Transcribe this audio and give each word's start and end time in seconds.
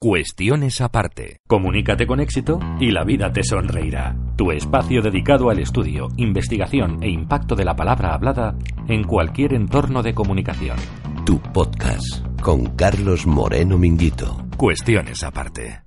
Cuestiones 0.00 0.82
aparte. 0.82 1.38
Comunícate 1.48 2.06
con 2.06 2.20
éxito 2.20 2.60
y 2.78 2.90
la 2.90 3.04
vida 3.04 3.32
te 3.32 3.42
sonreirá. 3.42 4.14
Tu 4.36 4.52
espacio 4.52 5.00
dedicado 5.00 5.48
al 5.48 5.60
estudio, 5.60 6.08
investigación 6.18 7.02
e 7.02 7.08
impacto 7.08 7.54
de 7.54 7.64
la 7.64 7.74
palabra 7.74 8.12
hablada 8.12 8.54
en 8.86 9.04
cualquier 9.04 9.54
entorno 9.54 10.02
de 10.02 10.14
comunicación. 10.14 10.76
Tu 11.24 11.40
podcast 11.40 12.26
con 12.42 12.76
Carlos 12.76 13.26
Moreno 13.26 13.78
Minguito. 13.78 14.46
Cuestiones 14.58 15.22
aparte. 15.22 15.82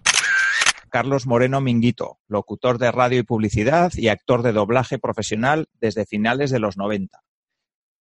Carlos 0.90 1.28
Moreno 1.28 1.62
Minguito, 1.62 2.18
locutor 2.28 2.80
de 2.80 2.92
radio 2.92 3.20
y 3.20 3.24
publicidad 3.24 3.92
y 3.96 4.08
actor 4.08 4.42
de 4.42 4.52
doblaje 4.52 4.98
profesional 4.98 5.68
desde 5.80 6.08
finales 6.08 6.50
de 6.50 6.60
los 6.60 6.76
90. 6.76 7.22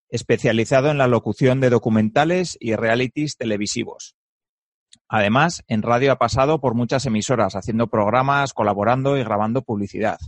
Especializado 0.09 0.91
en 0.91 0.97
la 0.97 1.09
locución 1.09 1.61
de 1.61 1.69
documentales 1.69 2.57
y 2.59 2.75
realities 2.75 3.37
televisivos 3.37 4.16
Además, 5.09 5.63
en 5.69 5.83
radio 5.83 6.13
ha 6.13 6.17
pasado 6.17 6.61
por 6.61 6.75
muchas 6.75 7.07
emisoras, 7.07 7.55
haciendo 7.55 7.87
programas, 7.87 8.53
colaborando 8.53 9.17
y 9.17 9.23
grabando 9.23 9.63
publicidad. 9.63 10.19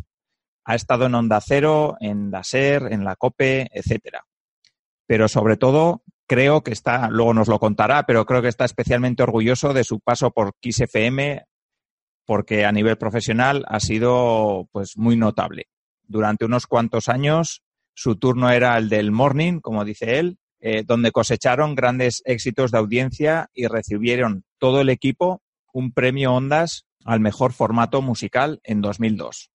Ha 0.64 0.74
estado 0.74 1.06
en 1.06 1.14
Onda 1.14 1.40
Cero, 1.40 1.96
en 2.00 2.30
la 2.30 2.44
SER, 2.44 2.92
en 2.92 3.04
la 3.04 3.16
COPE, 3.16 3.68
etcétera. 3.72 4.24
Pero 5.06 5.26
sobre 5.26 5.56
todo, 5.56 6.02
creo 6.28 6.62
que 6.62 6.72
está, 6.72 7.08
luego 7.08 7.34
nos 7.34 7.48
lo 7.48 7.58
contará, 7.58 8.04
pero 8.04 8.24
creo 8.26 8.42
que 8.42 8.48
está 8.48 8.64
especialmente 8.64 9.22
orgulloso 9.22 9.72
de 9.72 9.82
su 9.82 9.98
paso 9.98 10.30
por 10.30 10.54
Kiss 10.60 10.80
FM, 10.80 11.44
porque 12.26 12.66
a 12.66 12.72
nivel 12.72 12.98
profesional 12.98 13.64
ha 13.68 13.80
sido 13.80 14.68
pues 14.70 14.96
muy 14.96 15.16
notable. 15.16 15.68
Durante 16.02 16.44
unos 16.44 16.66
cuantos 16.66 17.08
años, 17.08 17.62
su 17.94 18.16
turno 18.16 18.50
era 18.50 18.76
el 18.76 18.90
del 18.90 19.10
morning, 19.10 19.60
como 19.60 19.84
dice 19.84 20.18
él, 20.18 20.38
eh, 20.60 20.82
donde 20.84 21.12
cosecharon 21.12 21.74
grandes 21.74 22.22
éxitos 22.24 22.70
de 22.70 22.78
audiencia 22.78 23.50
y 23.54 23.66
recibieron 23.66 24.44
todo 24.58 24.80
el 24.80 24.88
equipo 24.88 25.42
un 25.72 25.92
premio 25.92 26.32
Ondas 26.32 26.86
al 27.04 27.20
mejor 27.20 27.52
formato 27.52 28.02
musical 28.02 28.60
en 28.64 28.80
2002. 28.80 29.50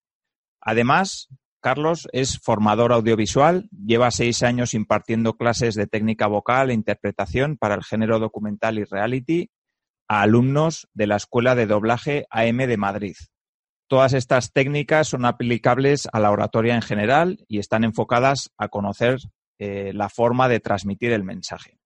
Además, 0.62 1.28
Carlos 1.62 2.08
es 2.12 2.40
formador 2.40 2.92
audiovisual, 2.92 3.70
lleva 3.72 4.12
seis 4.12 4.44
años 4.44 4.74
impartiendo 4.74 5.38
clases 5.38 5.76
de 5.76 5.88
técnica 5.88 6.28
vocal 6.28 6.70
e 6.70 6.74
interpretación 6.74 7.58
para 7.58 7.76
el 7.76 7.84
género 7.84 8.20
documental 8.20 8.80
y 8.80 8.84
reality 8.84 9.50
a 10.08 10.22
alumnos 10.22 10.88
de 10.94 11.08
la 11.08 11.16
Escuela 11.16 11.56
de 11.56 11.66
Doblaje 11.66 12.26
AM 12.30 12.58
de 12.58 12.78
Madrid. 12.78 13.16
Todas 13.88 14.14
estas 14.14 14.52
técnicas 14.52 15.08
son 15.08 15.26
aplicables 15.26 16.08
a 16.12 16.20
la 16.20 16.32
oratoria 16.32 16.76
en 16.76 16.82
general 16.82 17.46
y 17.48 17.60
están 17.60 17.84
enfocadas 17.84 18.52
a 18.58 18.68
conocer 18.68 19.20
eh, 19.60 19.92
la 19.94 20.10
forma 20.10 20.48
de 20.48 20.60
transmitir 20.60 21.12
el 21.12 21.24
mensaje. 21.24 21.78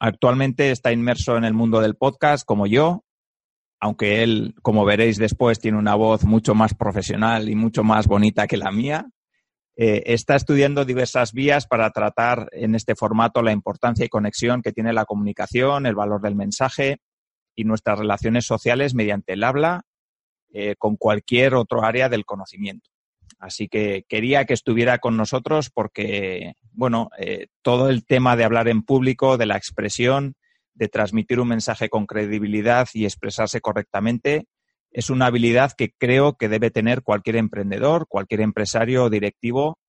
Actualmente 0.00 0.70
está 0.70 0.92
inmerso 0.92 1.36
en 1.36 1.44
el 1.44 1.54
mundo 1.54 1.80
del 1.80 1.96
podcast 1.96 2.44
como 2.44 2.66
yo, 2.66 3.04
aunque 3.80 4.22
él, 4.22 4.54
como 4.62 4.84
veréis 4.84 5.18
después, 5.18 5.58
tiene 5.58 5.78
una 5.78 5.94
voz 5.94 6.24
mucho 6.24 6.54
más 6.54 6.74
profesional 6.74 7.48
y 7.48 7.54
mucho 7.54 7.84
más 7.84 8.06
bonita 8.06 8.46
que 8.46 8.56
la 8.56 8.72
mía. 8.72 9.06
Eh, 9.76 10.02
está 10.12 10.34
estudiando 10.34 10.84
diversas 10.84 11.32
vías 11.32 11.66
para 11.68 11.90
tratar 11.90 12.48
en 12.52 12.74
este 12.74 12.96
formato 12.96 13.42
la 13.42 13.52
importancia 13.52 14.04
y 14.04 14.08
conexión 14.08 14.60
que 14.60 14.72
tiene 14.72 14.92
la 14.92 15.04
comunicación, 15.04 15.86
el 15.86 15.94
valor 15.94 16.20
del 16.20 16.34
mensaje 16.34 16.98
y 17.54 17.64
nuestras 17.64 17.98
relaciones 18.00 18.44
sociales 18.44 18.94
mediante 18.94 19.34
el 19.34 19.44
habla 19.44 19.82
eh, 20.52 20.74
con 20.76 20.96
cualquier 20.96 21.54
otro 21.54 21.84
área 21.84 22.08
del 22.08 22.24
conocimiento. 22.24 22.90
Así 23.38 23.68
que 23.68 24.04
quería 24.08 24.44
que 24.46 24.54
estuviera 24.54 24.98
con 24.98 25.16
nosotros 25.16 25.70
porque, 25.72 26.54
bueno, 26.78 27.10
eh, 27.18 27.48
todo 27.60 27.88
el 27.88 28.06
tema 28.06 28.36
de 28.36 28.44
hablar 28.44 28.68
en 28.68 28.84
público, 28.84 29.36
de 29.36 29.46
la 29.46 29.56
expresión, 29.56 30.36
de 30.74 30.86
transmitir 30.86 31.40
un 31.40 31.48
mensaje 31.48 31.88
con 31.88 32.06
credibilidad 32.06 32.88
y 32.94 33.04
expresarse 33.04 33.60
correctamente, 33.60 34.46
es 34.92 35.10
una 35.10 35.26
habilidad 35.26 35.72
que 35.76 35.92
creo 35.98 36.36
que 36.36 36.48
debe 36.48 36.70
tener 36.70 37.02
cualquier 37.02 37.34
emprendedor, 37.34 38.06
cualquier 38.06 38.42
empresario 38.42 39.02
o 39.02 39.10
directivo 39.10 39.80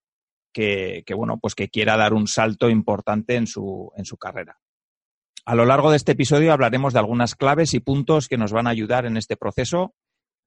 que, 0.52 1.04
que, 1.06 1.14
bueno, 1.14 1.38
pues 1.40 1.54
que 1.54 1.68
quiera 1.68 1.96
dar 1.96 2.12
un 2.12 2.26
salto 2.26 2.68
importante 2.68 3.36
en 3.36 3.46
su, 3.46 3.92
en 3.96 4.04
su 4.04 4.16
carrera. 4.16 4.58
A 5.44 5.54
lo 5.54 5.66
largo 5.66 5.92
de 5.92 5.96
este 5.96 6.12
episodio 6.12 6.52
hablaremos 6.52 6.92
de 6.92 6.98
algunas 6.98 7.36
claves 7.36 7.72
y 7.72 7.78
puntos 7.78 8.26
que 8.26 8.36
nos 8.36 8.50
van 8.50 8.66
a 8.66 8.70
ayudar 8.70 9.06
en 9.06 9.16
este 9.16 9.36
proceso 9.36 9.94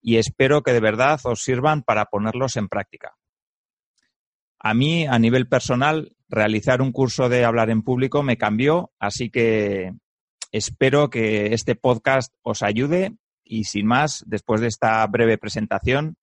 y 0.02 0.18
espero 0.18 0.62
que 0.62 0.74
de 0.74 0.82
verdad 0.82 1.22
os 1.24 1.42
sirvan 1.42 1.84
para 1.84 2.08
ponerlos 2.08 2.58
en 2.58 2.68
práctica. 2.68 3.16
A 4.60 4.74
mí, 4.74 5.06
a 5.06 5.20
nivel 5.20 5.48
personal, 5.50 6.16
realizar 6.34 6.82
un 6.82 6.92
curso 6.92 7.30
de 7.30 7.46
hablar 7.46 7.70
en 7.70 7.84
público 7.84 8.24
me 8.24 8.38
cambió, 8.38 8.92
así 9.00 9.30
que 9.30 9.94
espero 10.52 11.10
que 11.10 11.54
este 11.54 11.76
podcast 11.76 12.34
os 12.42 12.64
ayude 12.64 13.16
y 13.44 13.66
sin 13.66 13.86
más, 13.86 14.24
después 14.26 14.60
de 14.62 14.68
esta 14.68 15.06
breve 15.06 15.38
presentación, 15.38 16.16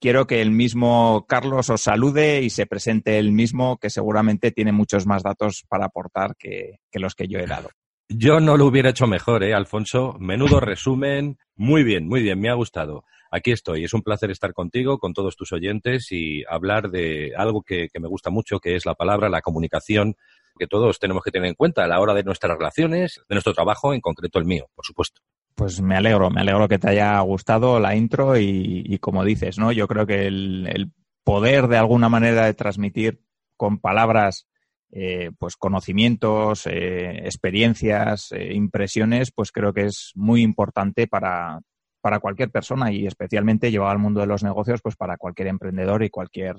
quiero 0.00 0.26
que 0.26 0.40
el 0.42 0.52
mismo 0.52 1.26
Carlos 1.28 1.70
os 1.70 1.82
salude 1.82 2.42
y 2.42 2.50
se 2.50 2.66
presente 2.66 3.18
él 3.18 3.32
mismo, 3.32 3.78
que 3.78 3.90
seguramente 3.90 4.52
tiene 4.52 4.72
muchos 4.72 5.06
más 5.06 5.22
datos 5.22 5.64
para 5.68 5.86
aportar 5.86 6.36
que, 6.38 6.78
que 6.90 7.00
los 7.00 7.14
que 7.14 7.26
yo 7.26 7.40
he 7.40 7.46
dado. 7.46 7.70
Yo 8.08 8.40
no 8.40 8.56
lo 8.56 8.66
hubiera 8.66 8.90
hecho 8.90 9.06
mejor, 9.06 9.42
¿eh, 9.42 9.54
Alfonso? 9.54 10.16
Menudo 10.18 10.60
resumen. 10.60 11.38
Muy 11.56 11.82
bien, 11.82 12.06
muy 12.06 12.22
bien, 12.22 12.40
me 12.40 12.48
ha 12.48 12.54
gustado 12.54 13.04
aquí 13.30 13.52
estoy. 13.52 13.84
Es 13.84 13.94
un 13.94 14.02
placer 14.02 14.30
estar 14.30 14.52
contigo, 14.52 14.98
con 14.98 15.12
todos 15.12 15.36
tus 15.36 15.52
oyentes 15.52 16.12
y 16.12 16.44
hablar 16.48 16.90
de 16.90 17.32
algo 17.36 17.62
que, 17.62 17.88
me 18.00 18.08
gusta 18.08 18.30
mucho, 18.30 18.60
que 18.60 18.76
es 18.76 18.86
la 18.86 18.94
palabra, 18.94 19.28
la 19.28 19.42
comunicación, 19.42 20.16
que 20.58 20.66
todos 20.66 20.98
tenemos 20.98 21.22
que 21.22 21.30
tener 21.30 21.48
en 21.48 21.54
cuenta 21.54 21.84
a 21.84 21.88
la 21.88 22.00
hora 22.00 22.14
de 22.14 22.24
nuestras 22.24 22.56
relaciones, 22.56 23.20
de 23.28 23.34
nuestro 23.34 23.54
trabajo, 23.54 23.94
en 23.94 24.00
concreto 24.00 24.38
el 24.38 24.44
mío, 24.44 24.68
por 24.74 24.84
supuesto. 24.84 25.20
Pues 25.54 25.80
me 25.80 25.96
alegro, 25.96 26.30
me 26.30 26.40
alegro 26.40 26.68
que 26.68 26.78
te 26.78 26.88
haya 26.88 27.18
gustado 27.20 27.80
la 27.80 27.96
intro 27.96 28.38
y, 28.38 28.98
como 29.00 29.24
dices, 29.24 29.58
¿no? 29.58 29.72
Yo 29.72 29.88
creo 29.88 30.06
que 30.06 30.26
el, 30.26 30.92
poder 31.24 31.68
de 31.68 31.76
alguna 31.76 32.08
manera 32.08 32.46
de 32.46 32.54
transmitir 32.54 33.22
con 33.56 33.80
palabras 33.80 34.46
eh, 34.90 35.30
pues 35.38 35.56
conocimientos, 35.56 36.66
eh, 36.66 37.18
experiencias, 37.24 38.32
eh, 38.32 38.54
impresiones, 38.54 39.30
pues 39.32 39.52
creo 39.52 39.74
que 39.74 39.84
es 39.84 40.12
muy 40.14 40.40
importante 40.40 41.06
para, 41.06 41.60
para 42.00 42.20
cualquier 42.20 42.50
persona 42.50 42.92
y 42.92 43.06
especialmente 43.06 43.70
llevado 43.70 43.92
al 43.92 43.98
mundo 43.98 44.20
de 44.20 44.26
los 44.26 44.42
negocios, 44.42 44.80
pues 44.82 44.96
para 44.96 45.16
cualquier 45.16 45.48
emprendedor 45.48 46.02
y 46.02 46.10
cualquier 46.10 46.56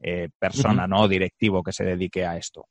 eh, 0.00 0.28
persona, 0.38 0.86
¿no? 0.86 1.08
Directivo 1.08 1.62
que 1.62 1.72
se 1.72 1.84
dedique 1.84 2.26
a 2.26 2.36
esto 2.36 2.66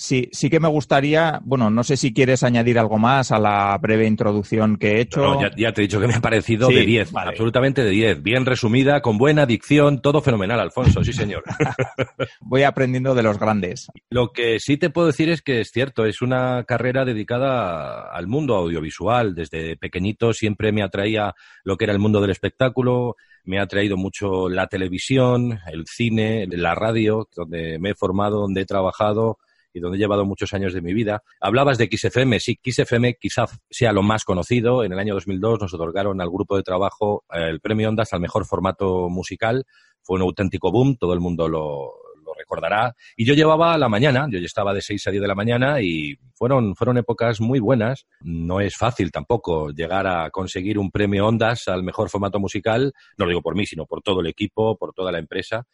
sí, 0.00 0.28
sí 0.32 0.48
que 0.48 0.60
me 0.60 0.68
gustaría, 0.68 1.40
bueno, 1.44 1.68
no 1.68 1.84
sé 1.84 1.96
si 1.96 2.14
quieres 2.14 2.42
añadir 2.42 2.78
algo 2.78 2.98
más 2.98 3.30
a 3.32 3.38
la 3.38 3.76
breve 3.78 4.06
introducción 4.06 4.78
que 4.78 4.96
he 4.96 5.00
hecho. 5.02 5.20
No, 5.20 5.56
ya, 5.56 5.72
te 5.72 5.82
he 5.82 5.86
dicho 5.86 6.00
que 6.00 6.08
me 6.08 6.14
ha 6.14 6.20
parecido 6.20 6.68
de 6.68 6.86
10, 6.86 7.14
absolutamente 7.14 7.84
de 7.84 7.90
10. 7.90 8.22
Bien 8.22 8.46
resumida, 8.46 9.02
con 9.02 9.18
buena 9.18 9.44
dicción, 9.44 10.00
todo 10.00 10.22
fenomenal, 10.22 10.58
Alfonso, 10.58 11.04
sí 11.04 11.12
señor. 11.12 11.44
Voy 12.40 12.62
aprendiendo 12.62 13.14
de 13.14 13.22
los 13.22 13.38
grandes. 13.38 13.88
Lo 14.08 14.32
que 14.32 14.58
sí 14.58 14.78
te 14.78 14.88
puedo 14.88 15.08
decir 15.08 15.28
es 15.28 15.42
que 15.42 15.60
es 15.60 15.70
cierto, 15.70 16.06
es 16.06 16.22
una 16.22 16.64
carrera 16.64 17.04
dedicada 17.04 18.10
al 18.10 18.26
mundo 18.26 18.56
audiovisual. 18.56 19.34
Desde 19.34 19.76
pequeñito 19.76 20.32
siempre 20.32 20.72
me 20.72 20.82
atraía 20.82 21.34
lo 21.62 21.76
que 21.76 21.84
era 21.84 21.92
el 21.92 21.98
mundo 21.98 22.22
del 22.22 22.30
espectáculo, 22.30 23.16
me 23.44 23.58
ha 23.58 23.62
atraído 23.62 23.98
mucho 23.98 24.48
la 24.48 24.66
televisión, 24.66 25.60
el 25.70 25.84
cine, 25.86 26.46
la 26.50 26.74
radio, 26.74 27.28
donde 27.36 27.78
me 27.78 27.90
he 27.90 27.94
formado, 27.94 28.40
donde 28.40 28.62
he 28.62 28.66
trabajado 28.66 29.38
y 29.72 29.80
donde 29.80 29.96
he 29.96 30.00
llevado 30.00 30.24
muchos 30.24 30.52
años 30.54 30.72
de 30.72 30.80
mi 30.80 30.92
vida. 30.92 31.22
Hablabas 31.40 31.78
de 31.78 31.88
XFM, 31.90 32.40
sí, 32.40 32.58
XFM 32.62 33.14
quizás 33.20 33.60
sea 33.70 33.92
lo 33.92 34.02
más 34.02 34.24
conocido. 34.24 34.84
En 34.84 34.92
el 34.92 34.98
año 34.98 35.14
2002 35.14 35.60
nos 35.60 35.74
otorgaron 35.74 36.20
al 36.20 36.30
grupo 36.30 36.56
de 36.56 36.62
trabajo 36.62 37.24
eh, 37.32 37.48
el 37.48 37.60
premio 37.60 37.88
Ondas 37.88 38.12
al 38.12 38.20
mejor 38.20 38.46
formato 38.46 39.08
musical. 39.08 39.64
Fue 40.02 40.16
un 40.16 40.22
auténtico 40.22 40.70
boom, 40.72 40.96
todo 40.96 41.12
el 41.12 41.20
mundo 41.20 41.48
lo, 41.48 41.92
recordará. 42.38 42.94
Y 43.16 43.24
yo 43.24 43.34
llevaba 43.34 43.76
la 43.76 43.88
mañana, 43.88 44.26
yo 44.30 44.38
estaba 44.38 44.72
de 44.72 44.80
6 44.80 45.06
a 45.06 45.10
10 45.10 45.20
de 45.20 45.28
la 45.28 45.34
mañana 45.34 45.82
y 45.82 46.16
fueron, 46.34 46.74
fueron 46.74 46.96
épocas 46.96 47.40
muy 47.40 47.60
buenas. 47.60 48.06
No 48.20 48.60
es 48.60 48.76
fácil 48.76 49.10
tampoco 49.10 49.70
llegar 49.70 50.06
a 50.06 50.30
conseguir 50.30 50.78
un 50.78 50.90
premio 50.90 51.26
Ondas 51.26 51.68
al 51.68 51.82
mejor 51.82 52.08
formato 52.08 52.38
musical, 52.38 52.92
no 53.18 53.24
lo 53.26 53.30
digo 53.30 53.42
por 53.42 53.56
mí, 53.56 53.66
sino 53.66 53.84
por 53.84 54.02
todo 54.02 54.20
el 54.20 54.26
equipo, 54.26 54.76
por 54.76 54.92
toda 54.94 55.12
la 55.12 55.18
empresa. 55.18 55.66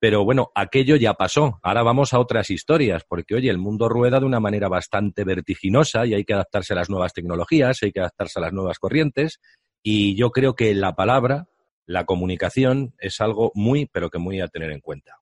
Pero 0.00 0.24
bueno, 0.24 0.50
aquello 0.54 0.96
ya 0.96 1.14
pasó. 1.14 1.60
Ahora 1.62 1.82
vamos 1.82 2.14
a 2.14 2.18
otras 2.18 2.50
historias, 2.50 3.04
porque 3.06 3.34
oye, 3.34 3.50
el 3.50 3.58
mundo 3.58 3.88
rueda 3.88 4.18
de 4.18 4.26
una 4.26 4.40
manera 4.40 4.68
bastante 4.68 5.24
vertiginosa 5.24 6.06
y 6.06 6.14
hay 6.14 6.24
que 6.24 6.32
adaptarse 6.32 6.72
a 6.72 6.76
las 6.76 6.88
nuevas 6.88 7.12
tecnologías, 7.12 7.82
hay 7.82 7.92
que 7.92 8.00
adaptarse 8.00 8.38
a 8.38 8.42
las 8.42 8.52
nuevas 8.52 8.78
corrientes. 8.78 9.40
Y 9.82 10.16
yo 10.16 10.30
creo 10.30 10.54
que 10.54 10.74
la 10.74 10.94
palabra, 10.94 11.48
la 11.84 12.06
comunicación, 12.06 12.94
es 12.98 13.20
algo 13.20 13.52
muy, 13.54 13.86
pero 13.86 14.08
que 14.08 14.18
muy 14.18 14.40
a 14.40 14.48
tener 14.48 14.72
en 14.72 14.80
cuenta. 14.80 15.18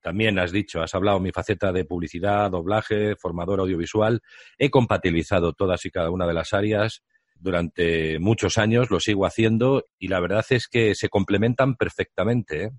También 0.00 0.38
has 0.38 0.50
dicho, 0.50 0.80
has 0.80 0.94
hablado 0.94 1.20
mi 1.20 1.30
faceta 1.30 1.70
de 1.70 1.84
publicidad, 1.84 2.50
doblaje, 2.50 3.16
formador 3.16 3.60
audiovisual. 3.60 4.22
He 4.56 4.70
compatibilizado 4.70 5.52
todas 5.52 5.84
y 5.84 5.90
cada 5.90 6.10
una 6.10 6.26
de 6.26 6.34
las 6.34 6.54
áreas 6.54 7.02
durante 7.40 8.18
muchos 8.18 8.58
años, 8.58 8.90
lo 8.90 9.00
sigo 9.00 9.26
haciendo 9.26 9.84
y 9.98 10.08
la 10.08 10.20
verdad 10.20 10.44
es 10.50 10.68
que 10.68 10.94
se 10.94 11.08
complementan 11.08 11.74
perfectamente. 11.74 12.64
¿eh? 12.64 12.70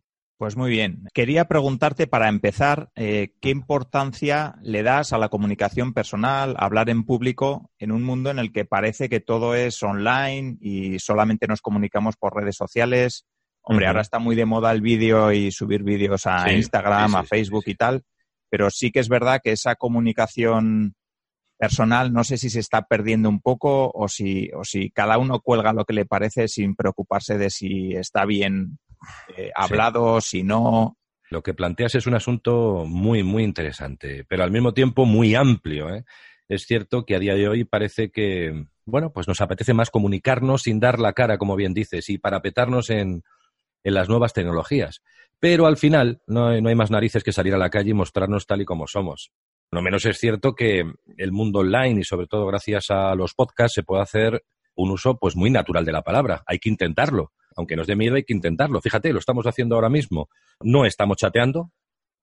Pues 0.41 0.57
muy 0.57 0.71
bien. 0.71 1.03
Quería 1.13 1.45
preguntarte 1.45 2.07
para 2.07 2.27
empezar, 2.27 2.89
eh, 2.95 3.35
¿qué 3.41 3.51
importancia 3.51 4.55
le 4.63 4.81
das 4.81 5.13
a 5.13 5.19
la 5.19 5.29
comunicación 5.29 5.93
personal, 5.93 6.55
a 6.57 6.65
hablar 6.65 6.89
en 6.89 7.03
público, 7.03 7.69
en 7.77 7.91
un 7.91 8.01
mundo 8.01 8.31
en 8.31 8.39
el 8.39 8.51
que 8.51 8.65
parece 8.65 9.07
que 9.07 9.19
todo 9.19 9.53
es 9.53 9.83
online 9.83 10.57
y 10.59 10.97
solamente 10.97 11.45
nos 11.45 11.61
comunicamos 11.61 12.15
por 12.17 12.35
redes 12.35 12.55
sociales? 12.55 13.27
Hombre, 13.61 13.85
ahora 13.85 14.01
está 14.01 14.17
muy 14.17 14.35
de 14.35 14.45
moda 14.45 14.71
el 14.71 14.81
vídeo 14.81 15.31
y 15.31 15.51
subir 15.51 15.83
vídeos 15.83 16.25
a 16.25 16.51
Instagram, 16.51 17.13
a 17.17 17.23
Facebook 17.23 17.65
y 17.67 17.75
tal, 17.75 18.01
pero 18.49 18.71
sí 18.71 18.89
que 18.89 19.01
es 19.01 19.09
verdad 19.09 19.41
que 19.43 19.51
esa 19.51 19.75
comunicación 19.75 20.95
personal 21.55 22.11
no 22.11 22.23
sé 22.23 22.39
si 22.39 22.49
se 22.49 22.61
está 22.61 22.87
perdiendo 22.87 23.29
un 23.29 23.41
poco 23.41 23.91
o 23.93 24.07
si, 24.07 24.49
o 24.55 24.63
si 24.63 24.89
cada 24.89 25.19
uno 25.19 25.39
cuelga 25.41 25.71
lo 25.71 25.85
que 25.85 25.93
le 25.93 26.07
parece 26.07 26.47
sin 26.47 26.75
preocuparse 26.75 27.37
de 27.37 27.51
si 27.51 27.93
está 27.93 28.25
bien 28.25 28.79
eh, 29.37 29.51
hablado, 29.55 30.21
si 30.21 30.43
no. 30.43 30.97
Lo 31.29 31.41
que 31.41 31.53
planteas 31.53 31.95
es 31.95 32.07
un 32.07 32.13
asunto 32.13 32.83
muy, 32.85 33.23
muy 33.23 33.43
interesante, 33.43 34.25
pero 34.27 34.43
al 34.43 34.51
mismo 34.51 34.73
tiempo 34.73 35.05
muy 35.05 35.33
amplio. 35.33 35.93
¿eh? 35.93 36.03
Es 36.49 36.65
cierto 36.65 37.05
que 37.05 37.15
a 37.15 37.19
día 37.19 37.35
de 37.35 37.47
hoy 37.47 37.63
parece 37.63 38.11
que, 38.11 38.65
bueno, 38.85 39.13
pues 39.13 39.29
nos 39.29 39.39
apetece 39.39 39.73
más 39.73 39.89
comunicarnos 39.89 40.63
sin 40.63 40.81
dar 40.81 40.99
la 40.99 41.13
cara, 41.13 41.37
como 41.37 41.55
bien 41.55 41.73
dices, 41.73 42.09
y 42.09 42.17
parapetarnos 42.17 42.89
en, 42.89 43.23
en 43.83 43.93
las 43.93 44.09
nuevas 44.09 44.33
tecnologías. 44.33 45.01
Pero 45.39 45.67
al 45.67 45.77
final 45.77 46.21
no 46.27 46.49
hay, 46.49 46.61
no 46.61 46.67
hay 46.67 46.75
más 46.75 46.91
narices 46.91 47.23
que 47.23 47.31
salir 47.31 47.53
a 47.53 47.57
la 47.57 47.69
calle 47.69 47.91
y 47.91 47.95
mostrarnos 47.95 48.45
tal 48.45 48.61
y 48.61 48.65
como 48.65 48.85
somos. 48.87 49.31
No 49.71 49.81
menos 49.81 50.05
es 50.05 50.17
cierto 50.17 50.53
que 50.53 50.83
el 51.17 51.31
mundo 51.31 51.59
online 51.59 52.01
y 52.01 52.03
sobre 52.03 52.27
todo 52.27 52.45
gracias 52.45 52.91
a 52.91 53.15
los 53.15 53.33
podcasts 53.33 53.75
se 53.75 53.83
puede 53.83 54.01
hacer 54.01 54.43
un 54.75 54.91
uso 54.91 55.17
pues 55.17 55.37
muy 55.37 55.49
natural 55.49 55.85
de 55.85 55.93
la 55.93 56.01
palabra. 56.01 56.43
Hay 56.45 56.59
que 56.59 56.69
intentarlo 56.69 57.31
aunque 57.55 57.75
nos 57.75 57.87
dé 57.87 57.95
miedo, 57.95 58.15
hay 58.15 58.23
que 58.23 58.33
intentarlo. 58.33 58.81
Fíjate, 58.81 59.13
lo 59.13 59.19
estamos 59.19 59.45
haciendo 59.45 59.75
ahora 59.75 59.89
mismo. 59.89 60.29
No 60.61 60.85
estamos 60.85 61.17
chateando, 61.17 61.71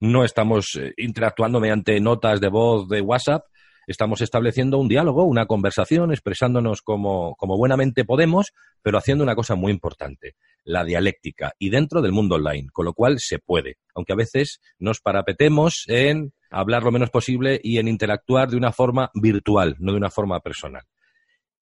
no 0.00 0.24
estamos 0.24 0.76
eh, 0.76 0.94
interactuando 0.96 1.60
mediante 1.60 1.98
notas 2.00 2.40
de 2.40 2.48
voz 2.48 2.88
de 2.88 3.00
WhatsApp, 3.00 3.44
estamos 3.86 4.20
estableciendo 4.20 4.78
un 4.78 4.86
diálogo, 4.86 5.24
una 5.24 5.46
conversación, 5.46 6.12
expresándonos 6.12 6.82
como, 6.82 7.34
como 7.36 7.56
buenamente 7.56 8.04
podemos, 8.04 8.52
pero 8.82 8.98
haciendo 8.98 9.24
una 9.24 9.34
cosa 9.34 9.54
muy 9.54 9.72
importante, 9.72 10.36
la 10.62 10.84
dialéctica, 10.84 11.54
y 11.58 11.70
dentro 11.70 12.02
del 12.02 12.12
mundo 12.12 12.36
online, 12.36 12.68
con 12.70 12.84
lo 12.84 12.92
cual 12.92 13.18
se 13.18 13.38
puede, 13.38 13.78
aunque 13.94 14.12
a 14.12 14.16
veces 14.16 14.60
nos 14.78 15.00
parapetemos 15.00 15.84
en 15.88 16.32
hablar 16.50 16.82
lo 16.82 16.92
menos 16.92 17.10
posible 17.10 17.60
y 17.62 17.78
en 17.78 17.88
interactuar 17.88 18.50
de 18.50 18.58
una 18.58 18.72
forma 18.72 19.10
virtual, 19.14 19.76
no 19.78 19.92
de 19.92 19.98
una 19.98 20.10
forma 20.10 20.40
personal. 20.40 20.84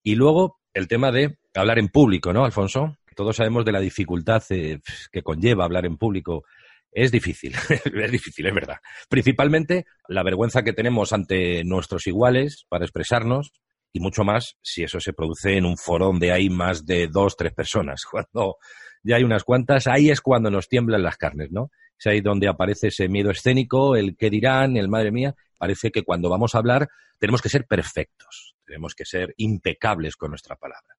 Y 0.03 0.17
luego 0.17 0.59
el 0.75 0.89
tema 0.89 1.13
de 1.13 1.39
hablar 1.55 1.79
en 1.79 1.89
público, 1.89 2.33
¿no, 2.33 2.45
Alfonso? 2.45 2.97
Todos 3.17 3.37
sabemos 3.37 3.65
de 3.65 3.73
la 3.73 3.81
dificultad 3.81 4.43
eh, 4.51 4.79
que 5.11 5.23
conlleva 5.23 5.65
hablar 5.65 5.87
en 5.87 5.97
público. 5.97 6.45
Es 6.93 7.11
difícil, 7.11 7.55
es 7.85 8.13
difícil, 8.13 8.47
es 8.47 8.55
verdad. 8.55 8.77
Principalmente 9.09 9.87
la 10.07 10.23
vergüenza 10.23 10.63
que 10.63 10.73
tenemos 10.73 11.13
ante 11.13 11.65
nuestros 11.65 12.07
iguales 12.07 12.67
para 12.69 12.85
expresarnos 12.85 13.53
y 13.93 14.01
mucho 14.01 14.23
más 14.23 14.57
si 14.63 14.83
eso 14.85 15.01
se 15.01 15.15
produce 15.15 15.57
en 15.57 15.65
un 15.65 15.79
foro 15.79 16.07
donde 16.07 16.31
hay 16.31 16.51
más 16.51 16.85
de 16.85 17.09
dos, 17.09 17.37
tres 17.37 17.55
personas. 17.55 18.05
Cuando 18.11 18.57
ya 19.03 19.17
hay 19.17 19.25
unas 19.25 19.45
cuantas, 19.45 19.87
ahí 19.87 20.11
es 20.11 20.21
cuando 20.21 20.51
nos 20.51 20.69
tiemblan 20.69 21.03
las 21.03 21.17
carnes, 21.17 21.53
¿no? 21.53 21.71
Es 21.99 22.07
ahí 22.09 22.21
donde 22.21 22.49
aparece 22.49 22.89
ese 22.89 23.09
miedo 23.09 23.31
escénico, 23.31 23.97
el 23.97 24.17
qué 24.17 24.31
dirán, 24.31 24.77
el 24.77 24.89
madre 24.89 25.13
mía. 25.13 25.35
Parece 25.59 25.91
que 25.91 26.03
cuando 26.03 26.29
vamos 26.29 26.55
a 26.55 26.59
hablar 26.59 26.89
tenemos 27.19 27.41
que 27.41 27.49
ser 27.49 27.67
perfectos, 27.67 28.57
tenemos 28.67 28.95
que 28.95 29.05
ser 29.05 29.33
impecables 29.37 30.17
con 30.17 30.31
nuestra 30.31 30.57
palabra. 30.57 30.97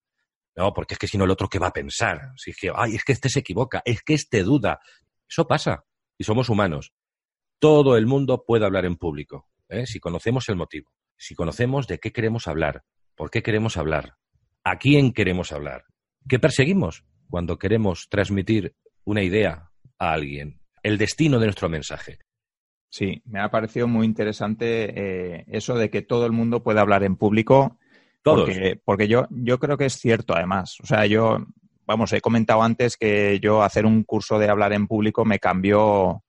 No, 0.57 0.73
porque 0.73 0.95
es 0.95 0.99
que 0.99 1.07
si 1.07 1.19
no 1.19 1.25
el 1.25 1.31
otro 1.31 1.47
qué 1.47 1.59
va 1.59 1.67
a 1.67 1.73
pensar. 1.73 2.31
Si 2.35 2.49
es 2.49 2.57
que, 2.57 2.71
ay, 2.75 2.95
es 2.95 3.03
que 3.03 3.13
este 3.13 3.29
se 3.29 3.39
equivoca, 3.39 3.83
es 3.85 4.01
que 4.01 4.15
este 4.15 4.41
duda. 4.41 4.79
Eso 5.29 5.47
pasa. 5.47 5.85
Y 6.17 6.23
somos 6.23 6.49
humanos. 6.49 6.93
Todo 7.59 7.95
el 7.95 8.07
mundo 8.07 8.43
puede 8.45 8.65
hablar 8.65 8.85
en 8.85 8.97
público, 8.97 9.47
¿eh? 9.69 9.85
si 9.85 9.99
conocemos 9.99 10.49
el 10.49 10.55
motivo, 10.55 10.91
si 11.15 11.35
conocemos 11.35 11.87
de 11.87 11.99
qué 11.99 12.11
queremos 12.11 12.47
hablar, 12.47 12.83
por 13.15 13.31
qué 13.31 13.41
queremos 13.41 13.77
hablar, 13.77 14.15
a 14.63 14.77
quién 14.77 15.11
queremos 15.11 15.51
hablar, 15.51 15.85
qué 16.27 16.37
perseguimos 16.37 17.03
cuando 17.29 17.57
queremos 17.57 18.09
transmitir 18.09 18.75
una 19.05 19.23
idea 19.23 19.71
a 19.97 20.13
alguien, 20.13 20.61
el 20.83 20.99
destino 20.99 21.39
de 21.39 21.47
nuestro 21.47 21.67
mensaje. 21.67 22.19
Sí, 22.89 23.23
me 23.25 23.39
ha 23.39 23.49
parecido 23.49 23.87
muy 23.87 24.05
interesante 24.05 25.37
eh, 25.39 25.45
eso 25.47 25.75
de 25.75 25.89
que 25.89 26.03
todo 26.03 26.27
el 26.27 26.31
mundo 26.31 26.61
puede 26.61 26.79
hablar 26.79 27.03
en 27.03 27.15
público 27.15 27.79
porque, 28.83 29.07
yo, 29.07 29.27
yo 29.29 29.59
creo 29.59 29.77
que 29.77 29.85
es 29.85 29.93
cierto, 29.93 30.35
además. 30.35 30.77
O 30.81 30.85
sea, 30.85 31.05
yo, 31.05 31.45
vamos, 31.85 32.13
he 32.13 32.21
comentado 32.21 32.61
antes 32.61 32.97
que 32.97 33.39
yo 33.39 33.63
hacer 33.63 33.85
un 33.85 34.03
curso 34.03 34.39
de 34.39 34.49
hablar 34.49 34.73
en 34.73 34.87
público 34.87 35.25
me 35.25 35.39
cambió, 35.39 36.23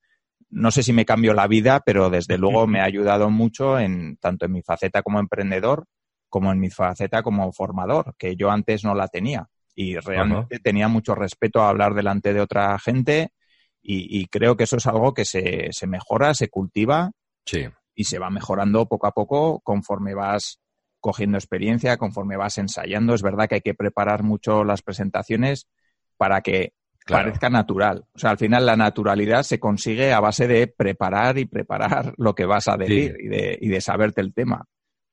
no 0.50 0.70
sé 0.70 0.82
si 0.82 0.92
me 0.92 1.04
cambió 1.04 1.34
la 1.34 1.46
vida, 1.46 1.80
pero 1.84 2.10
desde 2.10 2.38
luego 2.38 2.66
me 2.66 2.80
ha 2.80 2.84
ayudado 2.84 3.30
mucho 3.30 3.78
en 3.78 4.16
tanto 4.16 4.46
en 4.46 4.52
mi 4.52 4.62
faceta 4.62 5.02
como 5.02 5.20
emprendedor 5.20 5.86
como 6.28 6.52
en 6.52 6.60
mi 6.60 6.70
faceta 6.70 7.22
como 7.22 7.52
formador, 7.52 8.14
que 8.18 8.36
yo 8.36 8.50
antes 8.50 8.84
no 8.84 8.94
la 8.94 9.08
tenía. 9.08 9.48
Y 9.74 9.96
realmente 9.96 10.58
tenía 10.58 10.88
mucho 10.88 11.14
respeto 11.14 11.62
a 11.62 11.68
hablar 11.68 11.94
delante 11.94 12.32
de 12.32 12.40
otra 12.40 12.78
gente 12.78 13.30
y, 13.80 14.26
creo 14.26 14.56
que 14.56 14.64
eso 14.64 14.76
es 14.76 14.86
algo 14.86 15.14
que 15.14 15.24
se, 15.24 15.68
se 15.70 15.86
mejora, 15.86 16.34
se 16.34 16.48
cultiva 16.48 17.10
y 17.94 18.04
se 18.04 18.18
va 18.18 18.28
mejorando 18.28 18.86
poco 18.86 19.06
a 19.06 19.12
poco 19.12 19.60
conforme 19.60 20.14
vas 20.14 20.60
cogiendo 21.00 21.38
experiencia, 21.38 21.96
conforme 21.96 22.36
vas 22.36 22.58
ensayando. 22.58 23.14
Es 23.14 23.22
verdad 23.22 23.48
que 23.48 23.56
hay 23.56 23.60
que 23.60 23.74
preparar 23.74 24.22
mucho 24.22 24.64
las 24.64 24.82
presentaciones 24.82 25.68
para 26.16 26.40
que 26.40 26.72
parezca 27.06 27.48
natural. 27.48 28.04
O 28.14 28.18
sea, 28.18 28.30
al 28.30 28.38
final 28.38 28.66
la 28.66 28.76
naturalidad 28.76 29.42
se 29.42 29.58
consigue 29.58 30.12
a 30.12 30.20
base 30.20 30.46
de 30.46 30.66
preparar 30.66 31.38
y 31.38 31.46
preparar 31.46 32.14
lo 32.18 32.34
que 32.34 32.44
vas 32.44 32.68
a 32.68 32.76
decir 32.76 33.16
y, 33.18 33.28
de, 33.28 33.58
y 33.60 33.68
de 33.68 33.80
saberte 33.80 34.20
el 34.20 34.34
tema. 34.34 34.64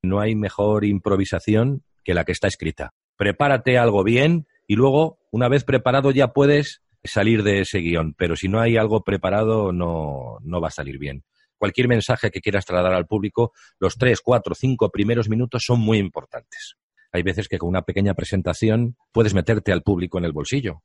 No 0.04 0.20
hay 0.20 0.36
mejor 0.36 0.86
improvisación 0.86 1.84
que 2.04 2.14
la 2.14 2.26
que 2.26 2.32
está 2.32 2.48
escrita. 2.48 2.92
Prepárate 3.18 3.78
algo 3.78 4.04
bien 4.04 4.46
y 4.68 4.76
luego, 4.76 5.20
una 5.32 5.48
vez 5.48 5.64
preparado, 5.64 6.12
ya 6.12 6.34
puedes 6.34 6.82
salir 7.04 7.44
de 7.44 7.62
ese 7.62 7.80
guion. 7.80 8.14
Pero 8.18 8.36
si 8.36 8.48
no 8.48 8.60
hay 8.60 8.78
algo 8.78 9.04
preparado, 9.04 9.72
no, 9.72 10.38
no 10.42 10.62
va 10.62 10.68
a 10.68 10.72
salir 10.72 11.00
bien 11.00 11.24
cualquier 11.58 11.88
mensaje 11.88 12.32
que 12.32 12.42
quieras 12.42 12.66
trasladar 12.66 12.94
al 12.94 13.08
público, 13.08 13.54
los 13.80 13.98
tres, 13.98 14.22
cuatro, 14.22 14.56
cinco 14.56 14.90
primeros 14.90 15.30
minutos 15.30 15.64
son 15.66 15.80
muy 15.80 15.98
importantes. 15.98 16.76
Hay 17.12 17.24
veces 17.24 17.48
que 17.48 17.58
con 17.58 17.70
una 17.70 17.84
pequeña 17.84 18.14
presentación 18.14 18.98
puedes 19.12 19.34
meterte 19.34 19.72
al 19.72 19.84
público 19.84 20.18
en 20.18 20.26
el 20.26 20.34
bolsillo. 20.34 20.84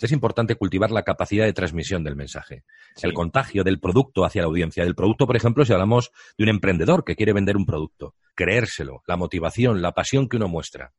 Es 0.00 0.12
importante 0.12 0.56
cultivar 0.56 0.90
la 0.90 1.02
capacidad 1.02 1.44
de 1.44 1.52
transmisión 1.52 2.04
del 2.04 2.16
mensaje, 2.16 2.64
el 3.02 3.12
contagio 3.12 3.64
del 3.64 3.80
producto 3.80 4.24
hacia 4.24 4.42
la 4.42 4.48
audiencia. 4.48 4.84
Del 4.84 4.94
producto, 4.94 5.26
por 5.26 5.36
ejemplo, 5.36 5.64
si 5.64 5.72
hablamos 5.72 6.10
de 6.38 6.44
un 6.44 6.50
emprendedor 6.50 7.04
que 7.04 7.16
quiere 7.16 7.32
vender 7.32 7.56
un 7.56 7.66
producto, 7.66 8.14
creérselo, 8.34 9.02
la 9.06 9.16
motivación, 9.16 9.82
la 9.82 9.92
pasión 9.92 10.28
que 10.28 10.36
uno 10.36 10.48
muestra. 10.48 10.92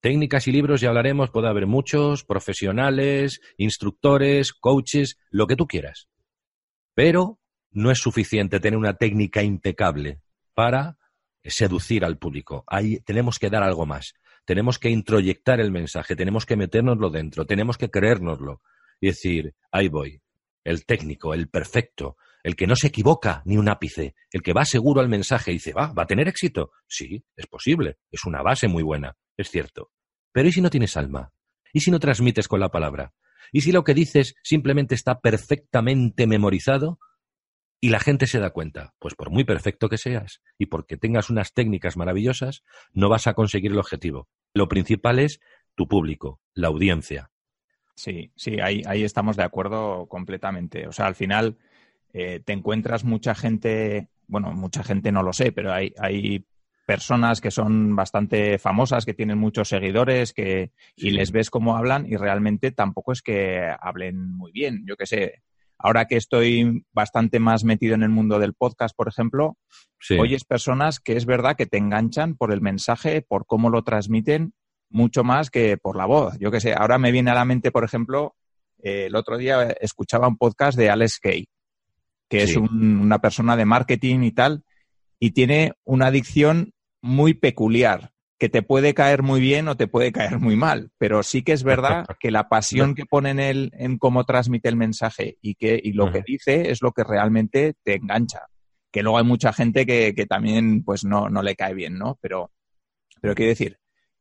Técnicas 0.00 0.46
y 0.46 0.52
libros 0.52 0.80
ya 0.80 0.88
hablaremos, 0.88 1.30
puede 1.30 1.48
haber 1.48 1.66
muchos, 1.66 2.24
profesionales, 2.24 3.40
instructores, 3.56 4.52
coaches, 4.52 5.18
lo 5.30 5.46
que 5.46 5.56
tú 5.56 5.66
quieras. 5.66 6.08
Pero 6.94 7.37
no 7.70 7.90
es 7.90 7.98
suficiente 7.98 8.60
tener 8.60 8.78
una 8.78 8.94
técnica 8.94 9.42
impecable 9.42 10.20
para 10.54 10.98
seducir 11.44 12.04
al 12.04 12.18
público. 12.18 12.64
Ahí 12.66 13.00
tenemos 13.00 13.38
que 13.38 13.50
dar 13.50 13.62
algo 13.62 13.86
más. 13.86 14.14
Tenemos 14.44 14.78
que 14.78 14.90
introyectar 14.90 15.60
el 15.60 15.70
mensaje, 15.70 16.16
tenemos 16.16 16.46
que 16.46 16.56
metérnoslo 16.56 17.10
dentro, 17.10 17.46
tenemos 17.46 17.76
que 17.76 17.90
creérnoslo 17.90 18.62
y 19.00 19.08
decir, 19.08 19.54
ahí 19.70 19.88
voy, 19.88 20.22
el 20.64 20.86
técnico, 20.86 21.34
el 21.34 21.48
perfecto, 21.48 22.16
el 22.42 22.56
que 22.56 22.66
no 22.66 22.76
se 22.76 22.88
equivoca 22.88 23.42
ni 23.44 23.58
un 23.58 23.68
ápice, 23.68 24.14
el 24.30 24.42
que 24.42 24.52
va 24.52 24.64
seguro 24.64 25.00
al 25.00 25.08
mensaje 25.08 25.50
y 25.50 25.54
dice, 25.54 25.72
va, 25.72 25.92
va 25.92 26.04
a 26.04 26.06
tener 26.06 26.28
éxito. 26.28 26.72
Sí, 26.86 27.22
es 27.36 27.46
posible, 27.46 27.98
es 28.10 28.24
una 28.24 28.42
base 28.42 28.68
muy 28.68 28.82
buena, 28.82 29.16
es 29.36 29.50
cierto. 29.50 29.90
Pero 30.32 30.48
¿y 30.48 30.52
si 30.52 30.60
no 30.60 30.70
tienes 30.70 30.96
alma? 30.96 31.32
¿Y 31.72 31.80
si 31.80 31.90
no 31.90 32.00
transmites 32.00 32.48
con 32.48 32.60
la 32.60 32.70
palabra? 32.70 33.12
¿Y 33.52 33.62
si 33.62 33.72
lo 33.72 33.84
que 33.84 33.94
dices 33.94 34.34
simplemente 34.42 34.94
está 34.94 35.20
perfectamente 35.20 36.26
memorizado? 36.26 36.98
Y 37.80 37.90
la 37.90 38.00
gente 38.00 38.26
se 38.26 38.40
da 38.40 38.50
cuenta, 38.50 38.94
pues 38.98 39.14
por 39.14 39.30
muy 39.30 39.44
perfecto 39.44 39.88
que 39.88 39.98
seas 39.98 40.42
y 40.58 40.66
porque 40.66 40.96
tengas 40.96 41.30
unas 41.30 41.52
técnicas 41.52 41.96
maravillosas, 41.96 42.64
no 42.92 43.08
vas 43.08 43.26
a 43.26 43.34
conseguir 43.34 43.70
el 43.70 43.78
objetivo. 43.78 44.28
Lo 44.52 44.68
principal 44.68 45.20
es 45.20 45.40
tu 45.76 45.86
público, 45.86 46.40
la 46.54 46.68
audiencia. 46.68 47.30
Sí, 47.94 48.32
sí, 48.36 48.60
ahí, 48.60 48.82
ahí 48.86 49.04
estamos 49.04 49.36
de 49.36 49.44
acuerdo 49.44 50.06
completamente. 50.06 50.88
O 50.88 50.92
sea, 50.92 51.06
al 51.06 51.14
final 51.14 51.56
eh, 52.12 52.40
te 52.44 52.52
encuentras 52.52 53.04
mucha 53.04 53.34
gente, 53.34 54.08
bueno, 54.26 54.52
mucha 54.52 54.82
gente 54.82 55.12
no 55.12 55.22
lo 55.22 55.32
sé, 55.32 55.52
pero 55.52 55.72
hay, 55.72 55.94
hay 55.98 56.44
personas 56.86 57.40
que 57.40 57.50
son 57.50 57.94
bastante 57.94 58.58
famosas, 58.58 59.04
que 59.04 59.14
tienen 59.14 59.38
muchos 59.38 59.68
seguidores, 59.68 60.32
que 60.32 60.72
y 60.96 61.10
les 61.10 61.32
ves 61.32 61.50
cómo 61.50 61.76
hablan 61.76 62.06
y 62.06 62.16
realmente 62.16 62.72
tampoco 62.72 63.12
es 63.12 63.20
que 63.20 63.70
hablen 63.78 64.32
muy 64.32 64.52
bien. 64.52 64.84
Yo 64.86 64.96
qué 64.96 65.04
sé, 65.06 65.42
ahora 65.78 66.06
que 66.06 66.16
estoy 66.16 66.84
bastante 66.92 67.38
más 67.38 67.64
metido 67.64 67.94
en 67.94 68.02
el 68.02 68.08
mundo 68.08 68.38
del 68.38 68.54
podcast, 68.54 68.94
por 68.96 69.08
ejemplo, 69.08 69.56
oyes 70.18 70.44
personas 70.44 71.00
que 71.00 71.16
es 71.16 71.26
verdad 71.26 71.56
que 71.56 71.66
te 71.66 71.78
enganchan 71.78 72.36
por 72.36 72.52
el 72.52 72.60
mensaje, 72.60 73.22
por 73.22 73.46
cómo 73.46 73.70
lo 73.70 73.82
transmiten, 73.82 74.52
mucho 74.90 75.24
más 75.24 75.50
que 75.50 75.76
por 75.76 75.96
la 75.96 76.06
voz. 76.06 76.38
Yo 76.38 76.50
qué 76.50 76.60
sé, 76.60 76.74
ahora 76.74 76.98
me 76.98 77.12
viene 77.12 77.30
a 77.30 77.34
la 77.34 77.44
mente, 77.44 77.70
por 77.70 77.84
ejemplo, 77.84 78.34
eh, 78.82 79.06
el 79.06 79.16
otro 79.16 79.36
día 79.36 79.70
escuchaba 79.80 80.28
un 80.28 80.36
podcast 80.36 80.76
de 80.78 80.90
Alex 80.90 81.18
Kay, 81.20 81.48
que 82.28 82.42
es 82.42 82.56
una 82.56 83.20
persona 83.20 83.56
de 83.56 83.64
marketing 83.64 84.20
y 84.22 84.32
tal, 84.32 84.64
y 85.18 85.30
tiene 85.30 85.72
una 85.84 86.10
dicción 86.10 86.72
muy 87.00 87.34
peculiar, 87.34 88.12
que 88.38 88.48
te 88.48 88.62
puede 88.62 88.94
caer 88.94 89.22
muy 89.22 89.40
bien 89.40 89.68
o 89.68 89.76
te 89.76 89.88
puede 89.88 90.12
caer 90.12 90.38
muy 90.38 90.56
mal, 90.56 90.90
pero 90.98 91.22
sí 91.22 91.42
que 91.42 91.52
es 91.52 91.64
verdad 91.64 92.06
que 92.20 92.30
la 92.30 92.48
pasión 92.48 92.94
que 92.94 93.04
pone 93.04 93.30
en 93.30 93.40
él 93.40 93.70
en 93.74 93.98
cómo 93.98 94.24
transmite 94.24 94.68
el 94.68 94.76
mensaje 94.76 95.38
y 95.42 95.54
que 95.56 95.80
y 95.82 95.92
lo 95.92 96.12
que 96.12 96.22
dice 96.26 96.70
es 96.70 96.80
lo 96.82 96.92
que 96.92 97.04
realmente 97.04 97.74
te 97.82 97.94
engancha. 97.94 98.46
Que 98.90 99.02
luego 99.02 99.18
hay 99.18 99.24
mucha 99.24 99.52
gente 99.52 99.84
que, 99.84 100.14
que 100.14 100.26
también 100.26 100.82
pues 100.84 101.04
no, 101.04 101.28
no 101.28 101.42
le 101.42 101.56
cae 101.56 101.74
bien, 101.74 101.98
¿no? 101.98 102.18
Pero, 102.22 102.52
pero 103.20 103.34
quiero 103.34 103.50
decir 103.50 103.78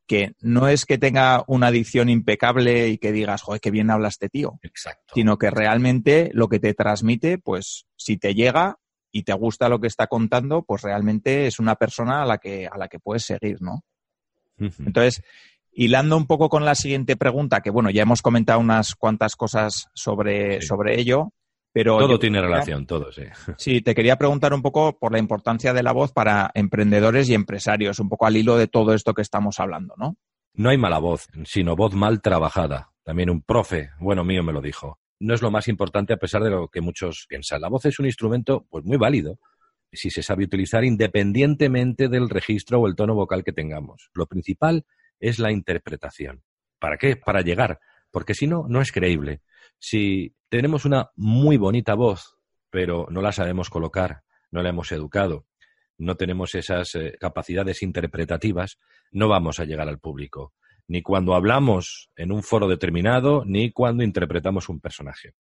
que 0.07 0.33
no 0.39 0.69
es 0.69 0.85
que 0.85 0.97
tenga 0.97 1.43
una 1.47 1.69
dicción 1.69 2.09
impecable 2.09 2.87
y 2.87 2.97
que 2.97 3.11
digas, 3.11 3.41
joder, 3.41 3.59
qué 3.59 3.71
bien 3.71 3.89
habla 3.89 4.07
este 4.07 4.29
tío. 4.29 4.57
Exacto. 4.63 5.13
Sino 5.13 5.37
que 5.37 5.51
realmente 5.51 6.31
lo 6.33 6.47
que 6.47 6.59
te 6.59 6.73
transmite, 6.73 7.37
pues 7.37 7.85
si 7.97 8.17
te 8.17 8.33
llega, 8.33 8.77
y 9.11 9.23
te 9.23 9.33
gusta 9.33 9.69
lo 9.69 9.79
que 9.79 9.87
está 9.87 10.07
contando, 10.07 10.63
pues 10.63 10.81
realmente 10.83 11.47
es 11.47 11.59
una 11.59 11.75
persona 11.75 12.21
a 12.21 12.25
la 12.25 12.37
que, 12.37 12.67
a 12.67 12.77
la 12.77 12.87
que 12.87 12.99
puedes 12.99 13.23
seguir, 13.23 13.61
¿no? 13.61 13.83
Entonces, 14.59 15.23
hilando 15.71 16.17
un 16.17 16.25
poco 16.25 16.49
con 16.49 16.65
la 16.65 16.75
siguiente 16.75 17.15
pregunta, 17.15 17.61
que 17.61 17.69
bueno, 17.69 17.89
ya 17.89 18.01
hemos 18.01 18.21
comentado 18.21 18.59
unas 18.59 18.95
cuantas 18.95 19.35
cosas 19.35 19.87
sobre, 19.93 20.61
sobre 20.61 20.99
ello, 20.99 21.33
pero... 21.71 21.97
Todo 21.99 22.17
tiene 22.17 22.41
relación, 22.41 22.85
todo, 22.85 23.11
sí. 23.11 23.23
Sí, 23.57 23.81
te 23.81 23.93
quería 23.93 24.17
preguntar 24.17 24.53
un 24.53 24.61
poco 24.61 24.97
por 24.97 25.11
la 25.11 25.19
importancia 25.19 25.73
de 25.73 25.83
la 25.83 25.91
voz 25.91 26.11
para 26.11 26.51
emprendedores 26.53 27.29
y 27.29 27.33
empresarios, 27.33 27.99
un 27.99 28.09
poco 28.09 28.25
al 28.25 28.37
hilo 28.37 28.57
de 28.57 28.67
todo 28.67 28.93
esto 28.93 29.13
que 29.13 29.21
estamos 29.21 29.59
hablando, 29.59 29.93
¿no? 29.97 30.15
No 30.53 30.69
hay 30.69 30.77
mala 30.77 30.97
voz, 30.97 31.27
sino 31.45 31.75
voz 31.75 31.93
mal 31.93 32.21
trabajada. 32.21 32.89
También 33.03 33.29
un 33.29 33.43
profe, 33.43 33.91
bueno 33.99 34.23
mío, 34.23 34.43
me 34.43 34.53
lo 34.53 34.61
dijo 34.61 34.97
no 35.19 35.33
es 35.33 35.41
lo 35.41 35.51
más 35.51 35.67
importante 35.67 36.13
a 36.13 36.17
pesar 36.17 36.43
de 36.43 36.49
lo 36.49 36.67
que 36.67 36.81
muchos 36.81 37.25
piensan. 37.27 37.61
La 37.61 37.69
voz 37.69 37.85
es 37.85 37.99
un 37.99 38.05
instrumento 38.05 38.65
pues 38.69 38.85
muy 38.85 38.97
válido 38.97 39.39
si 39.97 40.09
se 40.09 40.23
sabe 40.23 40.45
utilizar 40.45 40.85
independientemente 40.85 42.07
del 42.07 42.29
registro 42.29 42.79
o 42.79 42.87
el 42.87 42.95
tono 42.95 43.15
vocal 43.15 43.43
que 43.43 43.51
tengamos. 43.51 44.09
Lo 44.13 44.27
principal 44.27 44.85
es 45.19 45.39
la 45.39 45.51
interpretación. 45.51 46.43
¿Para 46.79 46.97
qué? 46.97 47.17
Para 47.17 47.41
llegar, 47.41 47.79
porque 48.11 48.33
si 48.33 48.47
no, 48.47 48.65
no 48.69 48.81
es 48.81 48.91
creíble. 48.93 49.41
Si 49.77 50.33
tenemos 50.47 50.85
una 50.85 51.11
muy 51.15 51.57
bonita 51.57 51.95
voz, 51.95 52.37
pero 52.69 53.07
no 53.09 53.21
la 53.21 53.33
sabemos 53.33 53.69
colocar, 53.69 54.21
no 54.51 54.63
la 54.63 54.69
hemos 54.69 54.91
educado, 54.93 55.45
no 55.97 56.15
tenemos 56.15 56.55
esas 56.55 56.95
eh, 56.95 57.17
capacidades 57.19 57.83
interpretativas, 57.83 58.79
no 59.11 59.27
vamos 59.27 59.59
a 59.59 59.65
llegar 59.65 59.89
al 59.89 59.99
público 59.99 60.53
ni 60.87 61.01
cuando 61.01 61.35
hablamos 61.35 62.09
en 62.15 62.31
un 62.31 62.43
foro 62.43 62.67
determinado, 62.67 63.43
ni 63.45 63.71
cuando 63.71 64.03
interpretamos 64.03 64.69
un 64.69 64.79
personaje. 64.79 65.33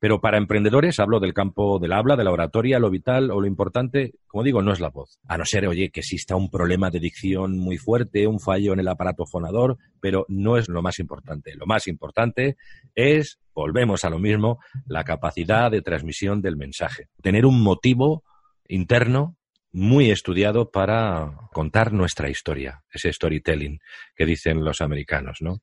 Pero 0.00 0.20
para 0.20 0.38
emprendedores 0.38 1.00
hablo 1.00 1.20
del 1.20 1.34
campo 1.34 1.78
del 1.78 1.92
habla, 1.92 2.16
de 2.16 2.24
la 2.24 2.32
oratoria, 2.32 2.78
lo 2.78 2.90
vital 2.90 3.30
o 3.30 3.40
lo 3.40 3.46
importante, 3.46 4.14
como 4.26 4.42
digo, 4.42 4.62
no 4.62 4.72
es 4.72 4.80
la 4.80 4.90
voz. 4.90 5.18
A 5.26 5.38
no 5.38 5.44
ser, 5.44 5.66
oye, 5.66 5.90
que 5.90 6.00
exista 6.00 6.36
un 6.36 6.50
problema 6.50 6.90
de 6.90 7.00
dicción 7.00 7.58
muy 7.58 7.78
fuerte, 7.78 8.26
un 8.26 8.40
fallo 8.40 8.72
en 8.72 8.80
el 8.80 8.88
aparato 8.88 9.26
fonador, 9.26 9.78
pero 10.00 10.24
no 10.28 10.56
es 10.56 10.68
lo 10.68 10.82
más 10.82 10.98
importante. 10.98 11.54
Lo 11.54 11.66
más 11.66 11.86
importante 11.88 12.56
es, 12.94 13.38
volvemos 13.54 14.04
a 14.04 14.10
lo 14.10 14.18
mismo, 14.18 14.58
la 14.86 15.04
capacidad 15.04 15.70
de 15.70 15.82
transmisión 15.82 16.42
del 16.42 16.56
mensaje. 16.56 17.08
Tener 17.22 17.46
un 17.46 17.62
motivo 17.62 18.24
interno 18.68 19.36
muy 19.72 20.10
estudiado 20.10 20.70
para 20.70 21.48
contar 21.52 21.92
nuestra 21.92 22.28
historia, 22.28 22.84
ese 22.92 23.12
storytelling 23.12 23.80
que 24.14 24.26
dicen 24.26 24.64
los 24.64 24.82
americanos, 24.82 25.38
¿no? 25.40 25.60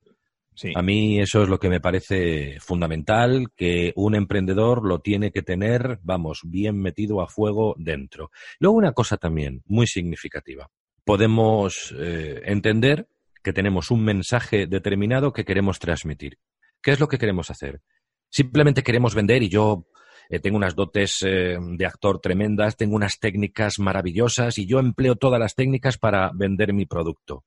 A 0.76 0.82
mí 0.82 1.20
eso 1.20 1.44
es 1.44 1.50
lo 1.50 1.60
que 1.60 1.70
me 1.70 1.80
parece 1.80 2.60
fundamental, 2.60 3.48
que 3.56 3.94
un 3.96 4.16
emprendedor 4.16 4.86
lo 4.86 5.00
tiene 5.00 5.32
que 5.32 5.42
tener, 5.42 6.00
vamos, 6.04 6.42
bien 6.44 6.82
metido 6.82 7.22
a 7.22 7.28
fuego 7.28 7.76
dentro. 7.78 8.32
Luego 8.60 8.78
una 8.78 8.94
cosa 8.94 9.18
también 9.18 9.62
muy 9.66 9.88
significativa. 9.88 10.70
Podemos 11.04 11.94
eh, 11.98 12.42
entender 12.46 13.08
que 13.44 13.54
tenemos 13.54 13.92
un 13.92 14.04
mensaje 14.04 14.68
determinado 14.68 15.34
que 15.34 15.46
queremos 15.46 15.80
transmitir. 15.80 16.38
¿Qué 16.82 16.92
es 16.92 17.00
lo 17.00 17.08
que 17.08 17.18
queremos 17.18 17.50
hacer? 17.50 17.82
Simplemente 18.30 18.84
queremos 18.84 19.16
vender 19.16 19.44
y 19.44 19.50
yo 19.50 19.88
eh, 20.30 20.40
tengo 20.40 20.58
unas 20.58 20.76
dotes 20.76 21.24
eh, 21.26 21.58
de 21.60 21.86
actor 21.86 22.20
tremendas, 22.20 22.78
tengo 22.78 22.96
unas 22.96 23.18
técnicas 23.20 23.80
maravillosas 23.80 24.58
y 24.58 24.68
yo 24.68 24.80
empleo 24.80 25.16
todas 25.16 25.40
las 25.40 25.56
técnicas 25.56 25.98
para 25.98 26.32
vender 26.34 26.74
mi 26.74 26.86
producto. 26.86 27.44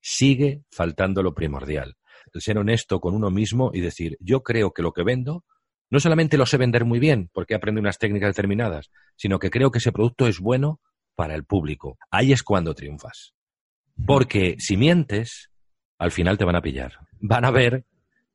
Sigue 0.00 0.62
faltando 0.70 1.22
lo 1.22 1.34
primordial, 1.34 1.96
ser 2.40 2.58
honesto 2.58 3.00
con 3.00 3.14
uno 3.14 3.30
mismo 3.30 3.70
y 3.72 3.80
decir, 3.80 4.16
yo 4.20 4.42
creo 4.42 4.72
que 4.72 4.82
lo 4.82 4.92
que 4.92 5.02
vendo 5.02 5.44
no 5.90 6.00
solamente 6.00 6.36
lo 6.38 6.46
sé 6.46 6.56
vender 6.56 6.84
muy 6.84 6.98
bien 6.98 7.30
porque 7.32 7.54
aprendo 7.54 7.80
unas 7.80 7.98
técnicas 7.98 8.34
determinadas, 8.34 8.90
sino 9.16 9.38
que 9.38 9.50
creo 9.50 9.70
que 9.70 9.78
ese 9.78 9.92
producto 9.92 10.26
es 10.26 10.40
bueno 10.40 10.80
para 11.14 11.34
el 11.34 11.44
público. 11.44 11.98
Ahí 12.10 12.32
es 12.32 12.42
cuando 12.42 12.74
triunfas. 12.74 13.34
Porque 14.06 14.56
si 14.58 14.76
mientes, 14.76 15.50
al 15.98 16.10
final 16.10 16.38
te 16.38 16.44
van 16.44 16.56
a 16.56 16.62
pillar. 16.62 16.98
Van 17.20 17.44
a 17.44 17.50
ver 17.50 17.84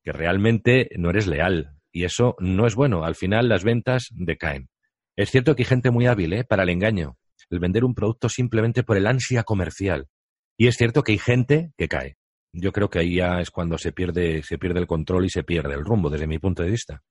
que 0.03 0.12
realmente 0.12 0.89
no 0.98 1.10
eres 1.10 1.27
leal, 1.27 1.79
y 1.91 2.06
eso 2.06 2.36
no 2.39 2.65
es 2.65 2.75
bueno. 2.75 3.03
Al 3.03 3.15
final 3.15 3.50
las 3.50 3.63
ventas 3.63 4.08
decaen. 4.12 4.70
Es 5.15 5.32
cierto 5.32 5.56
que 5.56 5.63
hay 5.63 5.68
gente 5.68 5.91
muy 5.91 6.06
hábil 6.08 6.34
¿eh? 6.34 6.44
para 6.44 6.63
el 6.63 6.70
engaño, 6.70 7.18
el 7.50 7.60
vender 7.60 7.84
un 7.84 7.96
producto 7.96 8.29
simplemente 8.29 8.84
por 8.84 8.98
el 8.98 9.08
ansia 9.08 9.44
comercial. 9.44 10.08
Y 10.56 10.68
es 10.68 10.77
cierto 10.77 11.03
que 11.03 11.13
hay 11.13 11.18
gente 11.18 11.72
que 11.77 11.88
cae. 11.88 12.18
Yo 12.51 12.72
creo 12.72 12.89
que 12.89 13.00
ahí 13.00 13.15
ya 13.15 13.39
es 13.41 13.51
cuando 13.51 13.77
se 13.77 13.91
pierde, 13.91 14.41
se 14.44 14.58
pierde 14.58 14.79
el 14.79 14.88
control 14.88 15.25
y 15.25 15.29
se 15.29 15.44
pierde 15.44 15.74
el 15.74 15.86
rumbo, 15.86 16.10
desde 16.10 16.27
mi 16.27 16.39
punto 16.39 16.63
de 16.63 16.72
vista. 16.72 17.01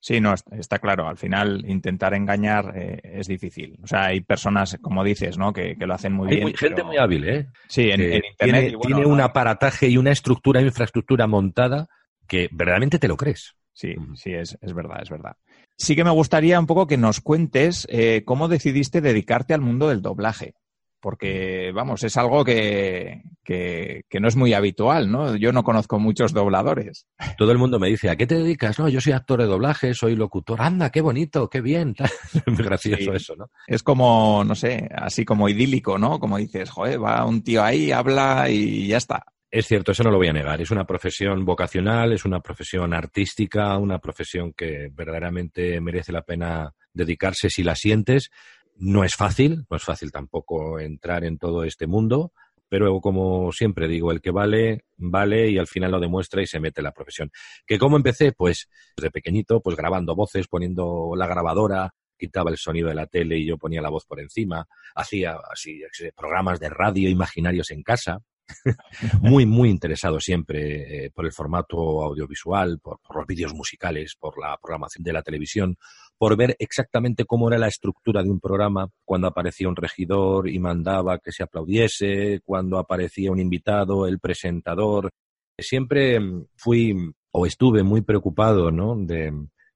Sí, 0.00 0.20
no, 0.20 0.34
está 0.52 0.78
claro. 0.78 1.08
Al 1.08 1.16
final, 1.16 1.64
intentar 1.66 2.14
engañar 2.14 2.72
eh, 2.76 3.00
es 3.02 3.26
difícil. 3.26 3.76
O 3.82 3.86
sea, 3.86 4.06
hay 4.06 4.20
personas, 4.20 4.78
como 4.80 5.02
dices, 5.02 5.38
¿no? 5.38 5.52
Que, 5.52 5.76
lo 5.78 5.94
hacen 5.94 6.12
muy 6.12 6.28
hay 6.28 6.36
bien. 6.36 6.48
Hay 6.48 6.56
gente 6.56 6.82
muy 6.84 6.96
hábil, 6.96 7.28
¿eh? 7.28 7.46
Sí, 7.68 7.90
en, 7.90 8.00
Internet. 8.02 8.74
Tiene, 8.80 9.06
un 9.06 9.20
aparataje 9.20 9.88
y 9.88 9.96
una 9.96 10.12
estructura, 10.12 10.60
infraestructura 10.60 11.26
montada 11.26 11.88
que 12.26 12.48
verdaderamente 12.52 12.98
te 12.98 13.08
lo 13.08 13.16
crees. 13.16 13.54
Sí, 13.72 13.94
sí, 14.14 14.32
es, 14.32 14.58
es, 14.60 14.74
verdad, 14.74 14.98
es 15.02 15.10
verdad. 15.10 15.36
Sí 15.76 15.94
que 15.94 16.04
me 16.04 16.10
gustaría 16.10 16.58
un 16.58 16.66
poco 16.66 16.86
que 16.86 16.96
nos 16.96 17.20
cuentes 17.20 17.86
eh, 17.90 18.22
cómo 18.24 18.48
decidiste 18.48 19.00
dedicarte 19.00 19.54
al 19.54 19.60
mundo 19.60 19.88
del 19.88 20.02
doblaje. 20.02 20.54
Porque, 21.00 21.70
vamos, 21.72 22.02
es 22.02 22.16
algo 22.16 22.44
que, 22.44 23.22
que, 23.44 24.02
que, 24.08 24.20
no 24.20 24.26
es 24.26 24.34
muy 24.34 24.52
habitual, 24.52 25.10
¿no? 25.10 25.36
Yo 25.36 25.52
no 25.52 25.62
conozco 25.62 25.98
muchos 25.98 26.32
dobladores. 26.32 27.06
Todo 27.36 27.52
el 27.52 27.58
mundo 27.58 27.78
me 27.78 27.88
dice, 27.88 28.10
¿a 28.10 28.16
qué 28.16 28.26
te 28.26 28.34
dedicas? 28.34 28.78
No, 28.78 28.88
yo 28.88 29.00
soy 29.00 29.12
actor 29.12 29.40
de 29.40 29.46
doblaje, 29.46 29.94
soy 29.94 30.16
locutor. 30.16 30.60
Anda, 30.60 30.90
qué 30.90 31.00
bonito, 31.00 31.48
qué 31.48 31.60
bien. 31.60 31.94
es 32.34 32.46
muy 32.46 32.64
gracioso 32.64 33.12
eso, 33.12 33.36
¿no? 33.36 33.50
Es 33.66 33.82
como, 33.82 34.42
no 34.44 34.54
sé, 34.54 34.88
así 34.92 35.24
como 35.24 35.48
idílico, 35.48 35.98
¿no? 35.98 36.18
Como 36.18 36.38
dices, 36.38 36.70
joder, 36.70 37.02
va 37.02 37.24
un 37.24 37.42
tío 37.42 37.62
ahí, 37.62 37.92
habla 37.92 38.50
y 38.50 38.88
ya 38.88 38.96
está. 38.96 39.24
Es 39.50 39.66
cierto, 39.66 39.92
eso 39.92 40.04
no 40.04 40.10
lo 40.10 40.18
voy 40.18 40.28
a 40.28 40.32
negar. 40.32 40.60
Es 40.60 40.70
una 40.70 40.84
profesión 40.84 41.44
vocacional, 41.46 42.12
es 42.12 42.26
una 42.26 42.40
profesión 42.40 42.92
artística, 42.92 43.78
una 43.78 43.98
profesión 43.98 44.52
que 44.52 44.90
verdaderamente 44.92 45.80
merece 45.80 46.12
la 46.12 46.22
pena 46.22 46.74
dedicarse 46.92 47.48
si 47.48 47.62
la 47.62 47.74
sientes. 47.74 48.30
No 48.80 49.02
es 49.02 49.16
fácil, 49.16 49.66
no 49.68 49.76
es 49.76 49.82
fácil 49.82 50.12
tampoco 50.12 50.78
entrar 50.78 51.24
en 51.24 51.36
todo 51.36 51.64
este 51.64 51.88
mundo, 51.88 52.32
pero 52.68 53.00
como 53.00 53.50
siempre 53.50 53.88
digo, 53.88 54.12
el 54.12 54.20
que 54.20 54.30
vale, 54.30 54.84
vale 54.96 55.50
y 55.50 55.58
al 55.58 55.66
final 55.66 55.90
lo 55.90 56.00
demuestra 56.00 56.42
y 56.42 56.46
se 56.46 56.60
mete 56.60 56.80
en 56.80 56.84
la 56.84 56.92
profesión. 56.92 57.30
¿Que 57.66 57.76
cómo 57.76 57.96
empecé? 57.96 58.32
Pues 58.32 58.68
desde 58.96 59.10
pequeñito, 59.10 59.60
pues 59.60 59.76
grabando 59.76 60.14
voces, 60.14 60.46
poniendo 60.46 61.12
la 61.16 61.26
grabadora, 61.26 61.92
quitaba 62.16 62.50
el 62.50 62.56
sonido 62.56 62.88
de 62.88 62.94
la 62.94 63.06
tele 63.06 63.38
y 63.38 63.46
yo 63.46 63.58
ponía 63.58 63.82
la 63.82 63.90
voz 63.90 64.04
por 64.06 64.20
encima, 64.20 64.66
hacía 64.94 65.36
así 65.52 65.80
programas 66.16 66.60
de 66.60 66.68
radio 66.68 67.08
imaginarios 67.08 67.72
en 67.72 67.82
casa, 67.82 68.20
muy, 69.20 69.46
muy 69.46 69.70
interesado 69.70 70.20
siempre 70.20 71.06
eh, 71.06 71.10
por 71.10 71.26
el 71.26 71.32
formato 71.32 72.02
audiovisual, 72.02 72.80
por, 72.80 72.98
los 73.14 73.26
vídeos 73.26 73.54
musicales, 73.54 74.14
por 74.18 74.38
la 74.40 74.56
programación 74.60 75.04
de 75.04 75.12
la 75.12 75.22
televisión, 75.22 75.76
por 76.18 76.36
ver 76.36 76.56
exactamente 76.58 77.24
cómo 77.24 77.48
era 77.48 77.58
la 77.58 77.68
estructura 77.68 78.22
de 78.22 78.30
un 78.30 78.40
programa, 78.40 78.90
cuando 79.04 79.28
aparecía 79.28 79.68
un 79.68 79.76
regidor 79.76 80.48
y 80.48 80.58
mandaba 80.58 81.18
que 81.18 81.32
se 81.32 81.44
aplaudiese, 81.44 82.40
cuando 82.44 82.78
aparecía 82.78 83.30
un 83.30 83.38
invitado, 83.38 84.06
el 84.06 84.18
presentador. 84.18 85.10
Siempre 85.56 86.18
mm, 86.18 86.46
fui 86.56 86.94
o 87.30 87.46
estuve 87.46 87.82
muy 87.84 88.02
preocupado 88.02 88.70
¿no? 88.70 88.96
de, 88.96 89.32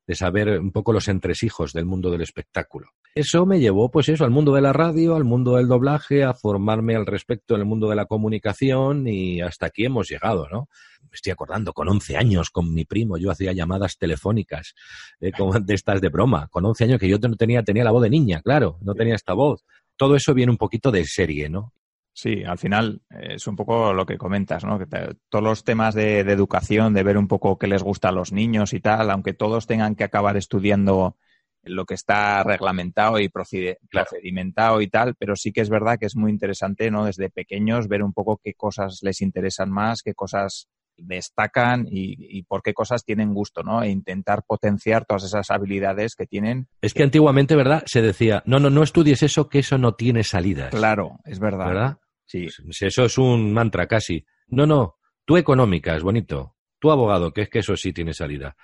de 0.07 0.15
saber 0.15 0.59
un 0.59 0.73
poco 0.73 0.93
los 0.93 1.09
entresijos 1.09 1.73
del 1.73 1.85
mundo 1.85 2.11
del 2.11 2.23
espectáculo. 2.23 2.89
Eso 3.15 3.45
me 3.45 3.61
llevó, 3.61 3.91
pues 3.91 4.09
eso, 4.09 4.25
al 4.25 4.31
mundo 4.31 4.55
de 4.55 4.63
la 4.63 4.73
radio, 4.73 5.15
al 5.17 5.25
mundo 5.25 5.57
del 5.57 5.69
doblaje, 5.69 6.25
a 6.25 6.33
formarme 6.33 6.97
al 6.97 7.07
respecto 7.07 7.55
en 7.55 7.61
el 7.61 7.67
mundo 7.67 7.89
de 7.89 7.97
la 7.97 8.07
comunicación 8.07 9.07
y 9.07 9.41
hasta 9.43 9.67
aquí 9.67 9.85
hemos 9.85 10.09
llegado, 10.09 10.49
¿no? 10.51 10.69
Me 11.03 11.17
estoy 11.17 11.33
acordando, 11.33 11.73
con 11.73 11.89
11 11.89 12.17
años, 12.17 12.51
con 12.51 12.73
mi 12.73 12.85
primo, 12.85 13.19
yo 13.19 13.31
hacía 13.31 13.53
llamadas 13.53 13.99
telefónicas 13.99 14.75
eh, 15.21 15.31
de 15.63 15.75
estas 15.75 16.01
de 16.01 16.09
broma. 16.09 16.49
Con 16.49 16.65
11 16.65 16.85
años 16.85 17.01
que 17.01 17.09
yo 17.09 17.19
no 17.19 17.37
tenía, 17.37 17.63
tenía 17.63 17.85
la 17.85 17.91
voz 17.91 18.03
de 18.03 18.11
niña, 18.11 18.41
claro, 18.41 18.79
no 18.81 18.95
tenía 18.95 19.15
esta 19.15 19.35
voz. 19.35 19.65
Todo 19.97 20.17
eso 20.17 20.33
viene 20.33 20.51
un 20.51 20.59
poquito 20.59 20.91
de 20.91 21.05
serie, 21.05 21.51
¿no? 21.51 21.75
Sí, 22.15 22.45
al 22.45 22.59
final 22.59 23.01
eh, 23.11 23.35
es 23.35 23.47
un 23.47 23.57
poco 23.57 23.93
lo 23.93 24.05
que 24.05 24.19
comentas, 24.19 24.65
¿no? 24.65 24.79
Que 24.79 24.87
todos 25.29 25.45
los 25.45 25.65
temas 25.65 25.95
de, 25.95 26.21
educación, 26.21 26.93
de 26.93 27.03
ver 27.03 27.17
un 27.17 27.29
poco 27.29 27.59
qué 27.59 27.67
les 27.67 27.83
gusta 27.83 28.09
a 28.09 28.13
los 28.13 28.33
niños 28.33 28.75
y 28.75 28.81
tal, 28.81 29.11
aunque 29.11 29.33
todos 29.33 29.67
tengan 29.67 29.95
que 29.95 30.05
acabar 30.05 30.37
estudiando 30.37 31.17
lo 31.65 31.87
que 31.87 31.95
está 31.95 32.43
reglamentado 32.43 33.21
y 33.21 33.29
procedimentado 33.29 34.81
y 34.81 34.89
tal, 34.89 35.15
pero 35.15 35.37
sí 35.37 35.53
que 35.53 35.61
es 35.61 35.71
verdad 35.71 35.97
que 35.99 36.07
es 36.07 36.17
muy 36.17 36.31
interesante, 36.31 36.91
¿no? 36.91 37.07
Desde 37.07 37.31
pequeños 37.31 37.89
ver 37.89 38.03
un 38.03 38.13
poco 38.13 38.41
qué 38.43 38.55
cosas 38.55 38.99
les 39.03 39.21
interesan 39.21 39.71
más, 39.71 40.03
qué 40.03 40.13
cosas 40.13 40.69
destacan 40.97 41.87
y, 41.89 42.43
por 42.45 42.63
qué 42.63 42.75
cosas 42.75 43.05
tienen 43.05 43.33
gusto, 43.33 43.63
¿no? 43.63 43.83
E 43.83 43.89
intentar 43.89 44.43
potenciar 44.47 45.05
todas 45.05 45.25
esas 45.25 45.51
habilidades 45.51 46.15
que 46.15 46.27
tienen. 46.27 46.69
Es 46.81 46.95
que 46.95 47.03
antiguamente, 47.03 47.57
¿verdad? 47.57 47.83
Se 47.87 48.03
decía, 48.03 48.43
no, 48.47 48.59
no, 48.59 48.71
no 48.71 48.83
estudies 48.83 49.23
eso, 49.23 49.49
que 49.49 49.61
eso 49.61 49.79
no 49.79 49.95
tiene 49.95 50.25
salidas. 50.25 50.71
Claro, 50.71 51.19
es 51.25 51.39
verdad. 51.39 51.67
¿Verdad? 51.67 51.99
Sí. 52.33 52.49
Pues 52.65 52.81
eso 52.83 53.05
es 53.05 53.19
un 53.19 53.53
mantra 53.53 53.87
casi. 53.87 54.25
No, 54.49 54.67
no, 54.67 54.97
tú 55.27 55.37
económica, 55.37 55.95
es 55.95 56.03
bonito. 56.03 56.57
Tú 56.79 56.91
abogado, 56.91 57.33
que 57.33 57.43
es 57.43 57.51
que 57.51 57.59
eso 57.59 57.77
sí 57.77 57.93
tiene 57.93 58.15
salida. 58.15 58.57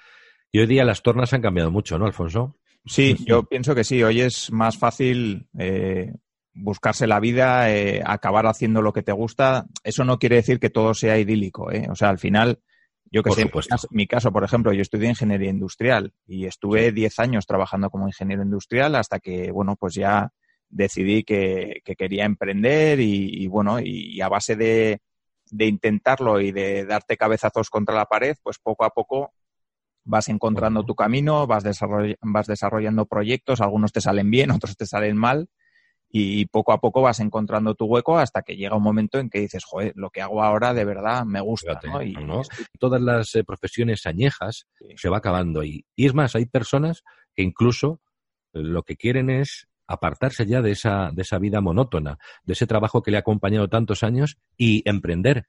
Y 0.51 0.61
hoy 0.61 0.67
día 0.67 0.85
las 0.85 1.03
tornas 1.03 1.35
han 1.35 1.43
cambiado 1.43 1.71
mucho, 1.71 1.99
¿no, 1.99 2.07
Alfonso? 2.07 2.57
Sí, 2.87 3.17
yo 3.27 3.45
pienso 3.45 3.75
que 3.75 3.85
sí. 3.85 4.03
Hoy 4.03 4.23
es 4.23 4.51
más 4.51 4.79
fácil 4.79 5.49
eh, 5.59 6.15
buscarse 6.55 7.07
la 7.07 7.21
vida, 7.21 7.71
eh, 7.71 8.03
acabar 8.05 8.47
haciendo 8.47 8.81
lo 8.81 8.95
que 8.95 9.03
te 9.03 9.13
gusta. 9.13 9.67
Eso 9.85 10.05
no 10.05 10.19
quiere 10.19 10.37
decir 10.37 10.59
que 10.59 10.71
todo 10.71 10.95
sea 10.95 11.19
idílico. 11.19 11.71
¿eh? 11.71 11.87
O 11.91 11.95
sea, 11.95 12.09
al 12.09 12.19
final, 12.19 12.61
yo 13.11 13.23
que 13.23 13.33
sé, 13.33 13.45
mi 13.45 13.51
caso, 13.51 13.89
mi 13.91 14.07
caso, 14.07 14.33
por 14.33 14.45
ejemplo, 14.45 14.73
yo 14.73 14.81
estudié 14.81 15.11
ingeniería 15.11 15.51
industrial 15.51 16.15
y 16.27 16.47
estuve 16.47 16.91
10 16.91 17.19
años 17.19 17.47
trabajando 17.47 17.91
como 17.91 18.09
ingeniero 18.09 18.43
industrial 18.43 18.95
hasta 18.95 19.21
que, 19.21 19.53
bueno, 19.53 19.77
pues 19.77 19.95
ya 19.95 20.33
decidí 20.69 21.25
que, 21.25 21.83
quería 21.97 22.25
emprender 22.25 23.01
y, 23.01 23.47
bueno, 23.49 23.81
y, 23.81 24.21
a 24.21 24.29
base 24.29 24.57
de, 24.57 25.01
de, 25.51 25.67
intentarlo 25.67 26.41
y 26.41 26.53
de 26.53 26.85
darte 26.85 27.17
cabezazos 27.17 27.71
contra 27.71 27.95
la 27.95 28.07
pared, 28.07 28.37
pues 28.43 28.59
poco 28.59 28.85
a 28.85 28.91
poco 28.91 29.33
vas 30.05 30.29
encontrando 30.29 30.85
tu 30.85 30.95
camino, 30.95 31.47
vas, 31.47 31.65
vas 32.21 32.47
desarrollando 32.47 33.07
proyectos, 33.07 33.61
algunos 33.61 33.93
te 33.93 34.01
salen 34.01 34.31
bien, 34.31 34.51
otros 34.51 34.77
te 34.77 34.87
salen 34.87 35.17
mal 35.17 35.49
y 36.11 36.47
poco 36.47 36.73
a 36.73 36.81
poco 36.81 37.03
vas 37.03 37.21
encontrando 37.21 37.75
tu 37.75 37.85
hueco 37.85 38.19
hasta 38.19 38.41
que 38.43 38.57
llega 38.57 38.77
un 38.77 38.83
momento 38.83 39.19
en 39.19 39.29
que 39.29 39.41
dices, 39.41 39.65
joder, 39.65 39.93
lo 39.95 40.09
que 40.09 40.23
hago 40.23 40.43
ahora 40.43 40.73
de 40.73 40.87
verdad 40.87 41.25
me 41.27 41.41
gusta. 41.41 41.79
Y, 42.03 42.15
Todas 42.79 43.03
las 43.03 43.35
eh, 43.35 43.45
profesiones 43.45 44.07
añejas 44.07 44.67
se 44.97 45.09
va 45.11 45.19
acabando 45.19 45.65
y, 45.65 45.85
y 45.95 46.07
es 46.07 46.15
más, 46.15 46.35
hay 46.35 46.47
personas 46.47 47.03
que 47.35 47.43
incluso 47.43 48.01
lo 48.53 48.83
que 48.83 48.97
quieren 48.97 49.29
es 49.29 49.69
apartarse 49.89 50.47
ya 50.47 50.63
de 50.63 50.73
esa, 50.73 51.11
de 51.13 51.23
esa 51.23 51.39
vida 51.39 51.61
monótona, 51.61 52.19
de 52.45 52.53
ese 52.53 52.67
trabajo 52.67 53.03
que 53.03 53.11
le 53.11 53.17
ha 53.17 53.21
acompañado 53.21 53.69
tantos 53.69 54.03
años 54.03 54.37
y 54.57 54.89
emprender, 54.89 55.47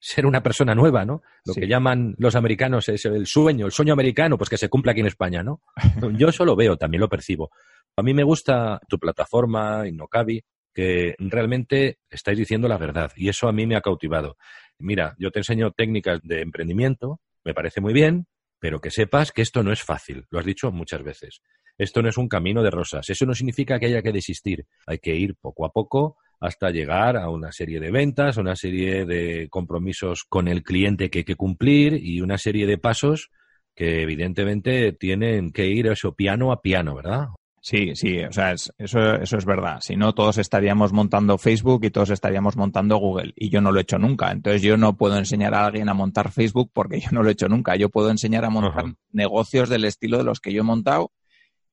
ser 0.00 0.26
una 0.26 0.42
persona 0.42 0.74
nueva, 0.74 1.04
¿no? 1.04 1.22
Lo 1.44 1.54
que 1.54 1.68
llaman 1.68 2.16
los 2.18 2.34
americanos 2.34 2.88
es 2.88 3.04
el 3.04 3.26
sueño, 3.26 3.66
el 3.66 3.72
sueño 3.72 3.92
americano, 3.92 4.36
pues 4.36 4.50
que 4.50 4.56
se 4.56 4.68
cumpla 4.68 4.92
aquí 4.92 5.00
en 5.00 5.06
España, 5.06 5.44
¿no? 5.44 5.60
Yo 6.18 6.28
eso 6.28 6.44
lo 6.44 6.56
veo, 6.56 6.76
también 6.76 7.00
lo 7.00 7.08
percibo. 7.08 7.50
A 7.96 8.02
mí 8.02 8.14
me 8.14 8.24
gusta 8.24 8.80
tu 8.88 8.98
plataforma, 8.98 9.86
Innocabi, 9.86 10.42
que 10.72 11.14
realmente 11.18 11.98
estáis 12.10 12.38
diciendo 12.38 12.66
la 12.66 12.78
verdad 12.78 13.12
y 13.14 13.28
eso 13.28 13.46
a 13.48 13.52
mí 13.52 13.66
me 13.66 13.76
ha 13.76 13.82
cautivado. 13.82 14.36
Mira, 14.78 15.14
yo 15.18 15.30
te 15.30 15.40
enseño 15.40 15.70
técnicas 15.72 16.20
de 16.22 16.40
emprendimiento, 16.40 17.20
me 17.44 17.54
parece 17.54 17.80
muy 17.80 17.92
bien, 17.92 18.26
pero 18.58 18.80
que 18.80 18.90
sepas 18.90 19.32
que 19.32 19.42
esto 19.42 19.62
no 19.62 19.72
es 19.72 19.82
fácil, 19.82 20.26
lo 20.30 20.38
has 20.38 20.46
dicho 20.46 20.72
muchas 20.72 21.02
veces. 21.02 21.42
Esto 21.82 22.02
no 22.02 22.08
es 22.08 22.16
un 22.16 22.28
camino 22.28 22.62
de 22.62 22.70
rosas. 22.70 23.08
Eso 23.10 23.26
no 23.26 23.34
significa 23.34 23.78
que 23.78 23.86
haya 23.86 24.02
que 24.02 24.12
desistir. 24.12 24.66
Hay 24.86 24.98
que 24.98 25.14
ir 25.16 25.34
poco 25.34 25.66
a 25.66 25.72
poco 25.72 26.16
hasta 26.40 26.70
llegar 26.70 27.16
a 27.16 27.28
una 27.28 27.52
serie 27.52 27.78
de 27.80 27.90
ventas, 27.90 28.36
una 28.36 28.56
serie 28.56 29.04
de 29.04 29.48
compromisos 29.48 30.24
con 30.28 30.48
el 30.48 30.62
cliente 30.62 31.10
que 31.10 31.20
hay 31.20 31.24
que 31.24 31.36
cumplir 31.36 31.94
y 31.94 32.20
una 32.20 32.38
serie 32.38 32.66
de 32.66 32.78
pasos 32.78 33.30
que 33.74 34.02
evidentemente 34.02 34.92
tienen 34.92 35.50
que 35.50 35.66
ir 35.66 35.86
eso 35.86 36.14
piano 36.14 36.52
a 36.52 36.60
piano, 36.60 36.94
¿verdad? 36.94 37.28
Sí, 37.64 37.94
sí, 37.94 38.18
o 38.18 38.32
sea, 38.32 38.52
eso, 38.52 39.14
eso 39.14 39.36
es 39.36 39.44
verdad. 39.44 39.78
Si 39.80 39.94
no, 39.94 40.14
todos 40.14 40.38
estaríamos 40.38 40.92
montando 40.92 41.38
Facebook 41.38 41.84
y 41.84 41.90
todos 41.90 42.10
estaríamos 42.10 42.56
montando 42.56 42.96
Google. 42.96 43.32
Y 43.36 43.50
yo 43.50 43.60
no 43.60 43.70
lo 43.70 43.78
he 43.78 43.82
hecho 43.82 43.98
nunca. 44.00 44.32
Entonces 44.32 44.62
yo 44.62 44.76
no 44.76 44.96
puedo 44.96 45.16
enseñar 45.16 45.54
a 45.54 45.64
alguien 45.64 45.88
a 45.88 45.94
montar 45.94 46.32
Facebook 46.32 46.72
porque 46.72 46.98
yo 46.98 47.10
no 47.12 47.22
lo 47.22 47.28
he 47.28 47.32
hecho 47.32 47.48
nunca. 47.48 47.76
Yo 47.76 47.88
puedo 47.88 48.10
enseñar 48.10 48.44
a 48.44 48.50
montar 48.50 48.86
negocios 49.12 49.68
del 49.68 49.84
estilo 49.84 50.18
de 50.18 50.24
los 50.24 50.40
que 50.40 50.52
yo 50.52 50.62
he 50.62 50.64
montado 50.64 51.12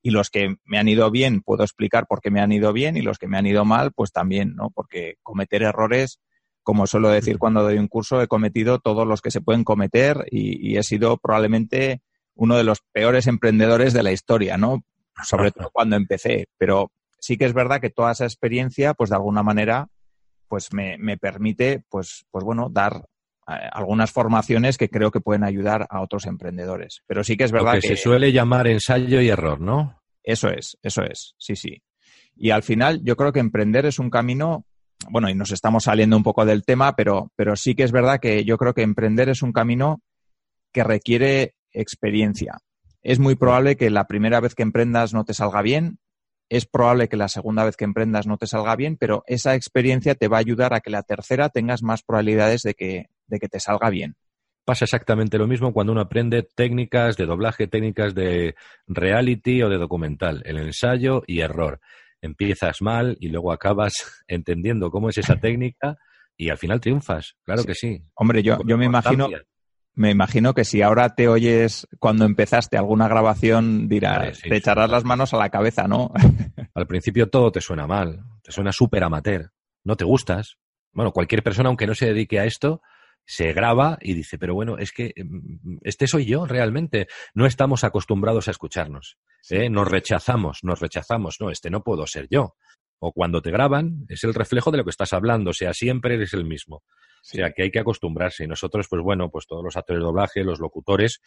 y 0.02 0.10
los 0.10 0.30
que 0.30 0.56
me 0.64 0.78
han 0.78 0.88
ido 0.88 1.10
bien 1.10 1.42
puedo 1.42 1.62
explicar 1.62 2.06
por 2.06 2.20
qué 2.20 2.30
me 2.30 2.40
han 2.40 2.52
ido 2.52 2.72
bien 2.72 2.96
y 2.96 3.02
los 3.02 3.18
que 3.18 3.28
me 3.28 3.36
han 3.36 3.46
ido 3.46 3.64
mal, 3.64 3.92
pues 3.92 4.12
también, 4.12 4.54
¿no? 4.54 4.70
Porque 4.70 5.16
cometer 5.22 5.62
errores, 5.62 6.20
como 6.62 6.86
suelo 6.86 7.10
decir 7.10 7.38
cuando 7.38 7.62
doy 7.62 7.78
un 7.78 7.88
curso, 7.88 8.20
he 8.22 8.28
cometido 8.28 8.78
todos 8.78 9.06
los 9.06 9.20
que 9.20 9.30
se 9.30 9.40
pueden 9.40 9.64
cometer 9.64 10.26
y, 10.30 10.76
he 10.76 10.82
sido 10.82 11.18
probablemente 11.18 12.02
uno 12.34 12.56
de 12.56 12.64
los 12.64 12.80
peores 12.92 13.26
emprendedores 13.26 13.92
de 13.92 14.02
la 14.02 14.12
historia, 14.12 14.56
¿no? 14.56 14.84
Sobre 15.22 15.50
todo 15.50 15.70
cuando 15.72 15.96
empecé. 15.96 16.46
Pero 16.56 16.90
sí 17.18 17.36
que 17.36 17.44
es 17.44 17.52
verdad 17.52 17.80
que 17.80 17.90
toda 17.90 18.12
esa 18.12 18.24
experiencia, 18.24 18.94
pues 18.94 19.10
de 19.10 19.16
alguna 19.16 19.42
manera, 19.42 19.88
pues 20.48 20.72
me, 20.72 20.96
me 20.96 21.18
permite, 21.18 21.84
pues, 21.90 22.24
pues 22.30 22.44
bueno, 22.44 22.68
dar 22.70 23.04
algunas 23.50 24.12
formaciones 24.12 24.78
que 24.78 24.88
creo 24.88 25.10
que 25.10 25.20
pueden 25.20 25.44
ayudar 25.44 25.86
a 25.90 26.00
otros 26.00 26.26
emprendedores. 26.26 27.02
Pero 27.06 27.24
sí 27.24 27.36
que 27.36 27.44
es 27.44 27.52
verdad 27.52 27.74
Lo 27.74 27.80
que, 27.80 27.88
se 27.88 27.96
suele 27.96 28.32
llamar 28.32 28.66
ensayo 28.66 29.20
y 29.20 29.28
error, 29.28 29.60
¿no? 29.60 30.00
Eso 30.22 30.48
es, 30.48 30.78
eso 30.82 31.02
es, 31.02 31.34
sí, 31.38 31.56
sí. 31.56 31.82
Y 32.36 32.50
al 32.50 32.62
final 32.62 33.02
yo 33.02 33.16
creo 33.16 33.32
que 33.32 33.40
emprender 33.40 33.86
es 33.86 33.98
un 33.98 34.10
camino, 34.10 34.64
bueno, 35.08 35.28
y 35.28 35.34
nos 35.34 35.50
estamos 35.50 35.84
saliendo 35.84 36.16
un 36.16 36.22
poco 36.22 36.44
del 36.44 36.64
tema, 36.64 36.94
pero, 36.94 37.32
pero 37.36 37.56
sí 37.56 37.74
que 37.74 37.82
es 37.82 37.92
verdad 37.92 38.20
que 38.20 38.44
yo 38.44 38.56
creo 38.56 38.74
que 38.74 38.82
emprender 38.82 39.28
es 39.28 39.42
un 39.42 39.52
camino 39.52 40.00
que 40.72 40.84
requiere 40.84 41.54
experiencia. 41.72 42.58
Es 43.02 43.18
muy 43.18 43.34
probable 43.34 43.76
que 43.76 43.90
la 43.90 44.06
primera 44.06 44.40
vez 44.40 44.54
que 44.54 44.62
emprendas 44.62 45.14
no 45.14 45.24
te 45.24 45.34
salga 45.34 45.62
bien, 45.62 45.98
es 46.50 46.66
probable 46.66 47.08
que 47.08 47.16
la 47.16 47.28
segunda 47.28 47.64
vez 47.64 47.76
que 47.76 47.84
emprendas 47.84 48.26
no 48.26 48.36
te 48.36 48.46
salga 48.46 48.74
bien, 48.76 48.96
pero 48.96 49.22
esa 49.26 49.54
experiencia 49.54 50.14
te 50.16 50.28
va 50.28 50.38
a 50.38 50.40
ayudar 50.40 50.74
a 50.74 50.80
que 50.80 50.90
la 50.90 51.04
tercera 51.04 51.48
tengas 51.48 51.82
más 51.82 52.02
probabilidades 52.02 52.62
de 52.62 52.74
que, 52.74 53.06
de 53.30 53.38
que 53.38 53.48
te 53.48 53.60
salga 53.60 53.88
bien. 53.88 54.16
Pasa 54.64 54.84
exactamente 54.84 55.38
lo 55.38 55.46
mismo 55.46 55.72
cuando 55.72 55.92
uno 55.92 56.02
aprende 56.02 56.42
técnicas 56.42 57.16
de 57.16 57.26
doblaje, 57.26 57.66
técnicas 57.66 58.14
de 58.14 58.54
reality 58.86 59.62
o 59.62 59.68
de 59.68 59.78
documental, 59.78 60.42
el 60.44 60.58
ensayo 60.58 61.22
y 61.26 61.40
error. 61.40 61.80
Empiezas 62.20 62.82
mal 62.82 63.16
y 63.20 63.28
luego 63.28 63.52
acabas 63.52 63.94
entendiendo 64.28 64.90
cómo 64.90 65.08
es 65.08 65.18
esa 65.18 65.36
técnica 65.36 65.96
y 66.36 66.50
al 66.50 66.58
final 66.58 66.80
triunfas, 66.80 67.36
claro 67.44 67.64
que 67.64 67.74
sí. 67.74 68.02
Hombre, 68.14 68.42
yo, 68.42 68.58
yo 68.66 68.78
me 68.78 68.86
imagino, 68.86 69.28
me 69.94 70.10
imagino 70.10 70.54
que 70.54 70.64
si 70.64 70.82
ahora 70.82 71.14
te 71.14 71.28
oyes 71.28 71.86
cuando 71.98 72.24
empezaste 72.24 72.78
alguna 72.78 73.08
grabación, 73.08 73.88
dirás, 73.88 74.40
te 74.40 74.56
echarás 74.56 74.90
las 74.90 75.04
manos 75.04 75.34
a 75.34 75.36
la 75.36 75.50
cabeza, 75.50 75.88
¿no? 75.88 76.12
Al 76.74 76.86
principio 76.86 77.28
todo 77.28 77.50
te 77.52 77.60
suena 77.60 77.86
mal, 77.86 78.24
te 78.42 78.52
suena 78.52 78.72
súper 78.72 79.04
amateur, 79.04 79.50
no 79.84 79.96
te 79.96 80.04
gustas. 80.04 80.56
Bueno, 80.92 81.12
cualquier 81.12 81.42
persona, 81.42 81.68
aunque 81.68 81.86
no 81.86 81.94
se 81.94 82.06
dedique 82.06 82.38
a 82.38 82.44
esto, 82.44 82.80
se 83.24 83.52
graba 83.52 83.98
y 84.00 84.14
dice, 84.14 84.38
pero 84.38 84.54
bueno, 84.54 84.78
es 84.78 84.92
que 84.92 85.12
mm, 85.16 85.78
este 85.82 86.06
soy 86.06 86.26
yo 86.26 86.46
realmente. 86.46 87.06
No 87.34 87.46
estamos 87.46 87.84
acostumbrados 87.84 88.48
a 88.48 88.50
escucharnos. 88.50 89.18
¿eh? 89.50 89.70
Nos 89.70 89.88
rechazamos, 89.88 90.60
nos 90.62 90.80
rechazamos. 90.80 91.36
No, 91.40 91.50
este 91.50 91.70
no 91.70 91.82
puedo 91.82 92.06
ser 92.06 92.26
yo. 92.28 92.56
O 92.98 93.12
cuando 93.12 93.40
te 93.40 93.50
graban, 93.50 94.04
es 94.08 94.24
el 94.24 94.34
reflejo 94.34 94.70
de 94.70 94.78
lo 94.78 94.84
que 94.84 94.90
estás 94.90 95.12
hablando. 95.12 95.50
O 95.50 95.54
sea, 95.54 95.72
siempre 95.72 96.16
eres 96.16 96.34
el 96.34 96.44
mismo. 96.44 96.76
O 96.76 97.22
sea, 97.22 97.52
que 97.52 97.62
hay 97.62 97.70
que 97.70 97.78
acostumbrarse. 97.78 98.44
Y 98.44 98.46
nosotros, 98.46 98.86
pues 98.88 99.02
bueno, 99.02 99.30
pues 99.30 99.46
todos 99.46 99.62
los 99.62 99.76
actores 99.76 100.00
de 100.00 100.06
doblaje, 100.06 100.44
los 100.44 100.58
locutores, 100.58 101.20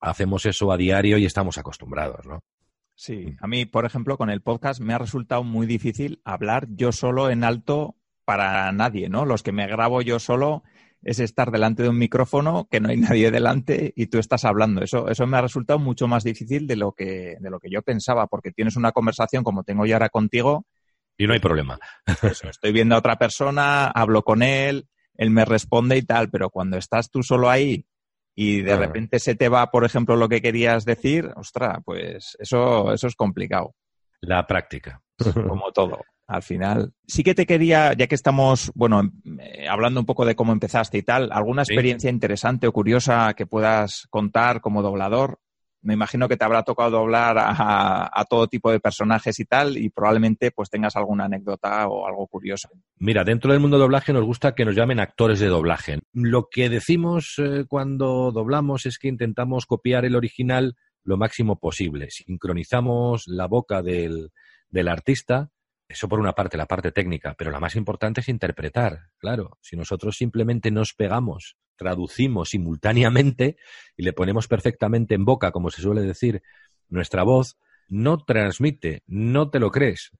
hacemos 0.00 0.46
eso 0.46 0.72
a 0.72 0.76
diario 0.76 1.18
y 1.18 1.26
estamos 1.26 1.58
acostumbrados, 1.58 2.26
¿no? 2.26 2.40
Sí, 2.94 3.26
mm. 3.26 3.36
a 3.40 3.46
mí, 3.46 3.66
por 3.66 3.84
ejemplo, 3.84 4.16
con 4.16 4.30
el 4.30 4.42
podcast 4.42 4.80
me 4.80 4.94
ha 4.94 4.98
resultado 4.98 5.42
muy 5.42 5.66
difícil 5.66 6.20
hablar 6.24 6.68
yo 6.70 6.92
solo 6.92 7.30
en 7.30 7.44
alto 7.44 7.96
para 8.24 8.70
nadie, 8.72 9.08
¿no? 9.08 9.24
Los 9.24 9.42
que 9.42 9.52
me 9.52 9.66
grabo 9.66 10.02
yo 10.02 10.18
solo 10.18 10.62
es 11.02 11.18
estar 11.18 11.50
delante 11.50 11.82
de 11.82 11.88
un 11.88 11.98
micrófono, 11.98 12.66
que 12.70 12.80
no 12.80 12.90
hay 12.90 12.96
nadie 12.96 13.30
delante 13.30 13.92
y 13.96 14.06
tú 14.06 14.18
estás 14.18 14.44
hablando. 14.44 14.82
Eso, 14.82 15.08
eso 15.08 15.26
me 15.26 15.38
ha 15.38 15.42
resultado 15.42 15.78
mucho 15.78 16.06
más 16.06 16.24
difícil 16.24 16.66
de 16.66 16.76
lo 16.76 16.92
que, 16.92 17.36
de 17.40 17.50
lo 17.50 17.58
que 17.58 17.70
yo 17.70 17.82
pensaba, 17.82 18.26
porque 18.26 18.52
tienes 18.52 18.76
una 18.76 18.92
conversación 18.92 19.44
como 19.44 19.64
tengo 19.64 19.86
yo 19.86 19.94
ahora 19.94 20.08
contigo. 20.08 20.66
Y 21.16 21.26
no 21.26 21.32
hay 21.32 21.40
problema. 21.40 21.78
estoy 22.22 22.72
viendo 22.72 22.94
a 22.94 22.98
otra 22.98 23.16
persona, 23.16 23.86
hablo 23.86 24.22
con 24.22 24.42
él, 24.42 24.88
él 25.14 25.30
me 25.30 25.44
responde 25.44 25.96
y 25.96 26.02
tal, 26.02 26.30
pero 26.30 26.50
cuando 26.50 26.76
estás 26.76 27.10
tú 27.10 27.22
solo 27.22 27.50
ahí 27.50 27.86
y 28.34 28.62
de 28.62 28.76
repente 28.76 29.18
se 29.18 29.34
te 29.34 29.48
va, 29.48 29.70
por 29.70 29.84
ejemplo, 29.84 30.16
lo 30.16 30.28
que 30.28 30.40
querías 30.40 30.84
decir, 30.84 31.30
ostras, 31.36 31.78
pues 31.84 32.36
eso, 32.38 32.92
eso 32.92 33.06
es 33.06 33.14
complicado. 33.14 33.74
La 34.22 34.46
práctica. 34.46 35.02
Como 35.34 35.70
todo. 35.72 36.00
Al 36.30 36.44
final, 36.44 36.92
sí 37.08 37.24
que 37.24 37.34
te 37.34 37.44
quería, 37.44 37.92
ya 37.92 38.06
que 38.06 38.14
estamos, 38.14 38.70
bueno, 38.76 39.02
eh, 39.40 39.66
hablando 39.68 39.98
un 39.98 40.06
poco 40.06 40.24
de 40.24 40.36
cómo 40.36 40.52
empezaste 40.52 40.98
y 40.98 41.02
tal, 41.02 41.32
¿alguna 41.32 41.62
experiencia 41.62 42.08
interesante 42.08 42.68
o 42.68 42.72
curiosa 42.72 43.34
que 43.34 43.46
puedas 43.46 44.06
contar 44.10 44.60
como 44.60 44.80
doblador? 44.80 45.40
me 45.82 45.94
imagino 45.94 46.28
que 46.28 46.36
te 46.36 46.44
habrá 46.44 46.62
tocado 46.62 46.90
doblar 46.90 47.36
a, 47.38 48.24
todo 48.28 48.46
tipo 48.48 48.70
de 48.70 48.80
personajes 48.80 49.40
y 49.40 49.44
tal, 49.44 49.76
y 49.76 49.88
probablemente 49.88 50.50
pues 50.50 50.68
tengas 50.68 50.94
alguna 50.94 51.24
anécdota 51.24 51.88
o 51.88 52.06
algo 52.06 52.26
curioso. 52.26 52.68
Mira, 52.98 53.24
dentro 53.24 53.50
del 53.50 53.60
mundo 53.60 53.78
de 53.78 53.82
doblaje 53.82 54.12
nos 54.12 54.24
gusta 54.24 54.54
que 54.54 54.64
nos 54.64 54.76
llamen 54.76 55.00
actores 55.00 55.40
de 55.40 55.46
doblaje. 55.46 55.98
Lo 56.12 56.48
que 56.50 56.68
decimos 56.68 57.36
eh, 57.38 57.64
cuando 57.66 58.30
doblamos 58.30 58.86
es 58.86 58.98
que 58.98 59.08
intentamos 59.08 59.66
copiar 59.66 60.04
el 60.04 60.16
original 60.16 60.76
lo 61.02 61.16
máximo 61.16 61.58
posible. 61.58 62.10
Sincronizamos 62.10 63.24
la 63.26 63.46
boca 63.46 63.82
del, 63.82 64.30
del 64.68 64.88
artista 64.88 65.50
eso 65.90 66.08
por 66.08 66.20
una 66.20 66.34
parte, 66.34 66.56
la 66.56 66.66
parte 66.66 66.92
técnica, 66.92 67.34
pero 67.36 67.50
la 67.50 67.58
más 67.58 67.74
importante 67.74 68.20
es 68.20 68.28
interpretar. 68.28 69.08
Claro, 69.18 69.58
si 69.60 69.76
nosotros 69.76 70.16
simplemente 70.16 70.70
nos 70.70 70.94
pegamos, 70.94 71.56
traducimos 71.74 72.50
simultáneamente 72.50 73.56
y 73.96 74.04
le 74.04 74.12
ponemos 74.12 74.46
perfectamente 74.46 75.16
en 75.16 75.24
boca, 75.24 75.50
como 75.50 75.68
se 75.68 75.82
suele 75.82 76.02
decir, 76.02 76.42
nuestra 76.88 77.24
voz, 77.24 77.58
no 77.88 78.24
transmite, 78.24 79.02
no 79.08 79.50
te 79.50 79.58
lo 79.58 79.72
crees. 79.72 80.12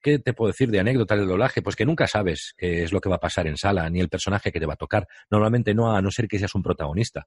¿Qué 0.00 0.18
te 0.18 0.32
puedo 0.32 0.50
decir 0.50 0.70
de 0.70 0.80
anécdota 0.80 1.14
del 1.14 1.28
doblaje? 1.28 1.60
Pues 1.60 1.76
que 1.76 1.84
nunca 1.84 2.06
sabes 2.06 2.54
qué 2.56 2.82
es 2.82 2.90
lo 2.90 3.02
que 3.02 3.10
va 3.10 3.16
a 3.16 3.20
pasar 3.20 3.46
en 3.46 3.58
sala, 3.58 3.90
ni 3.90 4.00
el 4.00 4.08
personaje 4.08 4.50
que 4.50 4.60
te 4.60 4.66
va 4.66 4.74
a 4.74 4.76
tocar. 4.76 5.06
Normalmente 5.30 5.74
no, 5.74 5.94
a 5.94 6.00
no 6.00 6.10
ser 6.10 6.26
que 6.26 6.38
seas 6.38 6.54
un 6.54 6.62
protagonista. 6.62 7.26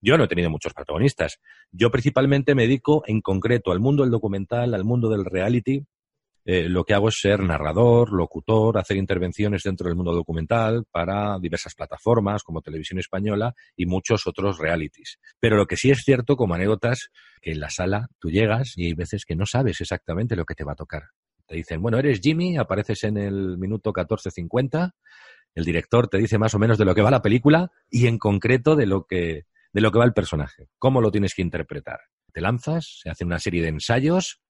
Yo 0.00 0.16
no 0.16 0.24
he 0.24 0.28
tenido 0.28 0.48
muchos 0.48 0.72
protagonistas. 0.72 1.38
Yo 1.70 1.90
principalmente 1.90 2.54
me 2.54 2.62
dedico 2.62 3.02
en 3.06 3.20
concreto 3.20 3.72
al 3.72 3.80
mundo 3.80 4.04
del 4.04 4.10
documental, 4.10 4.72
al 4.72 4.84
mundo 4.84 5.10
del 5.10 5.26
reality, 5.26 5.84
eh, 6.48 6.68
lo 6.68 6.84
que 6.84 6.94
hago 6.94 7.08
es 7.08 7.18
ser 7.20 7.40
narrador, 7.40 8.12
locutor, 8.12 8.78
hacer 8.78 8.96
intervenciones 8.96 9.64
dentro 9.64 9.88
del 9.88 9.96
mundo 9.96 10.12
documental 10.12 10.84
para 10.88 11.40
diversas 11.40 11.74
plataformas 11.74 12.44
como 12.44 12.62
Televisión 12.62 13.00
Española 13.00 13.52
y 13.74 13.86
muchos 13.86 14.28
otros 14.28 14.58
realities. 14.58 15.18
Pero 15.40 15.56
lo 15.56 15.66
que 15.66 15.76
sí 15.76 15.90
es 15.90 16.04
cierto, 16.04 16.36
como 16.36 16.54
anécdotas, 16.54 17.10
que 17.42 17.50
en 17.50 17.58
la 17.58 17.68
sala 17.68 18.06
tú 18.20 18.30
llegas 18.30 18.74
y 18.76 18.86
hay 18.86 18.94
veces 18.94 19.24
que 19.24 19.34
no 19.34 19.44
sabes 19.44 19.80
exactamente 19.80 20.36
lo 20.36 20.44
que 20.44 20.54
te 20.54 20.62
va 20.62 20.72
a 20.72 20.76
tocar. 20.76 21.02
Te 21.48 21.56
dicen, 21.56 21.82
bueno, 21.82 21.98
eres 21.98 22.20
Jimmy, 22.20 22.56
apareces 22.56 23.02
en 23.02 23.16
el 23.16 23.58
minuto 23.58 23.92
14.50, 23.92 24.92
el 25.56 25.64
director 25.64 26.06
te 26.06 26.18
dice 26.18 26.38
más 26.38 26.54
o 26.54 26.60
menos 26.60 26.78
de 26.78 26.84
lo 26.84 26.94
que 26.94 27.02
va 27.02 27.10
la 27.10 27.22
película 27.22 27.72
y 27.90 28.06
en 28.06 28.18
concreto 28.18 28.76
de 28.76 28.86
lo 28.86 29.04
que, 29.04 29.46
de 29.72 29.80
lo 29.80 29.90
que 29.90 29.98
va 29.98 30.04
el 30.04 30.12
personaje, 30.12 30.68
cómo 30.78 31.00
lo 31.00 31.10
tienes 31.10 31.34
que 31.34 31.42
interpretar. 31.42 31.98
Te 32.32 32.40
lanzas, 32.40 33.00
se 33.02 33.10
hace 33.10 33.24
una 33.24 33.40
serie 33.40 33.62
de 33.62 33.68
ensayos 33.68 34.42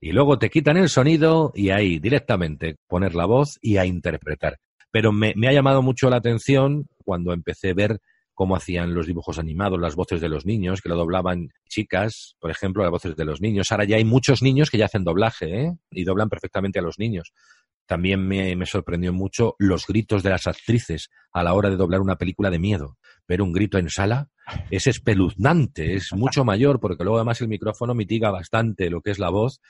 y 0.00 0.12
luego 0.12 0.38
te 0.38 0.50
quitan 0.50 0.76
el 0.76 0.88
sonido 0.88 1.52
y 1.54 1.70
ahí 1.70 1.98
directamente 1.98 2.76
poner 2.86 3.14
la 3.14 3.26
voz 3.26 3.58
y 3.60 3.78
a 3.78 3.86
interpretar. 3.86 4.58
Pero 4.90 5.12
me, 5.12 5.34
ha 5.46 5.52
llamado 5.52 5.82
mucho 5.82 6.08
la 6.08 6.16
atención 6.16 6.88
cuando 7.04 7.32
empecé 7.32 7.70
a 7.70 7.74
ver 7.74 8.00
cómo 8.32 8.54
hacían 8.54 8.94
los 8.94 9.06
dibujos 9.06 9.38
animados, 9.38 9.80
las 9.80 9.96
voces 9.96 10.20
de 10.20 10.28
los 10.28 10.46
niños, 10.46 10.80
que 10.80 10.88
lo 10.88 10.96
doblaban 10.96 11.48
chicas, 11.68 12.36
por 12.38 12.50
ejemplo, 12.50 12.84
las 12.84 12.92
voces 12.92 13.16
de 13.16 13.24
los 13.24 13.40
niños. 13.40 13.72
Ahora 13.72 13.84
ya 13.84 13.96
hay 13.96 14.04
muchos 14.04 14.42
niños 14.42 14.70
que 14.70 14.78
ya 14.78 14.84
hacen 14.84 15.02
doblaje, 15.02 15.62
¿eh? 15.62 15.76
Y 15.90 16.04
doblan 16.04 16.28
perfectamente 16.28 16.78
a 16.78 16.82
los 16.82 16.98
niños. 16.98 17.32
También 17.86 18.26
me, 18.26 18.54
me, 18.54 18.66
sorprendió 18.66 19.12
mucho 19.12 19.56
los 19.58 19.86
gritos 19.86 20.22
de 20.22 20.30
las 20.30 20.46
actrices 20.46 21.10
a 21.32 21.42
la 21.42 21.54
hora 21.54 21.70
de 21.70 21.76
doblar 21.76 22.00
una 22.00 22.16
película 22.16 22.50
de 22.50 22.60
miedo. 22.60 22.96
Ver 23.28 23.42
un 23.42 23.52
grito 23.52 23.78
en 23.78 23.90
sala 23.90 24.28
es 24.70 24.86
espeluznante, 24.86 25.94
es 25.94 26.14
mucho 26.14 26.44
mayor, 26.44 26.80
porque 26.80 27.04
luego 27.04 27.18
además 27.18 27.40
el 27.42 27.48
micrófono 27.48 27.94
mitiga 27.94 28.30
bastante 28.30 28.88
lo 28.88 29.02
que 29.02 29.10
es 29.10 29.18
la 29.18 29.28
voz 29.28 29.60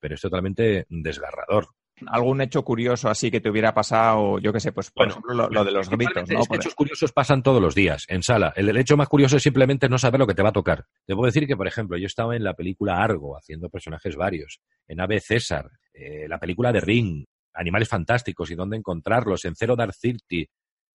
pero 0.00 0.14
es 0.14 0.20
totalmente 0.20 0.86
desgarrador. 0.88 1.68
¿Algún 2.08 2.42
hecho 2.42 2.62
curioso 2.62 3.08
así 3.08 3.30
que 3.30 3.40
te 3.40 3.48
hubiera 3.48 3.72
pasado, 3.72 4.38
yo 4.38 4.52
qué 4.52 4.60
sé, 4.60 4.70
pues 4.70 4.90
por 4.90 5.08
ejemplo 5.08 5.48
lo, 5.48 5.64
de 5.64 5.70
los 5.72 5.88
gritos, 5.88 6.28
¿no? 6.28 6.42
hechos 6.54 6.74
curiosos 6.74 7.10
pasan 7.10 7.42
todos 7.42 7.62
los 7.62 7.74
días 7.74 8.04
en 8.08 8.22
sala. 8.22 8.52
El, 8.54 8.76
hecho 8.76 8.98
más 8.98 9.08
curioso 9.08 9.38
es 9.38 9.42
simplemente 9.42 9.88
no 9.88 9.96
saber 9.96 10.20
lo 10.20 10.26
que 10.26 10.34
te 10.34 10.42
va 10.42 10.50
a 10.50 10.52
tocar. 10.52 10.84
Te 11.06 11.14
puedo 11.14 11.24
decir 11.24 11.46
que, 11.46 11.56
por 11.56 11.66
ejemplo, 11.66 11.96
yo 11.96 12.04
estaba 12.04 12.36
en 12.36 12.44
la 12.44 12.52
película 12.52 13.02
Argo 13.02 13.38
haciendo 13.38 13.70
personajes 13.70 14.14
varios, 14.14 14.60
en 14.86 15.00
Ave 15.00 15.20
César, 15.20 15.70
eh, 15.94 16.26
la 16.28 16.38
película 16.38 16.70
de 16.70 16.80
Ring, 16.80 17.24
Animales 17.54 17.88
Fantásticos 17.88 18.50
y 18.50 18.54
dónde 18.54 18.76
encontrarlos, 18.76 19.46
en 19.46 19.54
Cero 19.56 19.74
Dark 19.74 19.94
Thirty. 19.98 20.46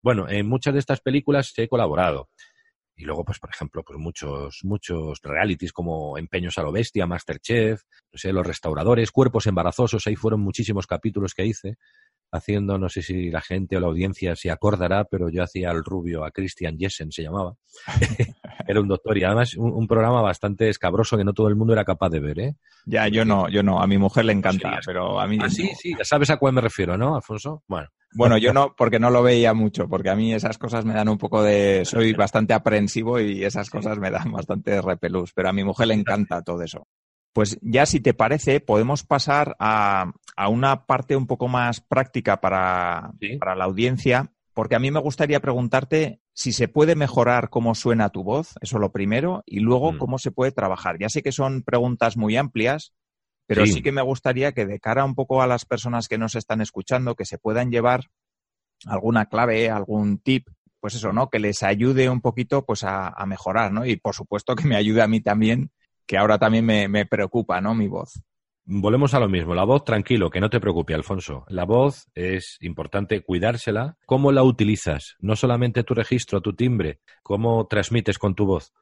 Bueno, 0.02 0.30
en 0.30 0.48
muchas 0.48 0.74
de 0.74 0.80
estas 0.80 1.02
películas 1.02 1.54
he 1.58 1.68
colaborado. 1.68 2.30
Y 2.96 3.06
luego, 3.06 3.24
pues, 3.24 3.40
por 3.40 3.50
ejemplo, 3.50 3.82
pues 3.84 3.98
muchos, 3.98 4.60
muchos 4.64 5.22
realities 5.24 5.72
como 5.72 6.18
Empeños 6.18 6.58
a 6.58 6.64
lo 6.64 6.72
Bestia, 6.74 7.08
Masterchef, 7.08 7.82
no 8.12 8.18
sé, 8.18 8.34
Los 8.34 8.46
Restauradores, 8.46 9.12
Cuerpos 9.12 9.48
Embarazosos, 9.48 10.06
ahí 10.06 10.18
fueron 10.18 10.42
muchísimos 10.42 10.86
capítulos 10.86 11.34
que 11.34 11.46
hice, 11.46 11.78
haciendo, 12.32 12.78
no 12.78 12.90
sé 12.90 13.02
si 13.02 13.30
la 13.30 13.42
gente 13.42 13.78
o 13.78 13.80
la 13.80 13.88
audiencia 13.88 14.36
se 14.36 14.52
acordará, 14.52 15.06
pero 15.06 15.30
yo 15.30 15.44
hacía 15.44 15.72
al 15.72 15.84
rubio, 15.84 16.24
a 16.24 16.32
Christian 16.32 16.78
Jessen 16.78 17.12
se 17.12 17.24
llamaba. 17.24 17.56
era 18.68 18.82
un 18.82 18.88
doctor 18.88 19.18
y 19.18 19.24
además 19.24 19.56
un, 19.56 19.88
programa 19.88 20.22
bastante 20.22 20.70
escabroso 20.70 21.18
que 21.18 21.24
no 21.24 21.34
todo 21.34 21.48
el 21.48 21.56
mundo 21.56 21.74
era 21.74 21.84
capaz 21.84 22.10
de 22.10 22.20
ver, 22.20 22.40
¿eh? 22.40 22.56
Ya, 22.86 23.08
yo 23.08 23.26
no, 23.26 23.50
yo 23.50 23.64
no, 23.64 23.82
a 23.82 23.88
mi 23.88 23.98
mujer 23.98 24.26
le 24.26 24.34
encanta, 24.34 24.80
pero 24.86 25.20
a 25.20 25.28
mí... 25.28 25.38
Ah, 25.42 25.50
sí, 25.50 25.70
sí, 25.76 25.94
ya 25.98 26.04
sabes 26.04 26.30
a 26.30 26.38
cuál 26.38 26.54
me 26.54 26.62
refiero, 26.62 26.98
¿no, 26.98 27.16
Alfonso? 27.16 27.64
Bueno. 27.68 27.88
Bueno, 28.14 28.38
yo 28.38 28.54
no, 28.54 28.74
porque 28.76 29.00
no 29.00 29.12
lo 29.12 29.22
veía 29.22 29.54
mucho, 29.54 29.88
porque 29.88 30.10
a 30.10 30.16
mí 30.16 30.34
esas 30.34 30.58
cosas 30.58 30.84
me 30.84 30.94
dan 30.94 31.10
un 31.10 31.18
poco 31.18 31.44
de... 31.44 31.84
Soy 31.86 32.14
bastante 32.14 32.54
aprensivo 32.54 33.20
y 33.20 33.44
esas 33.44 33.70
cosas 33.70 34.00
me 34.00 34.10
dan 34.10 34.32
bastante 34.32 34.82
repelús, 34.82 35.32
pero 35.34 35.50
a 35.50 35.54
mi 35.54 35.64
mujer 35.64 35.88
le 35.88 35.94
encanta 35.94 36.42
todo 36.42 36.64
eso. 36.64 36.88
Pues 37.34 37.58
ya 37.62 37.86
si 37.86 38.00
te 38.00 38.14
parece, 38.14 38.60
podemos 38.60 39.04
pasar 39.04 39.56
a, 39.60 40.12
una 40.50 40.86
parte 40.86 41.16
un 41.16 41.28
poco 41.28 41.48
más 41.48 41.80
práctica 41.82 42.42
para, 42.42 43.12
para 43.40 43.56
la 43.56 43.66
audiencia, 43.66 44.32
porque 44.54 44.76
a 44.76 44.80
mí 44.80 44.92
me 44.92 45.00
gustaría 45.00 45.40
preguntarte 45.40 46.22
si 46.34 46.54
se 46.54 46.68
puede 46.68 46.96
mejorar 46.96 47.50
cómo 47.50 47.76
suena 47.76 48.10
tu 48.10 48.24
voz, 48.24 48.56
eso 48.62 48.80
lo 48.80 48.92
primero, 48.92 49.44
y 49.46 49.60
luego 49.60 49.94
mm. 49.94 49.98
cómo 49.98 50.18
se 50.18 50.32
puede 50.32 50.52
trabajar. 50.52 50.98
Ya 51.00 51.10
sé 51.10 51.22
que 51.22 51.32
son 51.32 51.64
preguntas 51.64 52.18
muy 52.18 52.36
amplias, 52.36 52.94
pero 53.46 53.66
sí. 53.66 53.82
que 53.82 53.92
me 53.92 54.02
gustaría 54.02 54.52
que 54.52 54.66
de 54.66 54.80
cara 54.80 55.06
un 55.06 55.16
poco 55.16 55.42
a 55.42 55.48
las 55.48 55.66
personas 55.66 56.08
que 56.08 56.18
nos 56.18 56.36
están 56.36 56.62
escuchando, 56.62 57.16
que 57.16 57.26
se 57.26 57.38
puedan 57.38 57.72
llevar 57.72 58.06
alguna 58.86 59.26
clave, 59.26 59.70
algún 59.70 60.20
tip, 60.20 60.48
pues 60.80 60.96
eso, 60.96 61.12
¿no? 61.14 61.30
Que 61.30 61.40
les 61.40 61.64
ayude 61.64 62.10
un 62.10 62.22
poquito 62.22 62.66
pues 62.66 62.84
a, 62.84 63.14
mejorar, 63.26 63.72
¿no? 63.72 63.86
Y 63.86 63.98
por 63.98 64.16
supuesto 64.16 64.56
que 64.56 64.68
me 64.68 64.76
ayude 64.76 65.02
a 65.02 65.08
mí 65.08 65.20
también, 65.20 65.72
que 66.10 66.18
ahora 66.18 66.40
también 66.40 66.66
me, 66.66 66.88
me 66.88 67.06
preocupa, 67.06 67.62
¿no? 67.62 67.76
Mi 67.76 67.88
voz. 67.88 68.20
Volvemos 68.66 69.14
a 69.14 69.20
lo 69.20 69.30
mismo. 69.30 69.54
La 69.54 69.64
voz, 69.64 69.84
tranquilo, 69.84 70.32
que 70.32 70.40
no 70.40 70.50
te 70.50 70.60
preocupe, 70.60 70.96
Alfonso. 70.96 71.46
La 71.50 71.66
voz 71.66 72.08
es 72.16 72.58
importante 72.62 73.22
cuidársela. 73.22 73.96
¿Cómo 74.08 74.32
la 74.32 74.42
utilizas? 74.42 75.18
No 75.20 75.36
solamente 75.36 75.84
tu 75.84 75.94
registro, 75.94 76.42
tu 76.42 76.54
timbre, 76.54 77.00
cómo 77.22 77.68
transmites 77.68 78.18
con 78.18 78.34
tu 78.34 78.48
voz, 78.48 78.74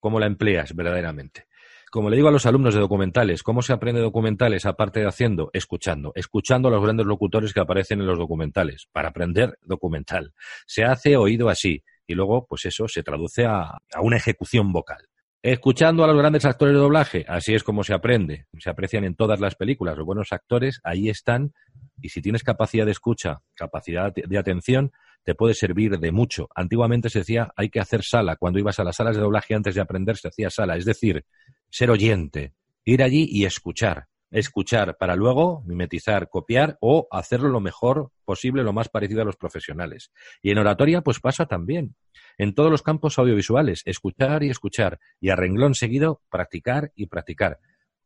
cómo 0.00 0.20
la 0.20 0.26
empleas 0.26 0.74
verdaderamente 0.74 1.46
como 1.90 2.08
le 2.08 2.14
digo 2.14 2.28
a 2.28 2.30
los 2.30 2.46
alumnos 2.46 2.72
de 2.72 2.78
documentales, 2.78 3.42
¿cómo 3.42 3.62
se 3.62 3.72
aprende 3.72 4.00
documentales 4.00 4.64
aparte 4.64 5.00
de 5.00 5.08
haciendo? 5.08 5.50
Escuchando, 5.52 6.12
escuchando 6.14 6.68
a 6.68 6.70
los 6.70 6.80
grandes 6.80 7.04
locutores 7.04 7.52
que 7.52 7.58
aparecen 7.58 8.00
en 8.00 8.06
los 8.06 8.16
documentales, 8.16 8.86
para 8.92 9.08
aprender 9.08 9.58
documental. 9.62 10.32
Se 10.66 10.84
hace 10.84 11.16
oído 11.16 11.48
así 11.48 11.82
y 12.06 12.14
luego, 12.14 12.46
pues 12.46 12.64
eso 12.64 12.86
se 12.86 13.02
traduce 13.02 13.44
a, 13.44 13.62
a 13.92 14.00
una 14.02 14.18
ejecución 14.18 14.72
vocal. 14.72 15.09
Escuchando 15.42 16.04
a 16.04 16.06
los 16.06 16.18
grandes 16.18 16.44
actores 16.44 16.74
de 16.74 16.80
doblaje, 16.80 17.24
así 17.26 17.54
es 17.54 17.64
como 17.64 17.82
se 17.82 17.94
aprende. 17.94 18.44
Se 18.58 18.68
aprecian 18.68 19.04
en 19.04 19.14
todas 19.14 19.40
las 19.40 19.54
películas. 19.54 19.96
Los 19.96 20.04
buenos 20.04 20.32
actores 20.32 20.80
ahí 20.84 21.08
están 21.08 21.54
y 22.02 22.10
si 22.10 22.20
tienes 22.20 22.42
capacidad 22.42 22.84
de 22.84 22.92
escucha, 22.92 23.40
capacidad 23.54 24.12
de 24.12 24.38
atención, 24.38 24.92
te 25.24 25.34
puede 25.34 25.54
servir 25.54 25.98
de 25.98 26.12
mucho. 26.12 26.50
Antiguamente 26.54 27.08
se 27.08 27.20
decía 27.20 27.52
hay 27.56 27.70
que 27.70 27.80
hacer 27.80 28.02
sala. 28.02 28.36
Cuando 28.36 28.58
ibas 28.58 28.80
a 28.80 28.84
las 28.84 28.96
salas 28.96 29.16
de 29.16 29.22
doblaje 29.22 29.54
antes 29.54 29.74
de 29.74 29.80
aprender 29.80 30.18
se 30.18 30.28
hacía 30.28 30.50
sala. 30.50 30.76
Es 30.76 30.84
decir, 30.84 31.24
ser 31.70 31.90
oyente, 31.90 32.52
ir 32.84 33.02
allí 33.02 33.26
y 33.30 33.46
escuchar. 33.46 34.08
Escuchar 34.30 34.98
para 34.98 35.16
luego 35.16 35.62
mimetizar, 35.64 36.28
copiar 36.28 36.76
o 36.82 37.08
hacerlo 37.10 37.48
lo 37.48 37.60
mejor 37.60 38.12
posible, 38.26 38.62
lo 38.62 38.74
más 38.74 38.90
parecido 38.90 39.22
a 39.22 39.24
los 39.24 39.36
profesionales. 39.36 40.12
Y 40.42 40.50
en 40.50 40.58
oratoria, 40.58 41.00
pues 41.00 41.18
pasa 41.18 41.46
también. 41.46 41.96
En 42.38 42.54
todos 42.54 42.70
los 42.70 42.82
campos 42.82 43.18
audiovisuales, 43.18 43.82
escuchar 43.84 44.42
y 44.42 44.50
escuchar. 44.50 44.98
Y 45.20 45.30
a 45.30 45.36
renglón 45.36 45.74
seguido, 45.74 46.22
practicar 46.30 46.92
y 46.94 47.06
practicar. 47.06 47.58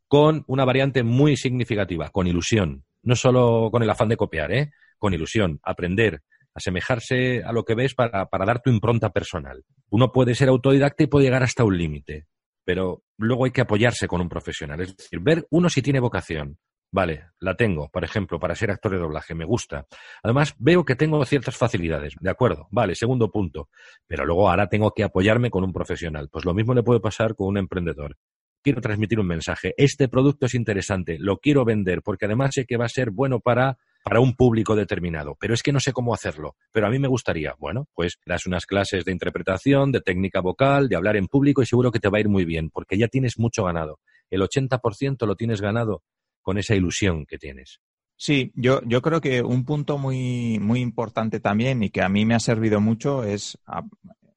Con 0.09 0.45
una 0.47 0.65
variante 0.65 1.03
muy 1.03 1.37
significativa, 1.37 2.11
con 2.11 2.27
ilusión. 2.27 2.85
No 3.03 3.17
solo 3.17 3.71
con 3.71 3.83
el 3.83 3.91
afán 3.91 4.09
de 4.09 4.17
copiar, 4.17 4.53
¿eh? 4.53 4.71
Con 4.99 5.15
ilusión, 5.15 5.61
aprender, 5.63 6.23
asemejarse 6.55 7.43
a 7.45 7.53
lo 7.53 7.65
que 7.65 7.75
ves 7.75 7.95
para, 7.95 8.27
para 8.27 8.45
dar 8.45 8.63
tu 8.63 8.71
impronta 8.71 9.11
personal. 9.11 9.65
Uno 9.91 10.13
puede 10.13 10.35
ser 10.35 10.49
autodidacta 10.49 11.05
y 11.05 11.09
puede 11.09 11.27
llegar 11.27 11.43
hasta 11.43 11.65
un 11.65 11.77
límite 11.77 12.27
pero 12.65 13.05
luego 13.19 13.45
hay 13.45 13.51
que 13.51 13.61
apoyarse 13.61 14.09
con 14.09 14.21
un 14.21 14.29
profesional. 14.29 14.81
Es 14.81 14.97
decir, 14.97 15.21
ver 15.21 15.47
uno 15.51 15.69
si 15.69 15.83
tiene 15.83 16.01
vocación, 16.01 16.59
Vale, 16.95 17.25
la 17.41 17.57
tengo, 17.57 17.89
por 17.89 18.05
ejemplo, 18.05 18.39
para 18.39 18.55
ser 18.55 18.71
actor 18.71 18.93
de 18.93 18.99
doblaje, 18.99 19.35
me 19.35 19.45
gusta. 19.45 19.89
Además, 20.23 20.55
veo 20.59 20.85
que 20.85 20.95
tengo 20.95 21.25
ciertas 21.25 21.57
facilidades, 21.57 22.15
de 22.21 22.31
acuerdo, 22.31 22.69
vale, 22.71 22.95
segundo 22.95 23.33
punto. 23.33 23.69
Pero 24.07 24.25
luego 24.25 24.49
ahora 24.49 24.69
tengo 24.69 24.93
que 24.93 25.03
apoyarme 25.03 25.51
con 25.51 25.65
un 25.65 25.73
profesional. 25.73 26.29
Pues 26.31 26.45
lo 26.45 26.55
mismo 26.55 26.73
le 26.73 26.85
puede 26.85 27.01
pasar 27.01 27.35
con 27.35 27.49
un 27.49 27.59
emprendedor. 27.59 28.17
Quiero 28.63 28.81
transmitir 28.81 29.19
un 29.19 29.27
mensaje. 29.27 29.75
Este 29.77 30.07
producto 30.07 30.47
es 30.47 30.55
interesante, 30.55 31.17
lo 31.19 31.39
quiero 31.39 31.65
vender, 31.65 32.01
porque 32.01 32.27
además 32.27 32.55
sé 32.55 32.65
que 32.65 32.77
va 32.77 32.85
a 32.85 32.89
ser 32.89 33.11
bueno 33.11 33.41
para, 33.41 33.77
para 34.05 34.21
un 34.21 34.37
público 34.37 34.77
determinado. 34.77 35.37
Pero 35.41 35.53
es 35.53 35.65
que 35.65 35.73
no 35.73 35.81
sé 35.81 35.93
cómo 35.93 36.15
hacerlo. 36.15 36.55
Pero 36.71 36.87
a 36.87 36.91
mí 36.91 37.01
me 37.01 37.09
gustaría. 37.09 37.57
Bueno, 37.59 37.89
pues 37.95 38.21
das 38.25 38.47
unas 38.47 38.67
clases 38.67 39.05
de 39.05 39.11
interpretación, 39.11 39.91
de 39.91 40.01
técnica 40.01 40.41
vocal, 40.41 40.89
de 40.89 40.95
hablar 40.95 41.17
en 41.17 41.27
público 41.27 41.61
y 41.61 41.67
seguro 41.67 41.91
que 41.91 41.99
te 41.99 42.09
va 42.09 42.19
a 42.19 42.21
ir 42.21 42.29
muy 42.29 42.45
bien, 42.45 42.71
porque 42.71 42.97
ya 42.97 43.09
tienes 43.09 43.37
mucho 43.37 43.65
ganado. 43.65 43.99
El 44.31 44.43
80% 44.43 45.27
lo 45.27 45.35
tienes 45.35 45.61
ganado 45.61 46.05
con 46.45 46.59
esa 46.59 46.77
ilusión 46.77 47.27
que 47.27 47.39
tienes. 47.39 47.81
Sí, 48.17 48.53
yo, 48.55 48.81
yo 48.85 49.03
creo 49.03 49.21
que 49.21 49.43
un 49.43 49.65
punto 49.65 49.99
muy, 49.99 50.61
muy 50.61 50.81
importante 50.81 51.41
también 51.41 51.83
y 51.83 51.91
que 51.91 52.03
a 52.03 52.09
mí 52.09 52.25
me 52.25 52.35
ha 52.35 52.41
servido 52.41 52.81
mucho 52.81 53.25
es 53.25 53.59
ah, 53.67 53.83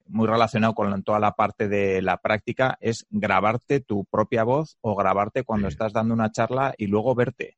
muy 0.08 0.26
relacionado 0.26 0.74
con 0.74 1.02
toda 1.04 1.20
la 1.20 1.32
parte 1.32 1.68
de 1.68 2.02
la 2.02 2.16
práctica, 2.16 2.76
es 2.80 3.06
grabarte 3.10 3.80
tu 3.80 4.04
propia 4.06 4.42
voz 4.42 4.78
o 4.80 4.96
grabarte 4.96 5.44
cuando 5.44 5.68
estás 5.68 5.92
dando 5.92 6.14
una 6.14 6.32
charla 6.32 6.74
y 6.76 6.86
luego 6.86 7.14
verte. 7.14 7.56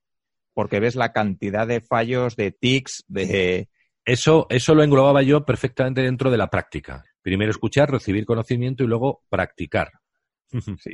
Porque 0.52 0.80
ves 0.80 0.96
la 0.96 1.12
cantidad 1.12 1.66
de 1.66 1.80
fallos, 1.80 2.36
de 2.36 2.50
tics, 2.50 3.04
de... 3.08 3.68
Eso, 4.04 4.46
eso 4.50 4.74
lo 4.74 4.82
englobaba 4.82 5.22
yo 5.22 5.44
perfectamente 5.44 6.02
dentro 6.02 6.30
de 6.30 6.38
la 6.38 6.48
práctica. 6.48 7.04
Primero 7.22 7.50
escuchar, 7.50 7.90
recibir 7.90 8.26
conocimiento 8.26 8.82
y 8.82 8.88
luego 8.88 9.22
practicar. 9.28 9.99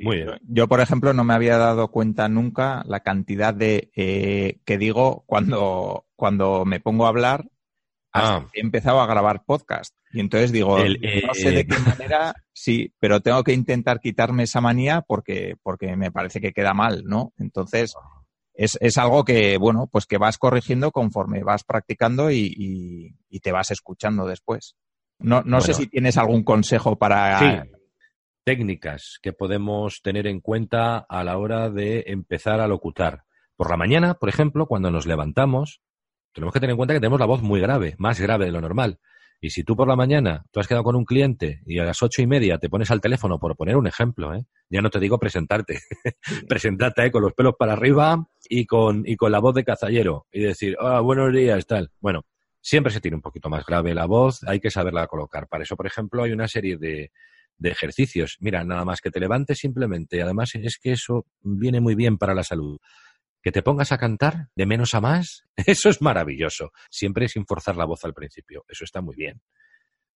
Muy 0.03 0.17
bien. 0.17 0.39
Yo, 0.43 0.69
por 0.69 0.81
ejemplo, 0.81 1.13
no 1.13 1.25
me 1.25 1.35
había 1.35 1.57
dado 1.59 1.91
cuenta 1.91 2.29
nunca 2.29 2.83
la 2.87 3.01
cantidad 3.01 3.55
de 3.55 3.91
eh, 3.97 4.61
que 4.65 4.79
digo 4.79 5.25
cuando, 5.27 6.07
cuando 6.17 6.65
me 6.65 6.81
pongo 6.81 7.07
a 7.07 7.11
hablar. 7.11 7.49
Ah. 8.13 8.47
He 8.55 8.61
empezado 8.61 9.01
a 9.01 9.07
grabar 9.07 9.45
podcast. 9.45 9.95
Y 10.13 10.21
entonces 10.21 10.51
digo, 10.51 10.79
no 10.79 11.35
sé 11.35 11.51
de 11.51 11.61
eh, 11.61 11.67
qué 11.67 11.79
manera, 11.79 12.35
sí, 12.55 12.95
pero 12.99 13.21
tengo 13.21 13.45
que 13.45 13.53
intentar 13.53 14.01
quitarme 14.01 14.45
esa 14.45 14.63
manía 14.63 15.03
porque, 15.03 15.57
porque 15.63 15.95
me 15.97 16.11
parece 16.11 16.41
que 16.41 16.53
queda 16.53 16.73
mal, 16.73 17.05
¿no? 17.05 17.35
Entonces, 17.37 17.95
es, 18.55 18.79
es 18.81 18.97
algo 18.97 19.25
que, 19.25 19.59
bueno, 19.59 19.89
pues 19.93 20.07
que 20.07 20.17
vas 20.17 20.39
corrigiendo 20.39 20.91
conforme 20.91 21.43
vas 21.43 21.65
practicando 21.65 22.31
y, 22.31 22.55
y, 23.29 23.41
te 23.41 23.53
vas 23.53 23.71
escuchando 23.71 24.27
después. 24.27 24.77
No, 25.19 25.43
no 25.43 25.61
sé 25.61 25.75
si 25.75 25.87
tienes 25.87 26.17
algún 26.17 26.43
consejo 26.43 26.97
para 26.97 27.67
técnicas 28.47 29.19
que 29.23 29.33
podemos 29.33 30.03
tener 30.03 30.29
en 30.29 30.41
cuenta 30.41 30.99
a 30.99 31.25
la 31.25 31.37
hora 31.37 31.69
de 31.69 32.05
empezar 32.07 32.61
a 32.61 32.69
locutar. 32.69 33.25
Por 33.57 33.69
la 33.69 33.77
mañana, 33.77 34.15
por 34.15 34.29
ejemplo, 34.29 34.67
cuando 34.67 34.89
nos 34.89 35.05
levantamos, 35.05 35.83
tenemos 36.33 36.55
que 36.55 36.61
tener 36.61 36.71
en 36.71 36.77
cuenta 36.77 36.95
que 36.95 37.01
tenemos 37.01 37.19
la 37.19 37.27
voz 37.27 37.43
muy 37.43 37.61
grave, 37.61 37.97
más 37.99 38.21
grave 38.21 38.45
de 38.45 38.53
lo 38.53 38.61
normal. 38.61 39.01
Y 39.41 39.51
si 39.51 39.65
tú 39.65 39.75
por 39.75 39.89
la 39.89 39.97
mañana, 39.97 40.45
tú 40.53 40.61
has 40.61 40.69
quedado 40.69 40.85
con 40.85 40.95
un 40.95 41.05
cliente 41.05 41.61
y 41.67 41.81
a 41.81 41.85
las 41.85 42.01
ocho 42.05 42.23
y 42.23 42.29
media 42.29 42.59
te 42.59 42.71
pones 42.71 42.93
al 42.93 43.01
teléfono, 43.01 43.41
por 43.41 43.57
poner 43.57 43.77
un 43.77 43.89
ejemplo, 43.89 44.33
¿eh? 44.33 44.45
ya 44.71 44.81
no 44.81 44.91
te 44.91 45.01
digo 45.01 45.19
presentarte, 45.19 45.81
presentarte 46.49 47.05
¿eh? 47.05 47.11
con 47.11 47.23
los 47.23 47.35
pelos 47.35 47.55
para 47.59 47.73
arriba 47.73 48.29
y 48.49 48.65
con, 48.65 49.03
y 49.07 49.17
con 49.17 49.33
la 49.33 49.41
voz 49.41 49.57
de 49.57 49.65
cazallero 49.65 50.29
y 50.31 50.43
decir, 50.43 50.77
ah, 50.79 51.01
buenos 51.01 51.33
días, 51.33 51.67
tal. 51.67 51.91
Bueno, 52.01 52.25
siempre 52.61 52.93
se 52.93 53.01
tiene 53.01 53.17
un 53.17 53.23
poquito 53.23 53.51
más 53.51 53.67
grave 53.67 53.93
la 53.93 54.07
voz, 54.07 54.45
hay 54.45 54.61
que 54.61 54.71
saberla 54.71 55.09
colocar. 55.09 55.49
Para 55.49 55.65
eso, 55.65 55.77
por 55.77 55.89
ejemplo, 55.89 56.23
hay 56.23 56.31
una 56.31 56.47
serie 56.47 56.77
de, 56.77 57.11
de 57.59 57.71
ejercicios. 57.71 58.37
Mira, 58.41 58.65
nada 58.65 58.85
más 58.85 59.01
que 59.01 59.11
te 59.11 59.21
levantes 59.21 59.59
simplemente. 59.59 60.23
Además, 60.23 60.55
es 60.55 60.79
que 60.79 60.93
eso 60.93 61.27
viene 61.41 61.81
muy 61.81 61.95
bien 61.95 62.19
para 62.19 62.35
la 62.35 62.45
salud. 62.45 62.79
Que 63.43 63.53
te 63.53 63.63
pongas 63.63 63.93
a 63.93 63.99
cantar 63.99 64.49
de 64.57 64.67
menos 64.67 64.95
a 64.95 65.01
más, 65.01 65.45
eso 65.57 65.89
es 65.89 66.03
maravilloso. 66.03 66.73
Siempre 66.91 67.29
sin 67.29 67.47
forzar 67.47 67.77
la 67.77 67.85
voz 67.85 68.05
al 68.05 68.15
principio. 68.15 68.65
Eso 68.69 68.85
está 68.85 69.01
muy 69.01 69.17
bien. 69.17 69.41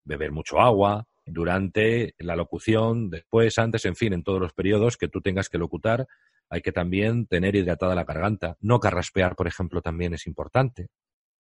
Beber 0.04 0.32
mucho 0.32 0.60
agua 0.60 1.06
durante 1.26 2.14
la 2.18 2.34
locución, 2.34 3.10
después, 3.10 3.58
antes, 3.58 3.84
en 3.84 3.94
fin, 3.94 4.12
en 4.12 4.24
todos 4.24 4.40
los 4.40 4.52
periodos 4.52 4.96
que 4.96 5.08
tú 5.08 5.20
tengas 5.20 5.48
que 5.48 5.58
locutar, 5.58 6.06
hay 6.48 6.62
que 6.62 6.72
también 6.72 7.26
tener 7.26 7.54
hidratada 7.54 7.94
la 7.94 8.04
garganta. 8.04 8.56
No 8.60 8.80
carraspear, 8.80 9.36
por 9.36 9.46
ejemplo, 9.46 9.80
también 9.82 10.14
es 10.14 10.26
importante. 10.26 10.88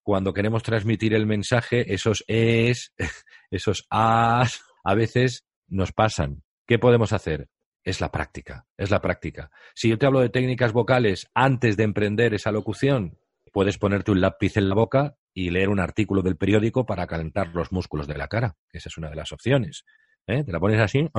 Cuando 0.03 0.33
queremos 0.33 0.63
transmitir 0.63 1.13
el 1.13 1.25
mensaje, 1.25 1.93
esos 1.93 2.23
es, 2.27 2.93
esos 3.51 3.85
as, 3.89 4.62
a 4.83 4.95
veces 4.95 5.45
nos 5.69 5.91
pasan. 5.91 6.43
¿Qué 6.67 6.79
podemos 6.79 7.13
hacer? 7.13 7.49
Es 7.84 8.01
la 8.01 8.12
práctica, 8.12 8.67
es 8.77 8.91
la 8.91 9.01
práctica. 9.01 9.51
Si 9.73 9.89
yo 9.89 9.97
te 9.97 10.05
hablo 10.05 10.19
de 10.19 10.29
técnicas 10.29 10.73
vocales 10.73 11.29
antes 11.34 11.77
de 11.77 11.84
emprender 11.84 12.34
esa 12.34 12.51
locución, 12.51 13.17
puedes 13.51 13.77
ponerte 13.77 14.12
un 14.12 14.21
lápiz 14.21 14.58
en 14.58 14.69
la 14.69 14.75
boca 14.75 15.15
y 15.34 15.49
leer 15.49 15.69
un 15.69 15.79
artículo 15.79 16.21
del 16.21 16.36
periódico 16.36 16.86
para 16.86 17.08
calentar 17.08 17.49
los 17.53 17.71
músculos 17.71 18.08
de 18.08 18.17
la 18.17 18.27
cara. 18.27 18.55
Esa 18.71 18.89
es 18.89 18.97
una 18.97 19.10
de 19.10 19.15
las 19.15 19.32
opciones. 19.32 19.86
¿Eh? 20.27 20.43
Te 20.43 20.51
la 20.51 20.60
pones 20.60 20.79
así, 20.79 20.99
¿eh? 20.99 21.10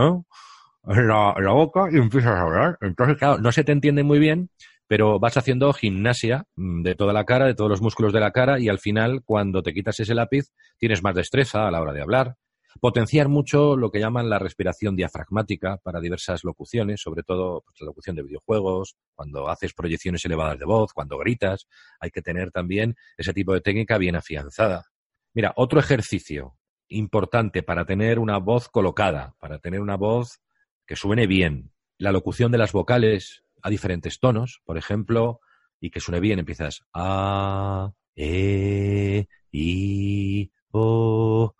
en, 0.84 1.08
la, 1.08 1.52
boca 1.52 1.88
y 1.90 1.96
empiezas 1.96 2.32
a 2.32 2.42
hablar. 2.42 2.78
Entonces, 2.80 3.16
claro, 3.16 3.38
no 3.38 3.50
se 3.50 3.64
te 3.64 3.72
entiende 3.72 4.02
muy 4.02 4.18
bien, 4.18 4.50
pero 4.86 5.18
vas 5.18 5.36
haciendo 5.36 5.72
gimnasia 5.72 6.44
mm, 6.56 6.82
de 6.82 6.94
toda 6.94 7.12
la 7.12 7.24
cara, 7.24 7.46
de 7.46 7.54
todos 7.54 7.70
los 7.70 7.82
músculos 7.82 8.12
de 8.12 8.20
la 8.20 8.30
cara 8.30 8.60
y 8.60 8.68
al 8.68 8.78
final, 8.78 9.22
cuando 9.24 9.62
te 9.62 9.72
quitas 9.72 9.98
ese 10.00 10.14
lápiz, 10.14 10.50
tienes 10.78 11.02
más 11.02 11.14
destreza 11.14 11.66
a 11.66 11.70
la 11.70 11.80
hora 11.80 11.92
de 11.92 12.02
hablar, 12.02 12.36
Potenciar 12.78 13.28
mucho 13.28 13.76
lo 13.76 13.90
que 13.90 13.98
llaman 13.98 14.30
la 14.30 14.38
respiración 14.38 14.94
diafragmática 14.94 15.78
para 15.78 16.00
diversas 16.00 16.44
locuciones, 16.44 17.00
sobre 17.00 17.22
todo 17.22 17.62
pues, 17.62 17.80
la 17.80 17.86
locución 17.86 18.16
de 18.16 18.22
videojuegos, 18.22 18.96
cuando 19.14 19.48
haces 19.48 19.74
proyecciones 19.74 20.24
elevadas 20.24 20.58
de 20.58 20.66
voz, 20.66 20.92
cuando 20.92 21.18
gritas, 21.18 21.66
hay 21.98 22.10
que 22.10 22.22
tener 22.22 22.52
también 22.52 22.96
ese 23.16 23.32
tipo 23.32 23.52
de 23.52 23.60
técnica 23.60 23.98
bien 23.98 24.16
afianzada. 24.16 24.86
Mira, 25.34 25.52
otro 25.56 25.80
ejercicio 25.80 26.56
importante 26.88 27.62
para 27.62 27.84
tener 27.84 28.18
una 28.18 28.38
voz 28.38 28.68
colocada, 28.68 29.34
para 29.38 29.58
tener 29.58 29.80
una 29.80 29.96
voz 29.96 30.40
que 30.86 30.96
suene 30.96 31.26
bien. 31.26 31.72
La 31.98 32.12
locución 32.12 32.50
de 32.52 32.58
las 32.58 32.72
vocales 32.72 33.44
a 33.62 33.70
diferentes 33.70 34.20
tonos, 34.20 34.60
por 34.64 34.78
ejemplo, 34.78 35.40
y 35.80 35.90
que 35.90 36.00
suene 36.00 36.20
bien, 36.20 36.38
empiezas 36.38 36.82
a, 36.92 37.92
e, 38.16 39.26
i, 39.52 40.50
o, 40.72 41.54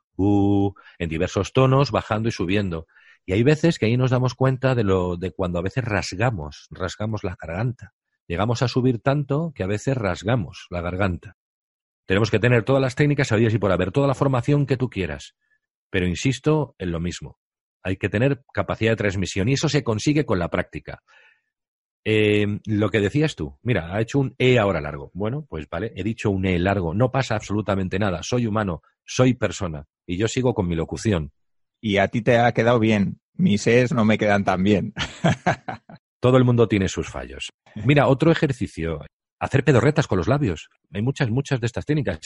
en 0.99 1.09
diversos 1.09 1.53
tonos, 1.53 1.91
bajando 1.91 2.29
y 2.29 2.33
subiendo. 2.33 2.87
Y 3.27 3.33
hay 3.33 3.43
veces 3.43 3.79
que 3.79 3.87
ahí 3.87 3.97
nos 3.97 4.11
damos 4.11 4.35
cuenta 4.35 4.75
de 4.75 4.85
lo 4.85 5.17
de 5.17 5.33
cuando 5.33 5.59
a 5.59 5.63
veces 5.63 5.85
rasgamos, 5.85 6.67
rasgamos 6.71 7.23
la 7.25 7.37
garganta. 7.41 7.93
Llegamos 8.27 8.63
a 8.63 8.69
subir 8.69 9.01
tanto 9.01 9.53
que 9.55 9.63
a 9.63 9.67
veces 9.67 9.97
rasgamos 9.97 10.67
la 10.71 10.81
garganta. 10.81 11.37
Tenemos 12.07 12.31
que 12.31 12.39
tener 12.39 12.65
todas 12.65 12.83
las 12.83 12.95
técnicas 12.95 13.29
sabidas 13.29 13.55
y 13.55 13.59
por 13.59 13.73
haber 13.73 13.93
toda 13.93 14.09
la 14.09 14.15
formación 14.15 14.67
que 14.67 14.77
tú 14.77 14.89
quieras. 14.89 15.37
Pero 15.91 16.07
insisto 16.07 16.75
en 16.79 16.93
lo 16.93 17.01
mismo. 17.01 17.39
Hay 17.83 17.97
que 17.97 18.09
tener 18.09 18.43
capacidad 18.53 18.93
de 18.93 18.97
transmisión 18.97 19.49
y 19.49 19.55
eso 19.55 19.69
se 19.69 19.83
consigue 19.83 20.25
con 20.25 20.39
la 20.39 20.49
práctica. 20.49 21.03
Eh, 22.05 22.47
lo 22.67 22.91
que 22.91 23.01
decías 23.01 23.37
tú, 23.37 23.59
mira, 23.63 23.95
ha 23.95 24.01
hecho 24.01 24.19
un 24.19 24.35
E 24.39 24.59
ahora 24.59 24.81
largo. 24.81 25.11
Bueno, 25.15 25.47
pues 25.49 25.69
vale, 25.69 25.93
he 25.95 26.03
dicho 26.03 26.31
un 26.31 26.47
E 26.47 26.59
largo. 26.59 26.95
No 26.95 27.11
pasa 27.11 27.35
absolutamente 27.35 27.99
nada. 27.99 28.23
Soy 28.23 28.47
humano, 28.47 28.83
soy 29.05 29.35
persona 29.35 29.87
y 30.11 30.17
yo 30.17 30.27
sigo 30.27 30.55
con 30.55 30.67
mi 30.67 30.75
locución. 30.75 31.31
Y 31.81 31.99
a 31.99 32.09
ti 32.09 32.21
te 32.21 32.37
ha 32.37 32.51
quedado 32.53 32.81
bien. 32.81 33.21
Mis 33.35 33.65
E's 33.69 33.93
no 33.93 34.05
me 34.05 34.19
quedan 34.19 34.43
tan 34.43 34.61
bien. 34.65 34.93
Todo 36.21 36.37
el 36.37 36.45
mundo 36.45 36.67
tiene 36.67 36.89
sus 36.89 37.09
fallos. 37.09 37.51
Mira, 37.85 38.09
otro 38.09 38.33
ejercicio. 38.33 39.05
Hacer 39.39 39.63
pedorretas 39.63 40.09
con 40.09 40.19
los 40.19 40.27
labios. 40.27 40.69
Hay 40.93 41.01
muchas, 41.01 41.31
muchas 41.31 41.61
de 41.61 41.67
estas 41.67 41.87
técnicas. 41.87 42.19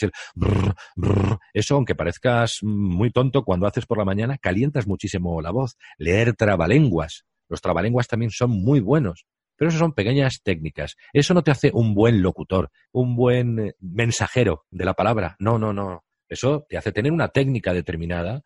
Eso, 1.53 1.75
aunque 1.75 1.93
parezcas 1.93 2.57
muy 2.63 3.11
tonto, 3.11 3.45
cuando 3.45 3.67
haces 3.67 3.85
por 3.85 3.99
la 3.99 4.03
mañana, 4.03 4.39
calientas 4.39 4.87
muchísimo 4.87 5.39
la 5.39 5.51
voz. 5.51 5.77
Leer 5.99 6.35
trabalenguas. 6.35 7.23
Los 7.47 7.61
trabalenguas 7.61 8.07
también 8.07 8.31
son 8.31 8.49
muy 8.49 8.79
buenos. 8.79 9.27
Pero 9.57 9.69
eso 9.69 9.77
son 9.77 9.93
pequeñas 9.93 10.41
técnicas. 10.43 10.95
Eso 11.13 11.35
no 11.35 11.43
te 11.43 11.51
hace 11.51 11.69
un 11.71 11.93
buen 11.93 12.23
locutor, 12.23 12.71
un 12.91 13.15
buen 13.15 13.59
eh, 13.59 13.75
mensajero 13.79 14.65
de 14.71 14.85
la 14.85 14.95
palabra. 14.95 15.35
No, 15.39 15.59
no, 15.59 15.71
no. 15.71 16.03
Eso 16.29 16.65
te 16.67 16.77
hace 16.77 16.91
tener 16.91 17.11
una 17.11 17.29
técnica 17.29 17.73
determinada, 17.73 18.41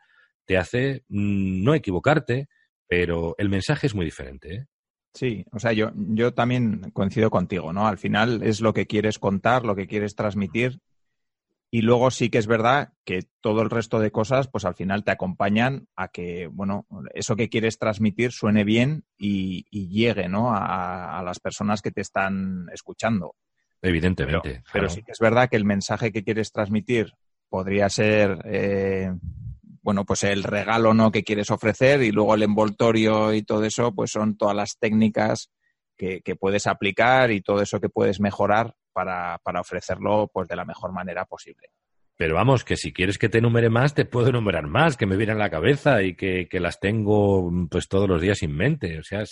te 0.45 0.57
hace 0.57 1.03
mm, 1.07 1.63
no 1.63 1.73
equivocarte, 1.75 2.47
pero 2.87 3.35
el 3.37 3.49
mensaje 3.49 3.87
es 3.87 3.95
muy 3.95 4.05
diferente. 4.05 4.55
¿eh? 4.55 4.65
Sí, 5.13 5.45
o 5.51 5.59
sea, 5.59 5.73
yo, 5.73 5.91
yo 5.95 6.33
también 6.33 6.91
coincido 6.91 7.29
contigo, 7.29 7.73
¿no? 7.73 7.87
Al 7.87 7.97
final 7.97 8.43
es 8.43 8.61
lo 8.61 8.73
que 8.73 8.87
quieres 8.87 9.19
contar, 9.19 9.65
lo 9.65 9.75
que 9.75 9.87
quieres 9.87 10.15
transmitir. 10.15 10.79
Y 11.71 11.81
luego 11.81 12.09
sí 12.09 12.29
que 12.29 12.39
es 12.39 12.47
verdad 12.47 12.93
que 13.05 13.25
todo 13.41 13.61
el 13.61 13.69
resto 13.69 13.99
de 13.99 14.11
cosas, 14.11 14.47
pues 14.47 14.65
al 14.65 14.73
final 14.73 15.03
te 15.03 15.11
acompañan 15.11 15.87
a 15.95 16.07
que, 16.07 16.47
bueno, 16.47 16.87
eso 17.13 17.35
que 17.35 17.49
quieres 17.49 17.77
transmitir 17.77 18.31
suene 18.31 18.63
bien 18.63 19.03
y, 19.19 19.65
llegue, 19.71 20.27
¿no? 20.29 20.51
A, 20.51 21.21
las 21.23 21.39
personas 21.39 21.83
que 21.83 21.91
te 21.91 22.01
están 22.01 22.67
escuchando. 22.73 23.35
Evidentemente. 23.83 24.63
Pero, 24.73 24.89
sí 24.89 25.03
que 25.03 25.11
es 25.11 25.19
verdad 25.19 25.47
que 25.47 25.57
el 25.57 25.65
mensaje 25.65 26.11
que 26.11 26.23
quieres 26.23 26.51
transmitir 26.51 27.13
podría 27.49 27.89
ser, 27.89 28.39
eh, 28.45 29.11
bueno, 29.81 30.05
pues 30.05 30.23
el 30.23 30.43
regalo 30.43 30.93
no 30.93 31.11
que 31.11 31.23
quieres 31.23 31.51
ofrecer 31.51 32.01
y 32.03 32.11
luego 32.11 32.35
el 32.35 32.43
envoltorio 32.43 33.33
y 33.33 33.43
todo 33.43 33.63
eso, 33.65 33.93
pues 33.93 34.11
son 34.11 34.37
todas 34.37 34.55
las 34.55 34.77
técnicas 34.79 35.51
que, 35.97 36.21
puedes 36.39 36.67
aplicar 36.67 37.31
y 37.31 37.41
todo 37.41 37.61
eso 37.61 37.81
que 37.81 37.89
puedes 37.89 38.21
mejorar 38.21 38.73
para, 38.93 39.39
para 39.43 39.59
ofrecerlo 39.59 40.29
pues 40.33 40.47
de 40.47 40.55
la 40.55 40.63
mejor 40.63 40.93
manera 40.93 41.25
posible. 41.25 41.67
Pero 42.19 42.35
vamos, 42.35 42.65
que 42.65 42.75
si 42.75 42.91
quieres 42.91 43.17
que 43.17 43.29
te 43.29 43.37
enumere 43.37 43.69
más, 43.69 43.93
te 43.93 44.03
puedo 44.03 44.27
enumerar 44.27 44.67
más, 44.67 44.97
que 44.97 45.05
me 45.05 45.15
vienen 45.15 45.37
a 45.37 45.39
la 45.39 45.49
cabeza 45.49 46.03
y 46.03 46.15
que, 46.15 46.49
que, 46.49 46.59
las 46.59 46.77
tengo 46.81 47.49
pues 47.71 47.87
todos 47.87 48.09
los 48.09 48.21
días 48.21 48.43
en 48.43 48.53
mente. 48.57 48.99
O 48.99 49.03
sea, 49.03 49.23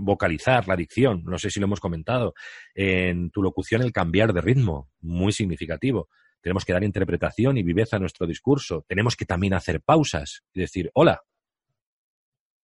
vocalizar, 0.00 0.66
la 0.66 0.74
dicción, 0.74 1.22
no 1.26 1.38
sé 1.38 1.50
si 1.50 1.60
lo 1.60 1.66
hemos 1.66 1.80
comentado. 1.80 2.32
En 2.74 3.30
tu 3.30 3.42
locución, 3.42 3.82
el 3.82 3.92
cambiar 3.92 4.32
de 4.32 4.40
ritmo, 4.40 4.88
muy 5.02 5.32
significativo. 5.32 6.08
Tenemos 6.44 6.66
que 6.66 6.74
dar 6.74 6.84
interpretación 6.84 7.56
y 7.56 7.62
viveza 7.62 7.96
a 7.96 7.98
nuestro 7.98 8.26
discurso. 8.26 8.84
Tenemos 8.86 9.16
que 9.16 9.24
también 9.24 9.54
hacer 9.54 9.80
pausas 9.80 10.42
y 10.52 10.60
decir, 10.60 10.90
hola, 10.92 11.22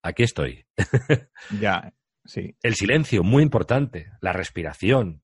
aquí 0.02 0.22
estoy. 0.22 0.66
ya, 1.58 1.94
sí. 2.26 2.54
El 2.62 2.74
silencio, 2.74 3.22
muy 3.22 3.42
importante. 3.42 4.10
La 4.20 4.34
respiración, 4.34 5.22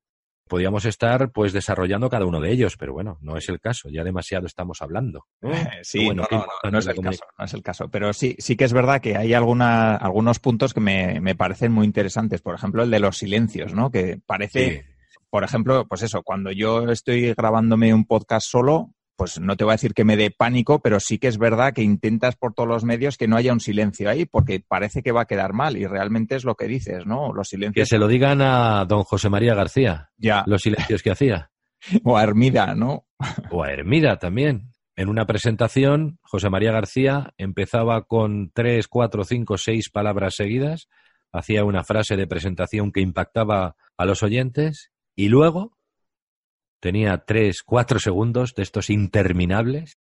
podríamos 0.49 0.87
estar 0.87 1.33
pues 1.33 1.53
desarrollando 1.53 2.09
cada 2.09 2.25
uno 2.25 2.40
de 2.40 2.51
ellos, 2.51 2.79
pero 2.79 2.95
bueno, 2.95 3.19
no 3.21 3.37
es 3.37 3.47
el 3.51 3.61
caso, 3.61 3.90
ya 3.90 4.03
demasiado 4.03 4.47
estamos 4.47 4.81
hablando. 4.81 5.27
Sí, 5.83 6.09
no, 6.09 6.27
no, 6.71 6.79
es 6.79 6.87
el 6.87 6.97
caso, 7.03 7.25
no 7.38 7.45
es 7.45 7.53
el 7.53 7.62
caso, 7.62 7.90
pero 7.90 8.14
sí, 8.14 8.37
sí 8.38 8.57
que 8.57 8.64
es 8.64 8.73
verdad 8.73 9.03
que 9.03 9.19
hay 9.19 9.35
alguna, 9.35 9.97
algunos 9.97 10.38
puntos 10.38 10.73
que 10.73 10.81
me, 10.81 11.21
me, 11.21 11.35
parecen 11.35 11.73
muy 11.73 11.85
interesantes, 11.85 12.40
por 12.40 12.55
ejemplo, 12.55 12.83
el 12.83 12.90
de 12.90 13.01
los 13.01 13.19
silencios, 13.19 13.75
¿no? 13.75 13.90
Que 13.90 14.19
parece, 14.25 14.95
por 15.31 15.44
ejemplo, 15.44 15.87
pues 15.88 16.02
eso, 16.02 16.22
cuando 16.22 16.52
yo 16.52 16.90
estoy 16.90 17.35
grabándome 17.35 17.92
un 17.92 18.07
podcast 18.07 18.46
solo, 18.48 18.92
pues 19.16 19.40
no 19.40 19.57
te 19.57 19.64
voy 19.64 19.72
a 19.72 19.74
decir 19.74 19.94
que 19.94 20.05
me 20.05 20.16
dé 20.16 20.31
pánico, 20.31 20.81
pero 20.81 21.00
sí 21.00 21.18
que 21.18 21.29
es 21.29 21.38
verdad 21.38 21.72
que 21.72 21.83
intentas 21.83 22.37
por 22.37 22.52
todos 22.52 22.68
los 22.68 22.85
medios 22.85 23.16
que 23.16 23.26
no 23.26 23.37
haya 23.37 23.52
un 23.52 23.61
silencio 23.61 24.11
ahí, 24.11 24.26
porque 24.26 24.62
parece 24.66 25.02
que 25.02 25.12
va 25.12 25.22
a 25.22 25.26
quedar 25.26 25.52
mal 25.55 25.76
y 25.76 25.87
realmente 25.87 26.37
es 26.37 26.44
lo 26.44 26.55
que 26.55 26.66
dices, 26.66 27.07
¿no? 27.07 27.33
Los 27.33 27.48
silencios. 27.48 27.85
Que 27.85 27.88
se 27.88 27.98
lo 27.98 28.09
digan 28.09 28.42
a 28.42 28.85
don 28.85 29.02
José 29.05 29.31
María 29.31 29.55
García. 29.55 30.11
Ya. 30.18 30.44
Los 30.46 30.62
silencios 30.62 31.02
que 31.02 31.11
hacía. 31.11 31.50
o 32.05 32.16
a 32.16 32.22
Hermida, 32.22 32.74
¿no? 32.74 33.07
o 33.50 33.64
a 33.64 33.72
Hermida 33.72 34.18
también. 34.18 34.72
En 34.96 35.09
una 35.09 35.26
presentación, 35.26 36.18
José 36.22 36.48
María 36.48 36.72
García 36.72 37.35
empezaba 37.37 38.05
con 38.05 38.50
tres, 38.52 38.88
cuatro, 38.88 39.24
cinco, 39.24 39.59
seis 39.59 39.90
palabras 39.90 40.35
seguidas, 40.37 40.88
hacía 41.33 41.64
una 41.64 41.85
frase 41.85 42.16
de 42.16 42.26
presentación 42.26 42.92
que 42.92 43.02
impactaba 43.02 43.76
a 43.98 44.05
los 44.07 44.22
oyentes 44.22 44.90
y 45.16 45.29
luego 45.29 45.76
tenía 46.79 47.24
tres, 47.24 47.62
cuatro 47.62 47.98
segundos 47.98 48.55
de 48.55 48.62
estos 48.62 48.90
interminables 48.90 49.98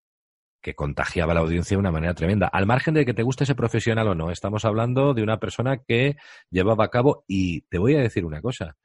que 0.60 0.74
contagiaba 0.74 1.32
a 1.32 1.34
la 1.34 1.40
audiencia 1.42 1.76
de 1.76 1.80
una 1.80 1.92
manera 1.92 2.14
tremenda. 2.14 2.48
Al 2.48 2.66
margen 2.66 2.94
de 2.94 3.04
que 3.04 3.14
te 3.14 3.22
guste 3.22 3.44
ese 3.44 3.54
profesional 3.54 4.08
o 4.08 4.14
no, 4.14 4.30
estamos 4.30 4.64
hablando 4.64 5.14
de 5.14 5.22
una 5.22 5.38
persona 5.38 5.78
que 5.78 6.16
llevaba 6.50 6.86
a 6.86 6.88
cabo, 6.88 7.24
y 7.28 7.62
te 7.62 7.78
voy 7.78 7.94
a 7.94 8.00
decir 8.00 8.24
una 8.24 8.40
cosa, 8.40 8.76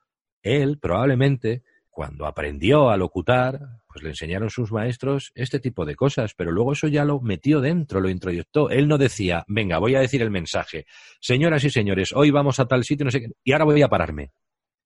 él 0.42 0.78
probablemente 0.78 1.64
cuando 1.90 2.28
aprendió 2.28 2.90
a 2.90 2.98
locutar, 2.98 3.60
pues 3.88 4.04
le 4.04 4.10
enseñaron 4.10 4.50
sus 4.50 4.72
maestros 4.72 5.32
este 5.36 5.60
tipo 5.60 5.86
de 5.86 5.96
cosas, 5.96 6.34
pero 6.36 6.52
luego 6.52 6.74
eso 6.74 6.88
ya 6.88 7.04
lo 7.04 7.20
metió 7.20 7.60
dentro, 7.60 8.00
lo 8.00 8.10
introyectó. 8.10 8.70
Él 8.70 8.88
no 8.88 8.98
decía, 8.98 9.44
venga, 9.48 9.80
voy 9.80 9.96
a 9.96 10.00
decir 10.00 10.22
el 10.22 10.32
mensaje, 10.32 10.86
señoras 11.20 11.64
y 11.64 11.70
señores, 11.70 12.14
hoy 12.14 12.32
vamos 12.32 12.60
a 12.60 12.68
tal 12.68 12.84
sitio, 12.84 13.06
no 13.06 13.12
sé 13.12 13.22
qué, 13.22 13.28
y 13.44 13.52
ahora 13.52 13.66
voy 13.66 13.82
a 13.82 13.90
pararme. 13.90 14.32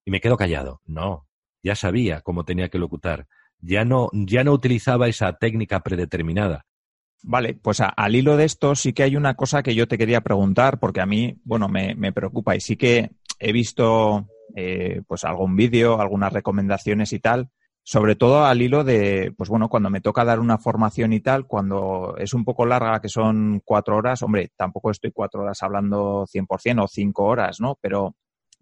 Y 0.06 0.12
me 0.12 0.21
quedo 0.21 0.38
callado. 0.38 0.82
No, 0.86 1.27
ya 1.63 1.76
sabía 1.76 2.21
cómo 2.21 2.45
tenía 2.45 2.69
que 2.69 2.78
locutar, 2.78 3.28
ya 3.60 3.86
no, 3.86 4.10
ya 4.13 4.43
no 4.43 4.52
utilizaba 4.52 5.08
esa 5.08 5.34
técnica 5.34 5.80
predeterminada. 5.80 6.65
Vale, 7.26 7.54
pues 7.54 7.80
al 7.80 8.15
hilo 8.15 8.36
de 8.36 8.43
esto 8.43 8.76
sí 8.76 8.91
que 8.91 9.04
hay 9.04 9.15
una 9.15 9.36
cosa 9.36 9.63
que 9.63 9.73
yo 9.73 9.88
te 9.88 9.97
quería 9.97 10.21
preguntar, 10.21 10.80
porque 10.80 10.99
a 10.99 11.06
mí, 11.06 11.39
bueno, 11.45 11.69
me, 11.69 11.95
me 11.95 12.12
preocupa 12.12 12.56
y 12.56 12.60
sí 12.60 12.76
que 12.76 13.12
he 13.39 13.54
visto 13.54 14.28
eh, 14.56 15.02
pues 15.08 15.23
algún 15.23 15.56
vídeo, 15.56 16.02
algunas 16.02 16.34
recomendaciones 16.34 17.13
y 17.13 17.19
tal, 17.19 17.49
sobre 17.82 18.15
todo 18.15 18.45
al 18.45 18.62
hilo 18.62 18.84
de, 18.84 19.34
pues 19.38 19.49
bueno, 19.49 19.67
cuando 19.67 19.89
me 19.89 20.02
toca 20.02 20.23
dar 20.23 20.39
una 20.39 20.58
formación 20.58 21.12
y 21.12 21.19
tal, 21.19 21.47
cuando 21.47 22.15
es 22.17 22.34
un 22.34 22.45
poco 22.45 22.65
larga, 22.65 23.02
que 23.02 23.10
son 23.10 23.62
cuatro 23.65 23.97
horas, 23.97 24.21
hombre, 24.21 24.52
tampoco 24.56 24.91
estoy 24.91 25.12
cuatro 25.12 25.41
horas 25.41 25.62
hablando 25.63 26.26
100% 26.26 26.84
o 26.84 26.88
cinco 26.88 27.23
horas, 27.23 27.60
¿no? 27.60 27.78
Pero 27.82 28.15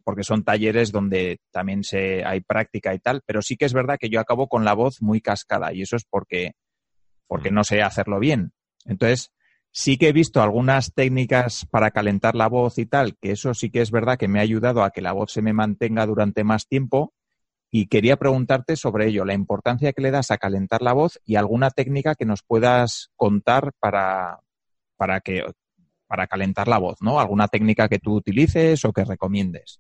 porque 0.04 0.24
son 0.24 0.44
talleres 0.44 0.92
donde 0.92 1.40
también 1.52 1.84
se, 1.84 2.24
hay 2.26 2.42
práctica 2.42 2.94
y 2.94 3.00
tal, 3.00 3.22
pero 3.26 3.42
sí 3.42 3.58
que 3.58 3.66
es 3.66 3.74
verdad 3.74 3.98
que 4.00 4.10
yo 4.10 4.20
acabo 4.20 4.48
con 4.48 4.66
la 4.66 4.74
voz 4.74 5.02
muy 5.02 5.22
cascada 5.22 5.74
y 5.74 5.82
eso 5.82 5.96
es 5.96 6.06
porque, 6.10 6.54
porque 7.28 7.52
mm. 7.52 7.54
no 7.54 7.64
sé 7.64 7.82
hacerlo 7.82 8.20
bien. 8.20 8.52
Entonces, 8.86 9.32
sí 9.72 9.98
que 9.98 10.10
he 10.10 10.14
visto 10.14 10.42
algunas 10.42 10.94
técnicas 10.94 11.66
para 11.70 11.92
calentar 11.92 12.36
la 12.36 12.48
voz 12.48 12.78
y 12.78 12.86
tal, 12.86 13.16
que 13.22 13.32
eso 13.32 13.54
sí 13.54 13.70
que 13.70 13.82
es 13.82 13.92
verdad 13.92 14.18
que 14.18 14.28
me 14.28 14.40
ha 14.40 14.44
ayudado 14.44 14.84
a 14.84 14.92
que 14.92 15.02
la 15.02 15.14
voz 15.14 15.32
se 15.32 15.42
me 15.42 15.54
mantenga 15.54 16.06
durante 16.06 16.44
más 16.44 16.68
tiempo 16.68 17.14
y 17.70 17.88
quería 17.88 18.18
preguntarte 18.18 18.76
sobre 18.76 19.08
ello, 19.08 19.24
la 19.24 19.34
importancia 19.34 19.94
que 19.94 20.02
le 20.02 20.12
das 20.12 20.30
a 20.30 20.38
calentar 20.38 20.82
la 20.82 20.92
voz 20.92 21.22
y 21.26 21.36
alguna 21.38 21.70
técnica 21.70 22.16
que 22.16 22.26
nos 22.26 22.44
puedas 22.44 23.12
contar 23.16 23.72
para, 23.80 24.42
para 24.98 25.22
que 25.22 25.46
para 26.06 26.28
calentar 26.28 26.68
la 26.68 26.78
voz, 26.78 26.98
¿no? 27.00 27.22
Alguna 27.22 27.48
técnica 27.48 27.88
que 27.88 27.98
tú 27.98 28.16
utilices 28.16 28.84
o 28.84 28.92
que 28.92 29.06
recomiendes. 29.06 29.80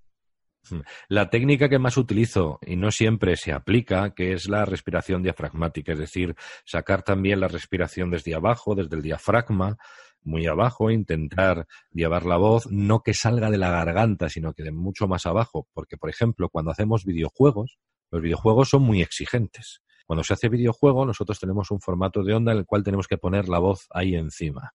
La 1.09 1.29
técnica 1.29 1.69
que 1.69 1.79
más 1.79 1.97
utilizo 1.97 2.59
y 2.65 2.75
no 2.75 2.91
siempre 2.91 3.35
se 3.35 3.51
aplica, 3.51 4.13
que 4.13 4.33
es 4.33 4.47
la 4.47 4.65
respiración 4.65 5.23
diafragmática, 5.23 5.93
es 5.93 5.99
decir, 5.99 6.35
sacar 6.65 7.03
también 7.03 7.39
la 7.39 7.47
respiración 7.47 8.11
desde 8.11 8.35
abajo, 8.35 8.75
desde 8.75 8.95
el 8.95 9.01
diafragma, 9.01 9.77
muy 10.23 10.45
abajo, 10.45 10.91
intentar 10.91 11.67
llevar 11.91 12.25
la 12.25 12.37
voz, 12.37 12.67
no 12.69 13.01
que 13.01 13.13
salga 13.13 13.49
de 13.49 13.57
la 13.57 13.71
garganta, 13.71 14.29
sino 14.29 14.53
que 14.53 14.63
de 14.63 14.71
mucho 14.71 15.07
más 15.07 15.25
abajo, 15.25 15.67
porque, 15.73 15.97
por 15.97 16.09
ejemplo, 16.09 16.49
cuando 16.49 16.71
hacemos 16.71 17.05
videojuegos, 17.05 17.79
los 18.11 18.21
videojuegos 18.21 18.69
son 18.69 18.83
muy 18.83 19.01
exigentes. 19.01 19.81
Cuando 20.05 20.23
se 20.23 20.33
hace 20.33 20.49
videojuego, 20.49 21.05
nosotros 21.05 21.39
tenemos 21.39 21.71
un 21.71 21.79
formato 21.79 22.23
de 22.23 22.33
onda 22.33 22.51
en 22.51 22.59
el 22.59 22.65
cual 22.65 22.83
tenemos 22.83 23.07
que 23.07 23.17
poner 23.17 23.47
la 23.47 23.59
voz 23.59 23.87
ahí 23.91 24.15
encima. 24.15 24.73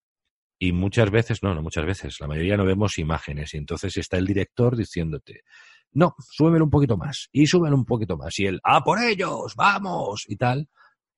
Y 0.59 0.73
muchas 0.73 1.11
veces, 1.11 1.43
no, 1.43 1.55
no 1.55 1.63
muchas 1.63 1.85
veces, 1.85 2.19
la 2.21 2.27
mayoría 2.27 2.57
no 2.57 2.65
vemos 2.65 2.99
imágenes 2.99 3.53
y 3.53 3.59
entonces 3.59 3.97
está 3.99 4.17
el 4.17 4.27
director 4.27 4.75
diciéndote, 4.75 5.43
no, 5.93 6.15
súbemelo 6.19 6.65
un 6.65 6.71
poquito 6.71 6.97
más 6.97 7.29
y 7.33 7.47
súbelo 7.47 7.77
un 7.77 7.85
poquito 7.85 8.17
más. 8.17 8.39
Y 8.39 8.47
él, 8.47 8.61
¡a 8.63 8.83
por 8.83 8.99
ellos! 9.03 9.55
¡Vamos! 9.57 10.25
y 10.29 10.37
tal. 10.37 10.69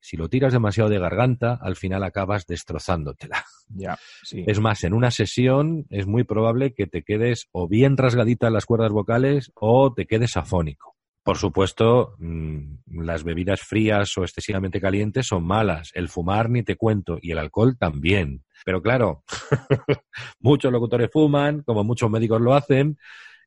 Si 0.00 0.16
lo 0.16 0.28
tiras 0.28 0.52
demasiado 0.52 0.88
de 0.88 0.98
garganta, 0.98 1.58
al 1.60 1.74
final 1.74 2.04
acabas 2.04 2.46
destrozándotela. 2.46 3.44
Ya, 3.68 3.98
sí. 4.22 4.44
Es 4.46 4.60
más, 4.60 4.84
en 4.84 4.94
una 4.94 5.10
sesión 5.10 5.86
es 5.90 6.06
muy 6.06 6.24
probable 6.24 6.72
que 6.72 6.86
te 6.86 7.02
quedes 7.02 7.48
o 7.52 7.68
bien 7.68 7.96
rasgadita 7.96 8.48
las 8.50 8.64
cuerdas 8.64 8.92
vocales 8.92 9.50
o 9.54 9.92
te 9.92 10.06
quedes 10.06 10.36
afónico. 10.36 10.94
Por 11.28 11.36
supuesto, 11.36 12.14
mm, 12.20 13.02
las 13.02 13.22
bebidas 13.22 13.60
frías 13.60 14.16
o 14.16 14.22
excesivamente 14.22 14.80
calientes 14.80 15.26
son 15.26 15.44
malas. 15.44 15.90
El 15.92 16.08
fumar 16.08 16.48
ni 16.48 16.62
te 16.62 16.76
cuento 16.76 17.18
y 17.20 17.32
el 17.32 17.38
alcohol 17.38 17.76
también. 17.76 18.44
Pero 18.64 18.80
claro, 18.80 19.24
muchos 20.40 20.72
locutores 20.72 21.10
fuman, 21.12 21.62
como 21.64 21.84
muchos 21.84 22.10
médicos 22.10 22.40
lo 22.40 22.54
hacen, 22.54 22.96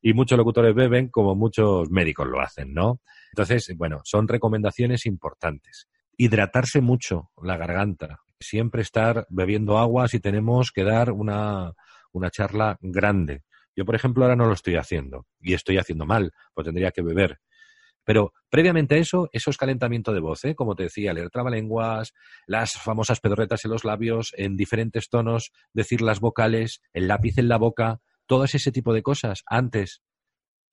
y 0.01 0.13
muchos 0.13 0.37
locutores 0.37 0.73
beben 0.73 1.09
como 1.09 1.35
muchos 1.35 1.89
médicos 1.89 2.27
lo 2.27 2.41
hacen, 2.41 2.73
¿no? 2.73 2.99
Entonces, 3.31 3.71
bueno, 3.77 4.01
son 4.03 4.27
recomendaciones 4.27 5.05
importantes. 5.05 5.87
Hidratarse 6.17 6.81
mucho 6.81 7.29
la 7.41 7.57
garganta, 7.57 8.19
siempre 8.39 8.81
estar 8.81 9.25
bebiendo 9.29 9.77
agua 9.77 10.07
si 10.07 10.19
tenemos 10.19 10.71
que 10.71 10.83
dar 10.83 11.11
una, 11.11 11.73
una 12.11 12.29
charla 12.29 12.77
grande. 12.81 13.43
Yo, 13.75 13.85
por 13.85 13.95
ejemplo, 13.95 14.23
ahora 14.23 14.35
no 14.35 14.45
lo 14.45 14.53
estoy 14.53 14.75
haciendo 14.75 15.25
y 15.39 15.53
estoy 15.53 15.77
haciendo 15.77 16.05
mal, 16.05 16.31
pues 16.53 16.65
tendría 16.65 16.91
que 16.91 17.01
beber. 17.01 17.39
Pero 18.03 18.33
previamente 18.49 18.95
a 18.95 18.97
eso, 18.97 19.29
eso 19.31 19.51
es 19.51 19.57
calentamiento 19.57 20.11
de 20.11 20.19
voz, 20.19 20.43
¿eh? 20.45 20.55
como 20.55 20.75
te 20.75 20.83
decía, 20.83 21.13
leer 21.13 21.29
trabalenguas, 21.29 22.13
las 22.47 22.73
famosas 22.73 23.19
pedorretas 23.19 23.63
en 23.63 23.71
los 23.71 23.85
labios, 23.85 24.33
en 24.35 24.57
diferentes 24.57 25.07
tonos, 25.07 25.51
decir 25.71 26.01
las 26.01 26.19
vocales, 26.19 26.81
el 26.93 27.07
lápiz 27.07 27.37
en 27.37 27.47
la 27.47 27.57
boca, 27.57 27.99
todas 28.31 28.55
ese 28.55 28.71
tipo 28.71 28.93
de 28.93 29.03
cosas 29.03 29.43
antes 29.45 30.03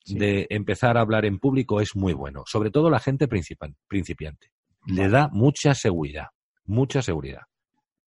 de 0.07 0.47
empezar 0.49 0.97
a 0.97 1.01
hablar 1.01 1.25
en 1.25 1.41
público 1.41 1.81
es 1.81 1.97
muy 1.97 2.13
bueno. 2.13 2.45
Sobre 2.47 2.71
todo 2.71 2.89
la 2.89 3.01
gente 3.01 3.27
principiante. 3.27 4.53
Le 4.87 5.09
da 5.09 5.29
mucha 5.33 5.75
seguridad, 5.75 6.27
mucha 6.67 7.03
seguridad. 7.03 7.43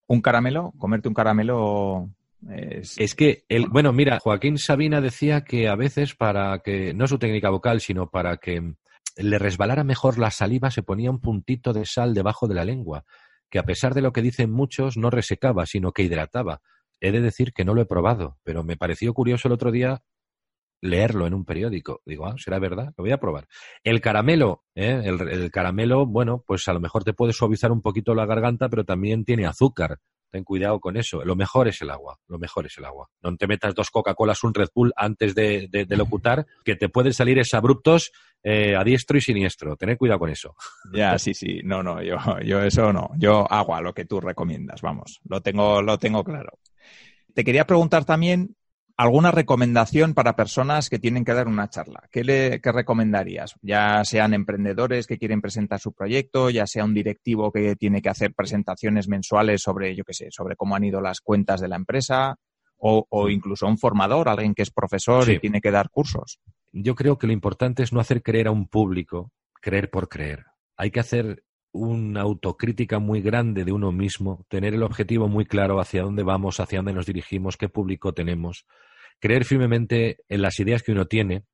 ¿Un 0.08 0.22
caramelo? 0.22 0.72
¿Comerte 0.78 1.10
un 1.10 1.14
caramelo 1.14 2.12
es... 2.50 2.98
es, 2.98 3.14
que, 3.14 3.44
el, 3.50 3.68
bueno, 3.68 3.92
mira, 3.92 4.20
Joaquín 4.22 4.58
Sabina 4.58 5.02
decía 5.02 5.42
que 5.42 5.68
a 5.68 5.76
veces 5.76 6.16
para 6.16 6.60
que, 6.60 6.94
no 6.94 7.06
su 7.06 7.20
técnica 7.20 7.50
vocal, 7.50 7.82
sino 7.82 8.10
para 8.10 8.38
que 8.38 8.76
le 9.18 9.38
resbalara 9.38 9.84
mejor 9.84 10.18
la 10.18 10.32
saliva, 10.32 10.72
se 10.72 10.82
ponía 10.82 11.12
un 11.12 11.20
puntito 11.20 11.74
de 11.74 11.84
sal 11.86 12.14
debajo 12.14 12.48
de 12.48 12.56
la 12.56 12.64
lengua, 12.64 13.04
que 13.50 13.60
a 13.60 13.64
pesar 13.64 13.94
de 13.96 14.02
lo 14.02 14.14
que 14.14 14.22
dicen 14.22 14.50
muchos, 14.50 14.96
no 14.96 15.10
resecaba, 15.10 15.66
sino 15.66 15.92
que 15.92 16.04
hidrataba. 16.04 16.62
He 17.02 17.12
de 17.12 17.20
decir 17.20 17.52
que 17.52 17.66
no 17.66 17.74
lo 17.74 17.82
he 17.82 17.86
probado, 17.86 18.38
pero 18.44 18.64
me 18.64 18.78
pareció 18.78 19.14
curioso 19.14 19.48
el 19.48 19.54
otro 19.54 19.72
día 19.72 20.04
leerlo 20.82 21.28
en 21.28 21.34
un 21.34 21.46
periódico. 21.46 22.02
Digo, 22.06 22.26
ah, 22.26 22.36
será 22.38 22.60
verdad, 22.60 22.94
lo 22.98 23.04
voy 23.04 23.12
a 23.12 23.20
probar. 23.20 23.48
El 23.84 24.02
caramelo, 24.02 24.64
¿eh? 24.76 25.02
el, 25.06 25.52
caramelo, 25.52 26.06
bueno, 26.06 26.44
pues 26.46 26.68
a 26.68 26.74
lo 26.74 26.80
mejor 26.80 27.04
te 27.04 27.14
puede 27.14 27.34
suavizar 27.34 27.72
un 27.72 27.82
poquito 27.82 28.14
la 28.16 28.26
garganta, 28.26 28.70
pero 28.70 28.84
también 28.84 29.24
tiene 29.24 29.46
azúcar. 29.46 30.00
Ten 30.32 30.46
cuidado 30.46 30.80
con 30.80 30.96
eso. 30.96 31.26
Lo 31.26 31.36
mejor 31.36 31.68
es 31.68 31.82
el 31.82 31.90
agua. 31.90 32.18
Lo 32.28 32.40
mejor 32.40 32.66
es 32.66 32.78
el 32.78 32.86
agua. 32.86 33.10
No 33.22 33.36
te 33.36 33.48
metas 33.48 33.76
dos 33.76 33.90
Coca-Colas, 33.90 34.44
un 34.46 34.54
Red 34.54 34.70
Bull 34.74 34.94
antes 34.96 35.36
de, 35.36 35.68
de, 35.70 35.86
locutar, 35.98 36.46
que 36.64 36.78
te 36.78 36.88
pueden 36.88 37.14
salir 37.14 37.42
abruptos 37.52 38.12
eh, 38.42 38.76
a 38.78 38.84
diestro 38.84 39.18
y 39.18 39.22
siniestro. 39.22 39.76
Tener 39.76 39.98
cuidado 39.98 40.20
con 40.20 40.30
eso. 40.30 40.56
Ya, 40.94 41.18
sí, 41.20 41.34
sí. 41.34 41.62
No, 41.64 41.84
no, 41.84 42.02
yo, 42.02 42.18
yo 42.46 42.62
eso 42.62 42.94
no. 42.94 43.10
Yo 43.18 43.46
agua, 43.52 43.82
lo 43.82 43.94
que 43.94 44.06
tú 44.06 44.22
recomiendas, 44.22 44.82
vamos. 44.82 45.20
Lo 45.26 45.42
tengo, 45.42 45.82
lo 45.82 45.98
tengo 46.00 46.24
claro. 46.24 46.58
Te 47.34 47.44
quería 47.44 47.66
preguntar 47.66 48.06
también 48.06 48.56
¿Alguna 49.02 49.32
recomendación 49.32 50.14
para 50.14 50.36
personas 50.36 50.88
que 50.88 51.00
tienen 51.00 51.26
que 51.26 51.34
dar 51.34 51.48
una 51.48 51.70
charla? 51.72 52.08
¿Qué, 52.12 52.24
le, 52.24 52.62
recomendarías? 52.64 53.56
Ya 53.64 54.06
sean 54.06 54.36
emprendedores 54.36 55.08
que 55.08 55.18
quieren 55.18 55.42
presentar 55.42 55.80
su 55.80 55.92
proyecto, 55.92 56.52
ya 56.52 56.68
sea 56.68 56.86
un 56.86 56.94
directivo 56.94 57.52
que 57.52 57.76
tiene 57.76 58.04
que 58.04 58.10
hacer 58.10 58.36
presentaciones 58.36 59.08
mensuales 59.08 59.64
sobre, 59.64 59.96
yo 59.96 60.04
qué 60.04 60.14
sé, 60.14 60.28
sobre 60.30 60.56
cómo 60.56 60.76
han 60.76 60.84
ido 60.84 61.02
las 61.02 61.20
cuentas 61.20 61.62
de 61.62 61.68
la 61.68 61.78
empresa, 61.78 62.36
o, 62.78 63.30
incluso 63.30 63.66
un 63.66 63.80
formador, 63.80 64.30
alguien 64.30 64.54
que 64.54 64.62
es 64.62 64.70
profesor 64.70 65.28
y 65.32 65.40
tiene 65.40 65.62
que 65.62 65.72
dar 65.72 65.90
cursos. 65.90 66.40
Yo 66.72 66.94
creo 66.94 67.18
que 67.18 67.26
lo 67.26 67.34
importante 67.34 67.82
es 67.82 67.94
no 67.94 68.00
hacer 68.00 68.22
creer 68.22 68.50
a 68.50 68.52
un 68.52 68.68
público, 68.68 69.32
creer 69.62 69.90
por 69.90 70.10
creer. 70.10 70.46
Hay 70.78 70.92
que 70.92 71.00
hacer 71.00 71.44
una 71.74 72.22
autocrítica 72.22 73.00
muy 73.00 73.22
grande 73.22 73.64
de 73.64 73.72
uno 73.72 73.92
mismo, 73.92 74.46
tener 74.50 74.74
el 74.74 74.84
objetivo 74.84 75.28
muy 75.28 75.46
claro 75.46 75.80
hacia 75.80 76.04
dónde 76.04 76.24
vamos, 76.24 76.60
hacia 76.60 76.80
dónde 76.80 76.94
nos 76.94 77.06
dirigimos, 77.06 77.58
qué 77.58 77.70
público 77.70 78.14
tenemos 78.14 78.66
creer 79.22 79.46
firmemente 79.46 80.18
en 80.28 80.42
las 80.42 80.60
ideas 80.60 80.84
que 80.84 80.92
uno 80.92 81.06
tiene, 81.06 81.46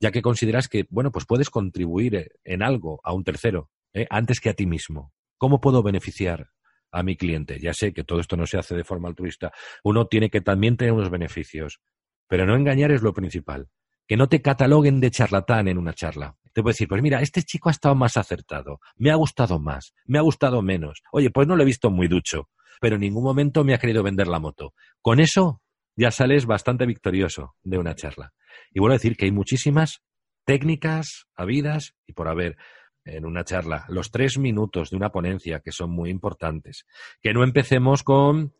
ya 0.00 0.10
que 0.10 0.22
consideras 0.22 0.68
que, 0.68 0.86
bueno, 0.90 1.12
pues 1.12 1.26
puedes 1.26 1.50
contribuir 1.50 2.16
eh, 2.16 2.30
en 2.42 2.62
algo 2.62 3.00
a 3.04 3.12
un 3.12 3.22
tercero, 3.22 3.70
¿eh? 3.92 4.06
antes 4.10 4.40
que 4.40 4.50
a 4.50 4.54
ti 4.54 4.66
mismo. 4.66 5.12
¿Cómo 5.38 5.60
puedo 5.60 5.82
beneficiar 5.82 6.50
a 6.90 7.02
mi 7.02 7.16
cliente? 7.16 7.60
Ya 7.60 7.74
sé 7.74 7.92
que 7.92 8.02
todo 8.02 8.18
esto 8.18 8.36
no 8.36 8.46
se 8.46 8.58
hace 8.58 8.74
de 8.74 8.84
forma 8.84 9.08
altruista. 9.08 9.52
Uno 9.84 10.06
tiene 10.06 10.30
que 10.30 10.40
también 10.40 10.76
tener 10.76 10.94
unos 10.94 11.10
beneficios, 11.10 11.80
pero 12.26 12.46
no 12.46 12.56
engañar 12.56 12.90
es 12.90 13.02
lo 13.02 13.12
principal. 13.12 13.68
Que 14.08 14.16
no 14.16 14.28
te 14.28 14.42
cataloguen 14.42 15.00
de 15.00 15.10
charlatán 15.10 15.68
en 15.68 15.78
una 15.78 15.92
charla. 15.92 16.36
Te 16.54 16.62
puedo 16.62 16.72
decir, 16.72 16.88
pues 16.88 17.02
mira, 17.02 17.20
este 17.20 17.42
chico 17.42 17.68
ha 17.68 17.72
estado 17.72 17.94
más 17.96 18.16
acertado, 18.16 18.80
me 18.96 19.10
ha 19.10 19.16
gustado 19.16 19.58
más, 19.58 19.92
me 20.06 20.18
ha 20.18 20.22
gustado 20.22 20.62
menos. 20.62 21.02
Oye, 21.12 21.30
pues 21.30 21.48
no 21.48 21.56
lo 21.56 21.62
he 21.62 21.66
visto 21.66 21.90
muy 21.90 22.06
ducho, 22.06 22.48
pero 22.80 22.94
en 22.94 23.00
ningún 23.00 23.24
momento 23.24 23.64
me 23.64 23.74
ha 23.74 23.78
querido 23.78 24.04
vender 24.04 24.28
la 24.28 24.38
moto. 24.38 24.72
Con 25.02 25.18
eso 25.18 25.60
ya 25.96 26.12
sales 26.12 26.46
bastante 26.46 26.86
victorioso 26.86 27.56
de 27.62 27.78
una 27.78 27.96
charla. 27.96 28.32
Y 28.72 28.78
vuelvo 28.78 28.92
a 28.92 28.98
decir 28.98 29.16
que 29.16 29.24
hay 29.24 29.32
muchísimas 29.32 30.02
técnicas 30.44 31.26
habidas 31.34 31.96
y 32.06 32.12
por 32.12 32.28
haber 32.28 32.56
en 33.04 33.26
una 33.26 33.44
charla, 33.44 33.84
los 33.88 34.10
tres 34.10 34.38
minutos 34.38 34.90
de 34.90 34.96
una 34.96 35.10
ponencia 35.10 35.60
que 35.60 35.72
son 35.72 35.90
muy 35.90 36.08
importantes. 36.08 36.86
Que 37.20 37.34
no 37.34 37.42
empecemos 37.44 38.02
con 38.02 38.54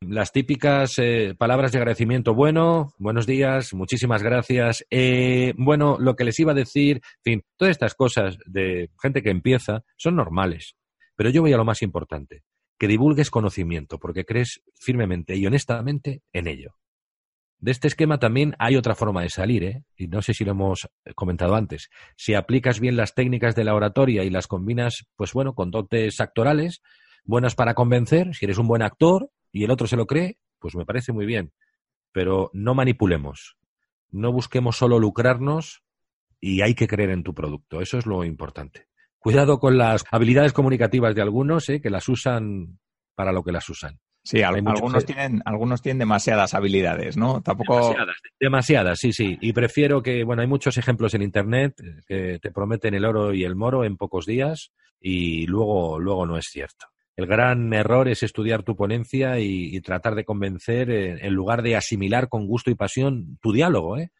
las 0.00 0.32
típicas 0.32 0.98
eh, 0.98 1.34
palabras 1.36 1.72
de 1.72 1.78
agradecimiento. 1.78 2.34
Bueno, 2.34 2.92
buenos 2.98 3.26
días, 3.26 3.72
muchísimas 3.74 4.22
gracias. 4.22 4.84
Eh, 4.90 5.54
bueno, 5.56 5.96
lo 5.98 6.16
que 6.16 6.24
les 6.24 6.38
iba 6.38 6.52
a 6.52 6.56
decir, 6.56 6.96
en 6.96 7.22
fin, 7.22 7.42
todas 7.56 7.72
estas 7.72 7.94
cosas 7.94 8.36
de 8.46 8.90
gente 9.00 9.22
que 9.22 9.30
empieza 9.30 9.82
son 9.96 10.16
normales. 10.16 10.76
Pero 11.16 11.30
yo 11.30 11.42
voy 11.42 11.52
a 11.52 11.56
lo 11.56 11.64
más 11.64 11.82
importante 11.82 12.42
que 12.78 12.88
divulgues 12.88 13.30
conocimiento, 13.30 13.98
porque 13.98 14.24
crees 14.24 14.62
firmemente 14.74 15.36
y 15.36 15.46
honestamente 15.46 16.22
en 16.32 16.48
ello. 16.48 16.74
De 17.58 17.70
este 17.70 17.88
esquema 17.88 18.18
también 18.18 18.54
hay 18.58 18.76
otra 18.76 18.94
forma 18.94 19.22
de 19.22 19.30
salir, 19.30 19.64
¿eh? 19.64 19.84
y 19.96 20.08
no 20.08 20.20
sé 20.22 20.34
si 20.34 20.44
lo 20.44 20.50
hemos 20.50 20.88
comentado 21.14 21.54
antes. 21.54 21.88
Si 22.16 22.34
aplicas 22.34 22.80
bien 22.80 22.96
las 22.96 23.14
técnicas 23.14 23.54
de 23.54 23.64
la 23.64 23.74
oratoria 23.74 24.24
y 24.24 24.30
las 24.30 24.48
combinas, 24.48 25.06
pues 25.16 25.32
bueno, 25.32 25.54
con 25.54 25.70
dotes 25.70 26.20
actorales, 26.20 26.82
buenas 27.24 27.54
para 27.54 27.74
convencer, 27.74 28.34
si 28.34 28.44
eres 28.44 28.58
un 28.58 28.66
buen 28.66 28.82
actor 28.82 29.30
y 29.54 29.62
el 29.62 29.70
otro 29.70 29.86
se 29.86 29.96
lo 29.96 30.06
cree, 30.06 30.36
pues 30.58 30.74
me 30.74 30.84
parece 30.84 31.12
muy 31.12 31.26
bien. 31.26 31.52
Pero 32.12 32.50
no 32.52 32.74
manipulemos, 32.74 33.56
no 34.10 34.32
busquemos 34.32 34.76
solo 34.76 34.98
lucrarnos 34.98 35.84
y 36.40 36.60
hay 36.60 36.74
que 36.74 36.88
creer 36.88 37.10
en 37.10 37.22
tu 37.22 37.34
producto, 37.34 37.80
eso 37.80 37.96
es 37.96 38.04
lo 38.04 38.24
importante. 38.24 38.88
Cuidado 39.18 39.60
con 39.60 39.78
las 39.78 40.04
habilidades 40.10 40.52
comunicativas 40.52 41.14
de 41.14 41.22
algunos, 41.22 41.68
¿eh? 41.68 41.80
que 41.80 41.88
las 41.88 42.08
usan 42.08 42.78
para 43.14 43.32
lo 43.32 43.44
que 43.44 43.52
las 43.52 43.68
usan. 43.70 44.00
Sí, 44.24 44.42
algunos 44.42 45.04
tienen, 45.04 45.42
algunos 45.44 45.82
tienen 45.82 45.98
demasiadas 45.98 46.54
habilidades, 46.54 47.16
¿no? 47.16 47.42
Tampoco. 47.42 47.74
Demasiadas, 47.74 48.16
demasiadas, 48.40 48.98
sí, 48.98 49.12
sí. 49.12 49.38
Y 49.40 49.52
prefiero 49.52 50.02
que, 50.02 50.24
bueno, 50.24 50.42
hay 50.42 50.48
muchos 50.48 50.78
ejemplos 50.78 51.14
en 51.14 51.22
internet 51.22 51.74
eh, 51.80 52.00
que 52.06 52.38
te 52.40 52.50
prometen 52.50 52.94
el 52.94 53.04
oro 53.04 53.34
y 53.34 53.44
el 53.44 53.54
moro 53.54 53.84
en 53.84 53.98
pocos 53.98 54.26
días 54.26 54.72
y 54.98 55.46
luego, 55.46 56.00
luego 56.00 56.26
no 56.26 56.38
es 56.38 56.46
cierto. 56.50 56.86
El 57.16 57.26
gran 57.26 57.72
error 57.72 58.08
es 58.08 58.22
estudiar 58.22 58.64
tu 58.64 58.74
ponencia 58.74 59.38
y, 59.38 59.80
tratar 59.82 60.14
de 60.14 60.24
convencer 60.24 60.90
en, 60.90 61.32
lugar 61.32 61.62
de 61.62 61.76
asimilar 61.76 62.28
con 62.28 62.46
gusto 62.46 62.70
y 62.70 62.74
pasión 62.74 63.38
tu 63.40 63.52
diálogo, 63.52 63.98
¿eh? 63.98 64.10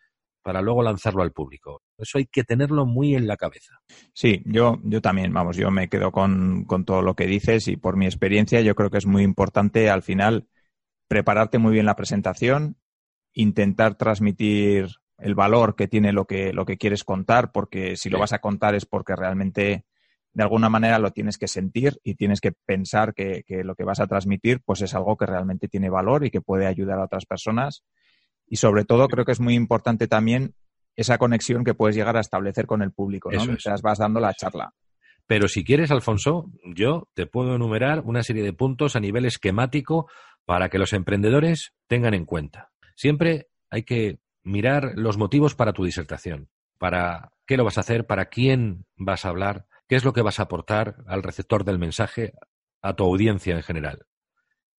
para 0.44 0.60
luego 0.60 0.82
lanzarlo 0.82 1.22
al 1.22 1.32
público. 1.32 1.82
Eso 1.96 2.18
hay 2.18 2.26
que 2.26 2.44
tenerlo 2.44 2.84
muy 2.84 3.16
en 3.16 3.26
la 3.26 3.36
cabeza. 3.36 3.80
Sí, 4.12 4.42
yo, 4.44 4.78
yo 4.84 5.00
también, 5.00 5.32
vamos, 5.32 5.56
yo 5.56 5.70
me 5.70 5.88
quedo 5.88 6.12
con, 6.12 6.66
todo 6.84 7.02
lo 7.02 7.14
que 7.14 7.26
dices 7.26 7.66
y 7.66 7.76
por 7.76 7.96
mi 7.96 8.04
experiencia 8.04 8.60
yo 8.60 8.74
creo 8.74 8.90
que 8.90 8.98
es 8.98 9.06
muy 9.06 9.22
importante 9.22 9.88
al 9.88 10.02
final 10.02 10.46
prepararte 11.08 11.58
muy 11.58 11.72
bien 11.72 11.86
la 11.86 11.96
presentación, 11.96 12.76
intentar 13.32 13.96
transmitir 13.96 14.88
el 15.18 15.34
valor 15.34 15.76
que 15.76 15.88
tiene 15.88 16.12
lo 16.12 16.26
que, 16.26 16.52
lo 16.52 16.66
que 16.66 16.76
quieres 16.76 17.04
contar, 17.04 17.50
porque 17.50 17.96
si 17.96 18.10
lo 18.10 18.18
vas 18.18 18.34
a 18.34 18.40
contar 18.40 18.74
es 18.74 18.84
porque 18.84 19.16
realmente 19.16 19.86
de 20.34 20.42
alguna 20.42 20.68
manera 20.68 20.98
lo 20.98 21.12
tienes 21.12 21.38
que 21.38 21.48
sentir 21.48 21.98
y 22.02 22.16
tienes 22.16 22.40
que 22.40 22.52
pensar 22.52 23.14
que, 23.14 23.44
que, 23.46 23.64
lo 23.64 23.74
que 23.74 23.84
vas 23.84 24.00
a 24.00 24.06
transmitir 24.06 24.60
pues 24.64 24.82
es 24.82 24.94
algo 24.94 25.16
que 25.16 25.26
realmente 25.26 25.68
tiene 25.68 25.88
valor 25.88 26.26
y 26.26 26.30
que 26.30 26.40
puede 26.40 26.66
ayudar 26.66 26.98
a 26.98 27.04
otras 27.04 27.24
personas 27.24 27.84
y 28.46 28.56
sobre 28.56 28.84
todo 28.84 29.08
creo 29.08 29.24
que 29.24 29.32
es 29.32 29.40
muy 29.40 29.54
importante 29.54 30.06
también 30.06 30.54
esa 30.96 31.18
conexión 31.18 31.64
que 31.64 31.74
puedes 31.74 31.96
llegar 31.96 32.16
a 32.16 32.20
establecer 32.20 32.66
con 32.66 32.82
el 32.82 32.92
público, 32.92 33.30
¿no? 33.30 33.44
Mientras 33.44 33.82
vas 33.82 33.98
dando 33.98 34.20
la 34.20 34.34
charla. 34.34 34.74
Pero 35.26 35.48
si 35.48 35.64
quieres, 35.64 35.90
Alfonso, 35.90 36.50
yo 36.74 37.08
te 37.14 37.26
puedo 37.26 37.54
enumerar 37.54 38.02
una 38.04 38.22
serie 38.22 38.42
de 38.42 38.52
puntos 38.52 38.94
a 38.94 39.00
nivel 39.00 39.24
esquemático 39.24 40.08
para 40.44 40.68
que 40.68 40.78
los 40.78 40.92
emprendedores 40.92 41.72
tengan 41.88 42.14
en 42.14 42.26
cuenta. 42.26 42.70
Siempre 42.94 43.48
hay 43.70 43.84
que 43.84 44.18
mirar 44.42 44.92
los 44.96 45.16
motivos 45.16 45.54
para 45.54 45.72
tu 45.72 45.84
disertación, 45.84 46.50
para 46.78 47.32
qué 47.46 47.56
lo 47.56 47.64
vas 47.64 47.78
a 47.78 47.80
hacer, 47.80 48.06
para 48.06 48.26
quién 48.26 48.84
vas 48.96 49.24
a 49.24 49.30
hablar, 49.30 49.66
qué 49.88 49.96
es 49.96 50.04
lo 50.04 50.12
que 50.12 50.22
vas 50.22 50.40
a 50.40 50.44
aportar 50.44 50.96
al 51.06 51.22
receptor 51.22 51.64
del 51.64 51.78
mensaje, 51.78 52.32
a 52.82 52.94
tu 52.94 53.04
audiencia 53.04 53.54
en 53.54 53.62
general. 53.62 54.06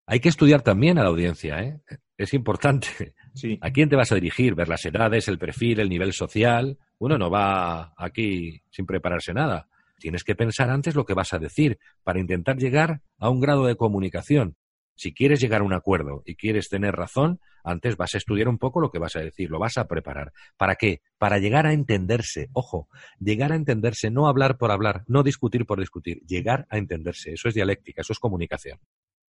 Hay 0.08 0.20
que 0.20 0.30
estudiar 0.30 0.62
también 0.62 1.00
a 1.00 1.04
la 1.04 1.10
audiencia, 1.10 1.60
¿eh? 1.62 1.82
Es 2.18 2.34
importante. 2.34 3.16
¿A 3.62 3.72
quién 3.72 3.90
te 3.90 3.96
vas 3.96 4.12
a 4.12 4.16
dirigir? 4.16 4.56
Ver 4.56 4.70
las 4.70 4.86
edades, 4.86 5.28
el 5.28 5.40
perfil, 5.40 5.80
el 5.80 5.90
nivel 5.90 6.14
social. 6.14 6.78
Uno 7.00 7.18
no 7.18 7.30
va 7.30 7.94
aquí 7.98 8.62
sin 8.70 8.86
prepararse 8.86 9.34
nada. 9.34 9.68
Tienes 9.98 10.24
que 10.24 10.36
pensar 10.36 10.70
antes 10.70 10.96
lo 10.96 11.06
que 11.06 11.14
vas 11.14 11.34
a 11.34 11.40
decir 11.40 11.80
para 12.04 12.20
intentar 12.20 12.58
llegar 12.58 13.02
a 13.18 13.30
un 13.30 13.42
grado 13.42 13.66
de 13.66 13.76
comunicación. 13.76 14.56
Si 14.96 15.14
quieres 15.14 15.40
llegar 15.40 15.62
a 15.62 15.66
un 15.66 15.74
acuerdo 15.74 16.24
y 16.26 16.36
quieres 16.36 16.70
tener 16.70 16.96
razón, 16.96 17.40
antes 17.64 17.98
vas 17.98 18.16
a 18.16 18.18
estudiar 18.18 18.48
un 18.48 18.58
poco 18.58 18.80
lo 18.80 18.92
que 18.92 19.00
vas 19.00 19.16
a 19.16 19.20
decir, 19.20 19.50
lo 19.50 19.60
vas 19.60 19.78
a 19.78 19.88
preparar. 19.88 20.32
¿Para 20.58 20.76
qué? 20.76 21.02
Para 21.18 21.38
llegar 21.38 21.66
a 21.66 21.74
entenderse. 21.74 22.50
Ojo, 22.54 22.88
llegar 23.20 23.52
a 23.52 23.56
entenderse, 23.56 24.10
no 24.10 24.28
hablar 24.28 24.58
por 24.58 24.72
hablar, 24.72 25.04
no 25.08 25.24
discutir 25.24 25.66
por 25.66 25.80
discutir, 25.80 26.22
llegar 26.26 26.66
a 26.70 26.78
entenderse. 26.78 27.34
Eso 27.34 27.50
es 27.50 27.56
dialéctica, 27.56 28.02
eso 28.02 28.14
es 28.14 28.20
comunicación 28.20 28.80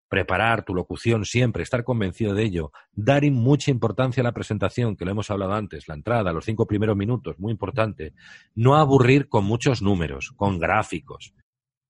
preparar 0.09 0.65
tu 0.65 0.75
locución 0.75 1.25
siempre, 1.25 1.63
estar 1.63 1.85
convencido 1.85 2.35
de 2.35 2.45
ello, 2.45 2.73
dar 2.93 3.29
mucha 3.31 3.71
importancia 3.71 4.21
a 4.21 4.25
la 4.25 4.33
presentación, 4.33 4.97
que 4.97 5.05
lo 5.05 5.11
hemos 5.11 5.31
hablado 5.31 5.55
antes, 5.55 5.89
la 5.89 5.95
entrada, 5.95 6.33
los 6.33 6.45
cinco 6.45 6.67
primeros 6.67 6.97
minutos, 6.97 7.39
muy 7.39 7.53
importante. 7.53 8.15
No 8.55 8.77
aburrir 8.77 9.29
con 9.29 9.45
muchos 9.45 9.83
números, 9.83 10.33
con 10.37 10.59
gráficos. 10.59 11.35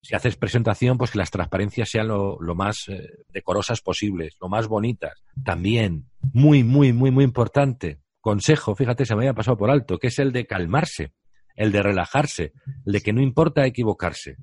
Si 0.06 0.14
haces 0.14 0.36
presentación, 0.36 0.98
pues 0.98 1.10
que 1.10 1.18
las 1.18 1.32
transparencias 1.32 1.90
sean 1.90 2.06
lo, 2.06 2.38
más 2.54 2.84
eh, 2.86 3.24
decorosas 3.32 3.80
posibles, 3.80 4.36
lo 4.40 4.48
más 4.48 4.68
bonitas. 4.68 5.24
También, 5.44 6.08
muy, 6.32 6.62
muy, 6.62 6.92
muy, 6.92 7.10
muy 7.10 7.24
importante. 7.24 7.98
Consejo, 8.20 8.76
fíjate, 8.76 9.04
se 9.04 9.16
me 9.16 9.22
había 9.22 9.34
pasado 9.34 9.56
por 9.56 9.68
alto, 9.68 9.98
que 9.98 10.06
es 10.06 10.20
el 10.20 10.30
de 10.30 10.46
calmarse, 10.46 11.12
el 11.56 11.72
de 11.72 11.82
relajarse, 11.82 12.52
el 12.84 12.92
de 12.92 13.00
que 13.00 13.12
no 13.12 13.20
importa 13.20 13.66
equivocarse. 13.66 14.36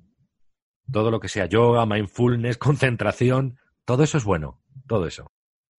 Todo 0.91 1.09
lo 1.11 1.21
que 1.21 1.29
sea 1.29 1.45
yoga, 1.45 1.85
mindfulness, 1.85 2.57
concentración, 2.57 3.57
todo 3.85 4.03
eso 4.03 4.17
es 4.17 4.25
bueno, 4.25 4.59
todo 4.85 5.07
eso. 5.07 5.31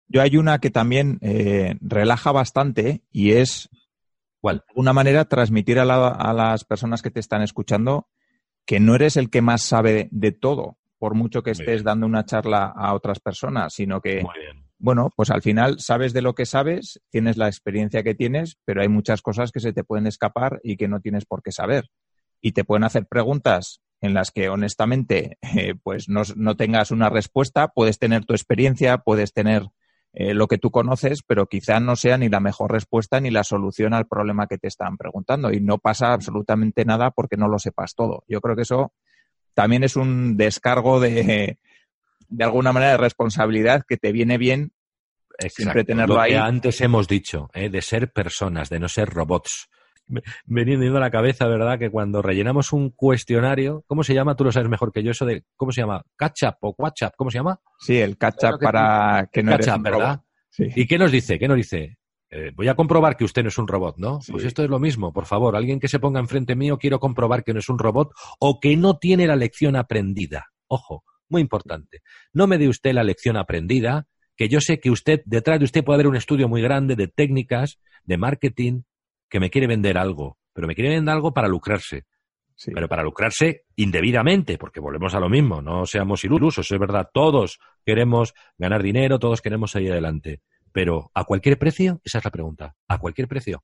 Yo 0.08 0.22
hay 0.22 0.38
una 0.38 0.60
que 0.60 0.70
también 0.70 1.20
eh, 1.20 1.76
relaja 1.82 2.32
bastante 2.32 3.04
y 3.12 3.34
es 3.34 3.70
¿Cuál? 4.40 4.64
una 4.76 4.94
manera 4.94 5.26
transmitir 5.26 5.78
a, 5.80 5.86
las 5.86 6.64
personas 6.64 7.02
que 7.02 7.12
te 7.12 7.20
están 7.20 7.42
escuchando 7.42 8.08
que 8.66 8.80
no 8.80 8.96
eres 8.96 9.18
el 9.18 9.30
que 9.30 9.42
más 9.42 9.62
sabe 9.62 10.10
de, 10.12 10.32
todo, 10.32 10.78
por 10.98 11.16
mucho 11.16 11.44
que 11.44 11.52
estés 11.52 11.84
dando 11.84 12.06
una 12.06 12.26
charla 12.26 12.74
a 12.76 12.94
otras 12.94 13.20
personas, 13.20 13.74
sino 13.74 14.02
que, 14.02 14.24
bueno, 14.78 15.10
pues 15.16 15.30
al 15.30 15.42
final 15.42 15.80
sabes 15.80 16.14
de 16.14 16.22
lo 16.22 16.36
que 16.36 16.46
sabes, 16.46 17.02
tienes 17.10 17.38
la 17.38 17.48
experiencia 17.48 18.04
que 18.04 18.16
tienes, 18.16 18.58
pero 18.66 18.82
hay 18.82 18.88
muchas 18.88 19.22
cosas 19.22 19.52
que 19.52 19.60
se 19.60 19.74
te 19.74 19.84
pueden 19.84 20.08
escapar 20.08 20.60
y 20.64 20.78
que 20.78 20.88
no 20.88 21.00
tienes 21.00 21.26
por 21.26 21.42
qué 21.42 21.52
saber. 21.52 21.90
Y 22.42 22.52
te 22.52 22.64
pueden 22.64 22.84
hacer 22.84 23.06
preguntas 23.06 23.82
en 24.02 24.14
las 24.14 24.32
que 24.32 24.50
honestamente 24.50 25.38
eh, 25.56 25.76
pues 25.82 26.10
no, 26.10 26.24
no, 26.36 26.56
tengas 26.56 26.92
una 26.92 27.10
respuesta, 27.10 27.70
puedes 27.70 28.00
tener 28.00 28.26
tu 28.26 28.34
experiencia, 28.34 28.98
puedes 29.00 29.34
tener 29.34 29.64
eh, 30.14 30.34
lo 30.34 30.48
que 30.48 30.58
tú 30.58 30.72
conoces, 30.72 31.24
pero 31.26 31.48
quizá 31.48 31.80
no 31.80 31.96
sea 31.96 32.18
ni 32.18 32.30
la 32.30 32.40
mejor 32.40 32.72
respuesta 32.72 33.20
ni 33.20 33.32
la 33.32 33.44
solución 33.44 33.94
al 33.94 34.08
problema 34.08 34.48
que 34.48 34.58
te 34.58 34.68
están 34.68 34.96
preguntando 34.98 35.52
y 35.52 35.60
no 35.60 35.80
pasa 35.80 36.14
absolutamente 36.14 36.86
nada 36.86 37.12
porque 37.12 37.38
no 37.38 37.48
lo 37.48 37.60
sepas 37.60 37.96
todo. 37.96 38.24
Yo 38.28 38.40
creo 38.40 38.56
que 38.56 38.62
eso 38.62 38.94
también 39.54 39.84
es 39.84 39.96
un 39.96 40.38
descargo 40.38 41.00
de, 41.00 41.58
de 42.30 42.44
alguna 42.44 42.72
manera 42.74 42.92
de 42.92 42.98
responsabilidad 42.98 43.84
que 43.88 43.98
te 43.98 44.12
viene 44.12 44.38
bien 44.38 44.72
siempre 45.50 45.84
tenerlo 45.84 46.16
lo 46.16 46.24
que 46.24 46.38
antes 46.38 46.82
hemos 46.82 47.08
dicho, 47.08 47.50
¿eh? 47.54 47.70
de 47.70 47.82
ser 47.82 48.12
personas, 48.12 48.70
de 48.70 48.80
no 48.80 48.88
ser 48.88 49.10
robots. 49.10 49.70
Veniendo 50.46 50.98
a 50.98 51.00
la 51.00 51.12
cabeza, 51.12 51.48
¿verdad? 51.48 51.80
Que 51.80 51.90
cuando 51.90 52.22
rellenamos 52.22 52.74
un 52.74 52.90
cuestionario, 52.90 53.84
¿cómo 53.88 54.04
se 54.04 54.14
llama? 54.14 54.36
Tú 54.36 54.44
lo 54.44 54.52
sabes 54.52 54.70
mejor 54.70 54.92
que 54.92 55.04
yo, 55.04 55.12
eso 55.12 55.26
de, 55.26 55.44
¿cómo 55.56 55.72
se 55.72 55.82
llama? 55.82 56.04
¿Catch-up 56.16 56.56
o 56.62 56.76
WhatsApp? 56.78 57.14
¿Cómo 57.16 57.32
se 57.32 57.38
llama? 57.38 57.60
Sí, 57.80 57.98
el 57.98 58.18
catch-up 58.18 58.60
para 58.62 59.30
que 59.32 59.44
no 59.44 59.54
eres 59.54 59.68
un 59.68 59.84
¿verdad? 59.84 60.22
Sí. 60.50 60.68
¿Y 60.76 60.86
qué 60.86 60.98
nos 60.98 61.12
dice? 61.12 61.40
¿Qué 61.40 61.48
nos 61.48 61.58
dice? 61.58 61.98
Eh, 62.30 62.52
voy 62.56 62.68
a 62.68 62.76
comprobar 62.76 63.16
que 63.16 63.24
usted 63.24 63.44
no 63.44 63.50
es 63.50 63.58
un 63.58 63.68
robot, 63.68 63.98
¿no? 63.98 64.20
Sí. 64.22 64.32
Pues 64.32 64.44
esto 64.44 64.64
es 64.64 64.70
lo 64.70 64.80
mismo, 64.80 65.14
por 65.14 65.26
favor. 65.26 65.56
Alguien 65.56 65.80
que 65.80 65.88
se 65.88 66.00
ponga 66.00 66.20
enfrente 66.20 66.56
mío, 66.56 66.78
quiero 66.78 67.00
comprobar 67.00 67.44
que 67.44 67.54
no 67.54 67.60
es 67.60 67.70
un 67.70 67.78
robot 67.80 68.12
o 68.40 68.60
que 68.60 68.76
no 68.76 68.98
tiene 68.98 69.28
la 69.28 69.36
lección 69.36 69.76
aprendida. 69.76 70.48
Ojo, 70.68 71.04
muy 71.30 71.42
importante. 71.42 72.02
No 72.34 72.48
me 72.48 72.58
dé 72.58 72.68
usted 72.68 72.94
la 72.94 73.04
lección 73.04 73.38
aprendida, 73.38 74.08
que 74.36 74.50
yo 74.50 74.62
sé 74.62 74.80
que 74.80 74.90
usted, 74.90 75.22
detrás 75.26 75.60
de 75.60 75.66
usted 75.66 75.84
puede 75.84 75.98
haber 75.98 76.08
un 76.08 76.16
estudio 76.16 76.48
muy 76.48 76.62
grande 76.62 76.96
de 76.96 77.08
técnicas, 77.08 77.80
de 78.04 78.18
marketing, 78.18 78.82
que 79.34 79.40
me 79.40 79.50
quiere 79.50 79.66
vender 79.66 79.98
algo, 79.98 80.38
pero 80.54 80.68
me 80.68 80.76
quiere 80.76 80.92
vender 80.92 81.12
algo 81.12 81.34
para 81.34 81.48
lucrarse. 81.48 82.06
Sí. 82.56 82.70
Pero 82.72 82.88
para 82.88 83.02
lucrarse 83.02 83.64
indebidamente, 83.76 84.60
porque 84.60 84.80
volvemos 84.80 85.16
a 85.16 85.20
lo 85.20 85.28
mismo, 85.28 85.60
no 85.60 85.88
seamos 85.88 86.24
ilusos, 86.24 86.72
es 86.72 86.80
verdad, 86.80 87.10
todos 87.12 87.58
queremos 87.84 88.36
ganar 88.60 88.84
dinero, 88.84 89.18
todos 89.18 89.42
queremos 89.42 89.72
salir 89.72 89.92
adelante. 89.92 90.44
Pero 90.72 91.10
¿a 91.16 91.24
cualquier 91.24 91.58
precio? 91.58 92.00
Esa 92.04 92.20
es 92.20 92.26
la 92.26 92.30
pregunta. 92.30 92.76
¿A 92.88 93.00
cualquier 93.00 93.28
precio? 93.28 93.64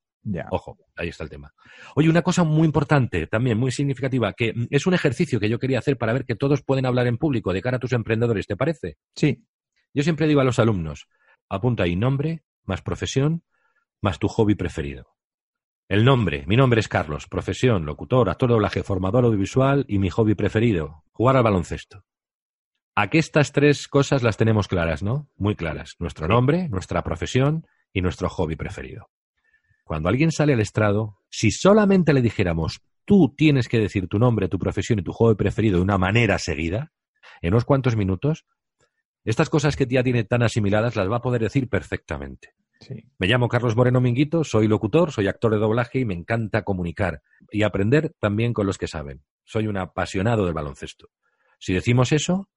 Ojo, 0.49 0.79
ahí 0.95 1.09
está 1.09 1.23
el 1.23 1.29
tema. 1.29 1.53
Oye, 1.95 2.09
una 2.09 2.23
cosa 2.23 2.43
muy 2.43 2.65
importante, 2.65 3.27
también 3.27 3.59
muy 3.59 3.69
significativa, 3.69 4.33
que 4.33 4.55
es 4.71 4.87
un 4.87 4.95
ejercicio 4.95 5.39
que 5.39 5.49
yo 5.49 5.59
quería 5.59 5.77
hacer 5.77 5.99
para 5.99 6.13
ver 6.13 6.25
que 6.25 6.35
todos 6.35 6.63
pueden 6.63 6.87
hablar 6.87 7.05
en 7.05 7.19
público 7.19 7.53
de 7.53 7.61
cara 7.61 7.77
a 7.77 7.79
tus 7.79 7.93
emprendedores, 7.93 8.47
¿te 8.47 8.57
parece? 8.57 8.97
Sí. 9.15 9.45
Yo 9.93 10.01
siempre 10.01 10.25
digo 10.25 10.41
a 10.41 10.45
los 10.45 10.57
alumnos, 10.57 11.07
apunta 11.47 11.83
ahí 11.83 11.95
nombre, 11.95 12.41
más 12.63 12.81
profesión, 12.81 13.43
más 14.01 14.17
tu 14.17 14.27
hobby 14.29 14.55
preferido. 14.55 15.18
El 15.89 16.05
nombre, 16.05 16.43
mi 16.45 16.55
nombre 16.55 16.81
es 16.81 16.87
Carlos, 16.87 17.27
profesión, 17.27 17.83
locutor, 17.83 18.29
actor 18.29 18.47
de 18.47 18.53
doblaje, 18.53 18.83
formador 18.83 19.25
audiovisual 19.25 19.85
y 19.87 19.97
mi 19.97 20.11
hobby 20.11 20.35
preferido, 20.35 21.03
jugar 21.13 21.35
al 21.35 21.41
baloncesto. 21.41 22.05
Aquí 22.93 23.17
estas 23.17 23.51
tres 23.51 23.87
cosas 23.87 24.21
las 24.21 24.37
tenemos 24.37 24.67
claras, 24.67 25.01
¿no? 25.01 25.31
Muy 25.35 25.55
claras. 25.55 25.95
Nuestro 25.97 26.27
nombre, 26.27 26.69
nuestra 26.69 27.03
profesión 27.03 27.65
y 27.91 28.01
nuestro 28.01 28.29
hobby 28.29 28.55
preferido. 28.55 29.09
Cuando 29.83 30.09
alguien 30.09 30.31
sale 30.31 30.53
al 30.53 30.59
estrado, 30.59 31.17
si 31.27 31.49
solamente 31.49 32.13
le 32.13 32.21
dijéramos, 32.21 32.81
tú 33.03 33.33
tienes 33.35 33.67
que 33.67 33.79
decir 33.79 34.07
tu 34.07 34.19
nombre, 34.19 34.47
tu 34.47 34.59
profesión 34.59 34.99
y 34.99 35.03
tu 35.03 35.11
hobby 35.11 35.33
preferido 35.33 35.77
de 35.77 35.83
una 35.85 35.97
manera 35.97 36.37
seguida, 36.37 36.91
en 37.41 37.55
unos 37.55 37.65
cuantos 37.65 37.95
minutos, 37.95 38.45
estas 39.23 39.49
cosas 39.49 39.75
que 39.75 39.87
ya 39.87 40.03
tiene 40.03 40.23
tan 40.23 40.43
asimiladas 40.43 40.95
las 40.95 41.09
va 41.09 41.15
a 41.15 41.21
poder 41.23 41.41
decir 41.41 41.67
perfectamente. 41.67 42.53
Me 43.17 43.27
llamo 43.27 43.49
Carlos 43.49 43.75
Moreno 43.75 43.99
Minguito, 43.99 44.43
soy 44.43 44.67
locutor, 44.67 45.11
soy 45.11 45.27
actor 45.27 45.51
de 45.51 45.59
doblaje 45.59 45.99
y 45.99 46.05
me 46.05 46.13
encanta 46.13 46.63
comunicar 46.63 47.21
y 47.51 47.63
aprender 47.63 48.13
también 48.19 48.53
con 48.53 48.65
los 48.65 48.77
que 48.77 48.87
saben. 48.87 49.23
Soy 49.43 49.67
un 49.67 49.77
apasionado 49.77 50.45
del 50.45 50.53
baloncesto. 50.53 51.09
Si 51.59 51.73
decimos 51.73 52.11
eso, 52.11 52.49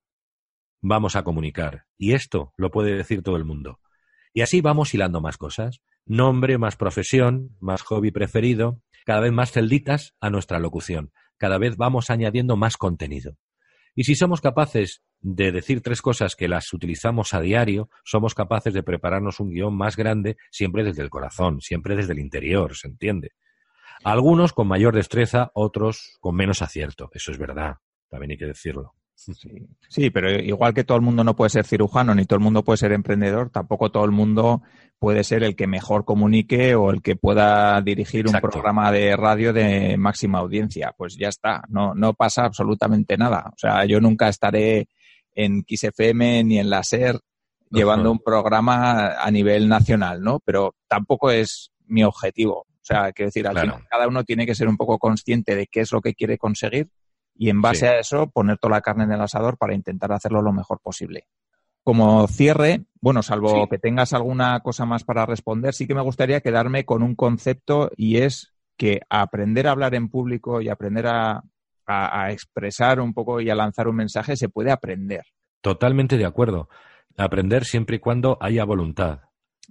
vamos 0.80 1.16
a 1.16 1.24
comunicar. 1.24 1.86
Y 1.98 2.12
esto 2.12 2.52
lo 2.56 2.70
puede 2.70 2.94
decir 2.94 3.22
todo 3.22 3.36
el 3.36 3.44
mundo. 3.44 3.80
Y 4.32 4.42
así 4.42 4.60
vamos 4.60 4.94
hilando 4.94 5.20
más 5.20 5.36
cosas. 5.36 5.80
Nombre, 6.06 6.58
más 6.58 6.76
profesión, 6.76 7.56
más 7.60 7.82
hobby 7.82 8.10
preferido, 8.10 8.80
cada 9.04 9.20
vez 9.20 9.32
más 9.32 9.52
celditas 9.52 10.14
a 10.20 10.30
nuestra 10.30 10.58
locución. 10.58 11.12
Cada 11.36 11.58
vez 11.58 11.76
vamos 11.76 12.10
añadiendo 12.10 12.56
más 12.56 12.76
contenido. 12.76 13.36
Y 13.94 14.04
si 14.04 14.14
somos 14.14 14.40
capaces 14.40 15.02
de 15.20 15.52
decir 15.52 15.82
tres 15.82 16.00
cosas 16.00 16.34
que 16.34 16.48
las 16.48 16.72
utilizamos 16.72 17.34
a 17.34 17.40
diario, 17.40 17.90
somos 18.04 18.34
capaces 18.34 18.72
de 18.72 18.82
prepararnos 18.82 19.38
un 19.38 19.50
guion 19.50 19.76
más 19.76 19.96
grande 19.96 20.36
siempre 20.50 20.82
desde 20.82 21.02
el 21.02 21.10
corazón, 21.10 21.60
siempre 21.60 21.94
desde 21.94 22.12
el 22.12 22.18
interior, 22.18 22.74
¿se 22.74 22.88
entiende? 22.88 23.32
Algunos 24.02 24.52
con 24.52 24.66
mayor 24.66 24.94
destreza, 24.94 25.50
otros 25.54 26.16
con 26.20 26.34
menos 26.34 26.62
acierto. 26.62 27.10
Eso 27.12 27.30
es 27.30 27.38
verdad, 27.38 27.76
también 28.08 28.32
hay 28.32 28.38
que 28.38 28.46
decirlo. 28.46 28.94
Sí. 29.34 29.50
sí, 29.88 30.10
pero 30.10 30.30
igual 30.30 30.74
que 30.74 30.84
todo 30.84 30.96
el 30.96 31.02
mundo 31.02 31.22
no 31.24 31.36
puede 31.36 31.50
ser 31.50 31.64
cirujano 31.64 32.14
ni 32.14 32.24
todo 32.24 32.38
el 32.38 32.42
mundo 32.44 32.64
puede 32.64 32.76
ser 32.78 32.92
emprendedor, 32.92 33.50
tampoco 33.50 33.90
todo 33.90 34.04
el 34.04 34.10
mundo 34.10 34.62
puede 34.98 35.24
ser 35.24 35.42
el 35.42 35.56
que 35.56 35.66
mejor 35.66 36.04
comunique 36.04 36.74
o 36.74 36.90
el 36.90 37.02
que 37.02 37.16
pueda 37.16 37.80
dirigir 37.82 38.26
Exacto. 38.26 38.46
un 38.46 38.50
programa 38.52 38.92
de 38.92 39.16
radio 39.16 39.52
de 39.52 39.96
máxima 39.96 40.38
audiencia. 40.38 40.94
Pues 40.96 41.16
ya 41.16 41.28
está, 41.28 41.62
no, 41.68 41.94
no 41.94 42.14
pasa 42.14 42.44
absolutamente 42.44 43.16
nada. 43.16 43.50
O 43.52 43.58
sea, 43.58 43.84
yo 43.84 44.00
nunca 44.00 44.28
estaré 44.28 44.86
en 45.34 45.64
XFM 45.68 46.44
ni 46.44 46.58
en 46.58 46.70
la 46.70 46.82
SER 46.84 47.18
llevando 47.70 48.12
un 48.12 48.18
programa 48.20 49.14
a 49.20 49.30
nivel 49.30 49.68
nacional, 49.68 50.22
¿no? 50.22 50.40
Pero 50.44 50.74
tampoco 50.88 51.30
es 51.30 51.72
mi 51.86 52.04
objetivo. 52.04 52.58
O 52.60 52.84
sea, 52.84 53.12
quiero 53.12 53.28
decir, 53.28 53.46
al 53.46 53.54
Claro. 53.54 53.72
final 53.72 53.88
cada 53.90 54.08
uno 54.08 54.24
tiene 54.24 54.46
que 54.46 54.54
ser 54.54 54.68
un 54.68 54.76
poco 54.76 54.98
consciente 54.98 55.56
de 55.56 55.66
qué 55.66 55.80
es 55.80 55.90
lo 55.92 56.00
que 56.00 56.14
quiere 56.14 56.36
conseguir 56.38 56.88
y 57.34 57.50
en 57.50 57.60
base 57.62 57.80
Sí. 57.80 57.86
a 57.86 57.98
eso 57.98 58.28
poner 58.30 58.58
toda 58.58 58.72
la 58.76 58.80
carne 58.80 59.04
en 59.04 59.12
el 59.12 59.20
asador 59.20 59.56
para 59.58 59.74
intentar 59.74 60.12
hacerlo 60.12 60.42
lo 60.42 60.52
mejor 60.52 60.80
posible. 60.80 61.26
Como 61.84 62.28
cierre, 62.28 62.84
bueno, 63.00 63.22
salvo 63.22 63.62
Sí. 63.64 63.68
que 63.70 63.78
tengas 63.78 64.12
alguna 64.12 64.60
cosa 64.60 64.84
más 64.86 65.02
para 65.02 65.26
responder, 65.26 65.74
sí 65.74 65.86
que 65.86 65.94
me 65.94 66.00
gustaría 66.02 66.40
quedarme 66.40 66.84
con 66.84 67.02
un 67.02 67.16
concepto 67.16 67.90
y 67.96 68.18
es 68.18 68.52
que 68.76 69.00
aprender 69.10 69.66
a 69.66 69.72
hablar 69.72 69.94
en 69.94 70.08
público 70.08 70.60
y 70.60 70.68
aprender 70.68 71.06
a, 71.08 71.42
a- 71.86 72.22
a 72.24 72.30
expresar 72.32 73.00
un 73.00 73.12
poco 73.12 73.40
y 73.40 73.50
a 73.50 73.54
lanzar 73.56 73.88
un 73.88 73.96
mensaje 73.96 74.36
se 74.36 74.48
puede 74.48 74.70
aprender. 74.70 75.24
Totalmente 75.60 76.16
de 76.16 76.24
acuerdo. 76.24 76.68
Aprender 77.16 77.64
siempre 77.64 77.96
y 77.96 77.98
cuando 77.98 78.38
haya 78.40 78.64
voluntad, 78.64 79.20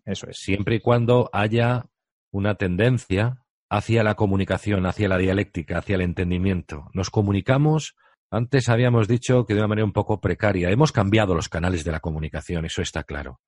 Eso 0.06 0.28
es. 0.30 0.38
siempre 0.38 0.76
y 0.76 0.80
cuando 0.82 1.30
haya 1.34 1.86
una 2.32 2.56
tendencia 2.56 3.41
hacia 3.72 4.04
la 4.04 4.16
comunicación, 4.16 4.86
hacia 4.86 5.08
la 5.08 5.18
dialéctica, 5.18 5.78
hacia 5.78 5.96
el 5.96 6.02
entendimiento. 6.02 6.90
Nos 6.94 7.10
comunicamos, 7.10 7.96
antes 8.30 8.68
habíamos 8.68 9.08
dicho 9.08 9.46
que 9.46 9.54
de 9.54 9.62
una 9.62 9.70
manera 9.70 9.86
un 9.86 9.94
poco 9.94 10.20
precaria. 10.20 10.70
Hemos 10.70 10.92
cambiado 10.92 11.36
los 11.36 11.48
canales 11.48 11.86
de 11.86 11.94
la 11.94 12.02
comunicación, 12.02 12.66
eso 12.66 12.82
está 12.82 13.06
claro. 13.06 13.40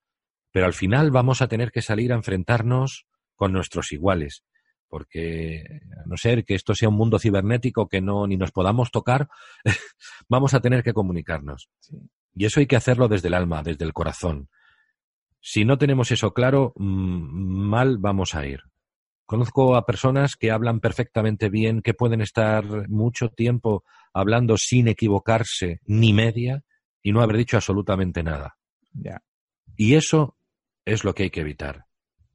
Pero 0.53 0.65
al 0.65 0.71
final 0.71 1.11
vamos 1.11 1.41
a 1.41 1.49
tener 1.49 1.73
que 1.73 1.81
salir 1.81 2.13
a 2.13 2.15
enfrentarnos 2.15 3.05
con 3.35 3.51
nuestros 3.51 3.91
iguales, 3.91 4.45
porque 4.87 5.81
a 6.01 6.07
no 6.07 6.15
ser 6.15 6.45
que 6.45 6.55
esto 6.55 6.73
sea 6.73 6.87
un 6.87 6.95
mundo 6.95 7.19
cibernético 7.19 7.89
que 7.89 7.99
no 7.99 8.25
ni 8.25 8.37
nos 8.37 8.53
podamos 8.53 8.91
tocar, 8.91 9.27
vamos 10.29 10.53
a 10.53 10.61
tener 10.61 10.83
que 10.83 10.93
comunicarnos. 10.93 11.67
Sí. 11.79 11.97
Y 12.33 12.45
eso 12.45 12.61
hay 12.61 12.65
que 12.67 12.77
hacerlo 12.77 13.09
desde 13.09 13.27
el 13.27 13.33
alma, 13.33 13.61
desde 13.61 13.83
el 13.83 13.91
corazón. 13.91 14.47
Si 15.41 15.65
no 15.65 15.77
tenemos 15.77 16.11
eso 16.11 16.33
claro, 16.33 16.71
mm, 16.77 17.67
mal 17.67 17.97
vamos 17.97 18.35
a 18.35 18.45
ir. 18.45 18.61
Conozco 19.25 19.75
a 19.75 19.85
personas 19.85 20.35
que 20.35 20.51
hablan 20.51 20.79
perfectamente 20.79 21.49
bien, 21.49 21.81
que 21.81 21.93
pueden 21.93 22.21
estar 22.21 22.65
mucho 22.89 23.29
tiempo 23.29 23.83
hablando 24.13 24.57
sin 24.57 24.87
equivocarse 24.87 25.79
ni 25.85 26.13
media 26.13 26.63
y 27.01 27.11
no 27.13 27.21
haber 27.21 27.37
dicho 27.37 27.57
absolutamente 27.57 28.21
nada. 28.23 28.57
Y 29.75 29.95
eso 29.95 30.37
es 30.85 31.03
lo 31.03 31.13
que 31.15 31.23
hay 31.23 31.29
que 31.29 31.41
evitar. 31.41 31.85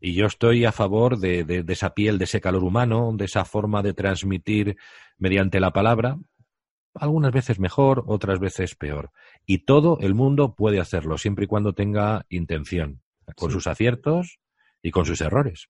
Y 0.00 0.14
yo 0.14 0.26
estoy 0.26 0.64
a 0.64 0.72
favor 0.72 1.18
de, 1.18 1.44
de- 1.44 1.62
de 1.62 1.72
esa 1.72 1.90
piel, 1.94 2.18
de 2.18 2.24
ese 2.24 2.40
calor 2.40 2.64
humano, 2.64 3.12
de 3.14 3.24
esa 3.26 3.44
forma 3.44 3.82
de 3.82 3.94
transmitir 3.94 4.76
mediante 5.18 5.60
la 5.60 5.72
palabra, 5.72 6.18
algunas 6.94 7.32
veces 7.32 7.58
mejor, 7.60 8.04
otras 8.06 8.38
veces 8.40 8.74
peor. 8.74 9.10
Y 9.46 9.58
todo 9.64 9.98
el 10.00 10.14
mundo 10.14 10.54
puede 10.54 10.80
hacerlo, 10.80 11.18
siempre 11.18 11.44
y 11.44 11.48
cuando 11.48 11.74
tenga 11.74 12.24
intención, 12.28 13.02
con 13.36 13.50
Sí. 13.50 13.54
sus 13.54 13.66
aciertos 13.66 14.38
y 14.82 14.90
con 14.90 15.04
sus 15.04 15.20
errores. 15.20 15.68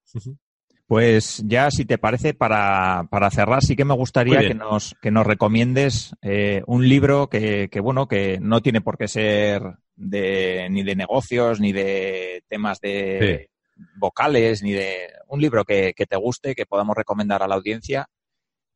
Pues 0.88 1.42
ya, 1.44 1.70
si 1.70 1.84
te 1.84 1.98
parece, 1.98 2.32
para, 2.32 3.06
para 3.10 3.30
cerrar, 3.30 3.62
sí 3.62 3.76
que 3.76 3.84
me 3.84 3.92
gustaría 3.92 4.40
que 4.40 4.54
nos, 4.54 4.96
que 5.02 5.10
nos 5.10 5.26
recomiendes 5.26 6.14
eh, 6.22 6.62
un 6.66 6.88
libro 6.88 7.28
que, 7.28 7.68
que, 7.70 7.80
bueno, 7.80 8.08
que 8.08 8.38
no 8.40 8.62
tiene 8.62 8.80
por 8.80 8.96
qué 8.96 9.06
ser 9.06 9.60
de, 9.96 10.66
ni 10.70 10.82
de 10.84 10.96
negocios, 10.96 11.60
ni 11.60 11.72
de 11.72 12.42
temas 12.48 12.80
de 12.80 13.50
vocales, 13.98 14.62
ni 14.62 14.72
de 14.72 15.12
un 15.26 15.42
libro 15.42 15.66
que, 15.66 15.92
que 15.94 16.06
te 16.06 16.16
guste, 16.16 16.54
que 16.54 16.64
podamos 16.64 16.96
recomendar 16.96 17.42
a 17.42 17.48
la 17.48 17.56
audiencia. 17.56 18.06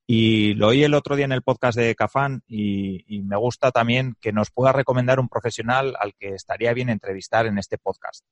Y 0.07 0.53
lo 0.53 0.69
oí 0.69 0.85
el 0.85 0.93
otro 0.93 1.17
día 1.17 1.25
en 1.25 1.33
el 1.33 1.41
podcast 1.41 1.79
de 1.79 1.95
Cafán 1.95 2.43
y, 2.47 3.07
y 3.07 3.23
me 3.23 3.39
gusta 3.39 3.71
también 3.71 4.17
que 4.21 4.35
nos 4.35 4.51
pueda 4.51 4.73
recomendar 4.73 5.19
un 5.19 5.31
profesional 5.31 5.97
al 5.99 6.13
que 6.15 6.35
estaría 6.35 6.75
bien 6.75 6.91
entrevistar 6.91 7.47
en 7.47 7.57
este 7.57 7.79
podcast. 7.79 8.23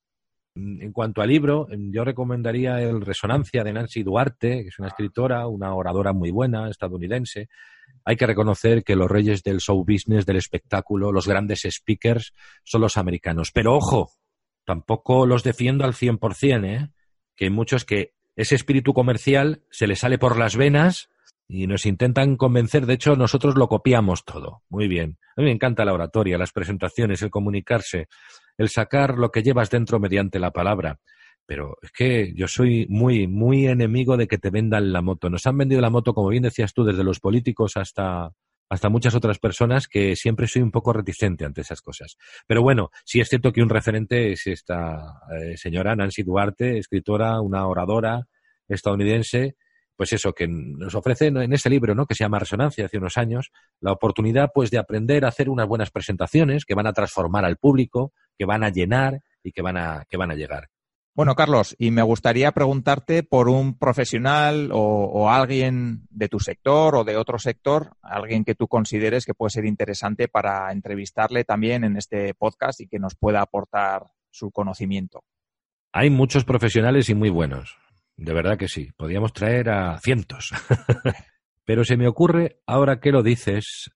En 0.54 0.92
cuanto 0.92 1.22
al 1.22 1.28
libro, 1.28 1.68
yo 1.70 2.04
recomendaría 2.04 2.80
el 2.82 3.02
Resonancia 3.02 3.62
de 3.62 3.72
Nancy 3.72 4.02
Duarte, 4.02 4.62
que 4.62 4.68
es 4.68 4.78
una 4.78 4.88
escritora, 4.88 5.46
una 5.46 5.74
oradora 5.74 6.12
muy 6.12 6.30
buena, 6.30 6.68
estadounidense. 6.68 7.48
hay 8.04 8.16
que 8.16 8.26
reconocer 8.26 8.82
que 8.82 8.96
los 8.96 9.10
reyes 9.10 9.42
del 9.42 9.60
show 9.60 9.84
business, 9.84 10.26
del 10.26 10.36
espectáculo, 10.36 11.12
los 11.12 11.28
grandes 11.28 11.66
speakers, 11.70 12.32
son 12.64 12.80
los 12.80 12.96
americanos. 12.96 13.52
Pero 13.52 13.76
ojo, 13.76 14.10
tampoco 14.64 15.24
los 15.24 15.44
defiendo 15.44 15.84
al 15.84 15.94
100%, 15.94 16.64
¿eh? 16.64 16.90
que 17.36 17.44
hay 17.44 17.50
muchos 17.50 17.84
que 17.84 18.14
ese 18.36 18.54
espíritu 18.54 18.92
comercial 18.92 19.62
se 19.70 19.86
les 19.86 20.00
sale 20.00 20.18
por 20.18 20.36
las 20.36 20.56
venas 20.56 21.10
y 21.48 21.66
nos 21.66 21.84
intentan 21.84 22.36
convencer. 22.36 22.86
De 22.86 22.94
hecho, 22.94 23.16
nosotros 23.16 23.56
lo 23.56 23.68
copiamos 23.68 24.24
todo. 24.24 24.62
Muy 24.68 24.88
bien. 24.88 25.18
A 25.36 25.40
mí 25.40 25.46
me 25.46 25.52
encanta 25.52 25.84
la 25.84 25.92
oratoria, 25.92 26.38
las 26.38 26.52
presentaciones, 26.52 27.22
el 27.22 27.30
comunicarse, 27.30 28.08
el 28.60 28.68
sacar 28.68 29.16
lo 29.16 29.30
que 29.30 29.42
llevas 29.42 29.70
dentro 29.70 29.98
mediante 29.98 30.38
la 30.38 30.50
palabra. 30.50 31.00
Pero 31.46 31.78
es 31.80 31.90
que 31.92 32.34
yo 32.34 32.46
soy 32.46 32.86
muy, 32.90 33.26
muy 33.26 33.66
enemigo 33.66 34.18
de 34.18 34.28
que 34.28 34.36
te 34.36 34.50
vendan 34.50 34.92
la 34.92 35.00
moto. 35.00 35.30
Nos 35.30 35.46
han 35.46 35.56
vendido 35.56 35.80
la 35.80 35.88
moto, 35.88 36.12
como 36.12 36.28
bien 36.28 36.42
decías 36.42 36.74
tú, 36.74 36.84
desde 36.84 37.02
los 37.02 37.20
políticos 37.20 37.78
hasta, 37.78 38.32
hasta 38.68 38.88
muchas 38.90 39.14
otras 39.14 39.38
personas 39.38 39.88
que 39.88 40.14
siempre 40.14 40.46
soy 40.46 40.60
un 40.60 40.70
poco 40.70 40.92
reticente 40.92 41.46
ante 41.46 41.62
esas 41.62 41.80
cosas. 41.80 42.18
Pero 42.46 42.60
bueno, 42.60 42.90
sí 43.06 43.18
es 43.18 43.30
cierto 43.30 43.50
que 43.50 43.62
un 43.62 43.70
referente 43.70 44.32
es 44.32 44.46
esta 44.46 45.22
eh, 45.34 45.56
señora 45.56 45.96
Nancy 45.96 46.22
Duarte, 46.22 46.76
escritora, 46.76 47.40
una 47.40 47.66
oradora 47.66 48.26
estadounidense, 48.68 49.56
pues 49.96 50.12
eso, 50.12 50.34
que 50.34 50.48
nos 50.48 50.94
ofrece 50.94 51.28
en 51.28 51.52
ese 51.52 51.70
libro, 51.70 51.94
¿no? 51.94 52.04
Que 52.04 52.14
se 52.14 52.24
llama 52.24 52.38
Resonancia 52.38 52.84
hace 52.84 52.98
unos 52.98 53.16
años, 53.16 53.52
la 53.80 53.92
oportunidad, 53.92 54.50
pues, 54.54 54.70
de 54.70 54.78
aprender 54.78 55.24
a 55.24 55.28
hacer 55.28 55.48
unas 55.48 55.66
buenas 55.66 55.90
presentaciones 55.90 56.66
que 56.66 56.74
van 56.74 56.86
a 56.86 56.92
transformar 56.92 57.44
al 57.44 57.56
público, 57.56 58.12
que 58.40 58.46
van 58.46 58.64
a 58.64 58.70
llenar 58.70 59.20
y 59.44 59.52
que 59.52 59.60
van 59.60 59.76
a, 59.76 60.06
que 60.08 60.16
van 60.16 60.30
a 60.30 60.34
llegar. 60.34 60.70
Bueno, 61.14 61.34
Carlos, 61.34 61.76
y 61.78 61.90
me 61.90 62.00
gustaría 62.00 62.52
preguntarte 62.52 63.22
por 63.22 63.50
un 63.50 63.76
profesional 63.76 64.70
o, 64.72 65.28
alguien 65.28 66.06
de 66.08 66.30
tu 66.30 66.40
sector 66.40 66.96
o 66.96 67.04
de 67.04 67.18
otro 67.18 67.38
sector, 67.38 67.90
alguien 68.00 68.46
que 68.46 68.54
tú 68.54 68.66
consideres 68.66 69.26
que 69.26 69.34
puede 69.34 69.50
ser 69.50 69.66
interesante 69.66 70.26
para 70.26 70.72
entrevistarle 70.72 71.44
también 71.44 71.84
en 71.84 71.98
este 71.98 72.32
podcast 72.32 72.80
y 72.80 72.88
que 72.88 72.98
nos 72.98 73.14
pueda 73.14 73.42
aportar 73.42 74.04
su 74.30 74.50
conocimiento. 74.52 75.22
Hay 75.92 76.08
muchos 76.08 76.46
profesionales 76.46 77.10
y 77.10 77.14
muy 77.14 77.28
buenos. 77.28 77.76
De 78.16 78.32
verdad 78.32 78.56
que 78.56 78.68
sí. 78.68 78.90
Podríamos 78.96 79.34
traer 79.34 79.68
a 79.68 79.98
cientos. 79.98 80.52
Pero 81.66 81.84
se 81.84 81.98
me 81.98 82.08
ocurre, 82.08 82.62
ahora 82.66 83.00
que 83.00 83.12
lo 83.12 83.22
dices, 83.22 83.90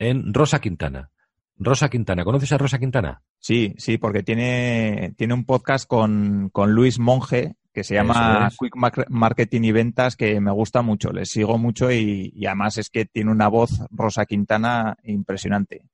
en 0.00 0.34
Rosa 0.34 0.58
Quintana. 0.58 1.12
Rosa 1.56 1.88
Quintana, 1.88 2.24
¿conoces 2.24 2.52
a 2.52 2.58
Rosa 2.58 2.78
Quintana? 2.78 3.22
Sí, 3.38 3.74
sí, 3.78 3.98
porque 3.98 4.22
tiene, 4.22 5.14
tiene 5.16 5.34
un 5.34 5.44
podcast 5.44 5.86
con, 5.86 6.50
con 6.50 6.72
Luis 6.72 6.98
Monge 6.98 7.56
que 7.72 7.84
se 7.84 7.94
llama 7.94 8.50
Quick 8.58 8.76
Marketing 9.08 9.62
y 9.62 9.72
Ventas 9.72 10.14
que 10.14 10.40
me 10.40 10.52
gusta 10.52 10.82
mucho, 10.82 11.10
le 11.10 11.26
sigo 11.26 11.58
mucho 11.58 11.90
y, 11.90 12.32
y, 12.34 12.46
además 12.46 12.78
es 12.78 12.88
que 12.88 13.04
tiene 13.04 13.32
una 13.32 13.48
voz, 13.48 13.82
Rosa 13.90 14.26
Quintana, 14.26 14.96
impresionante. 15.02 15.88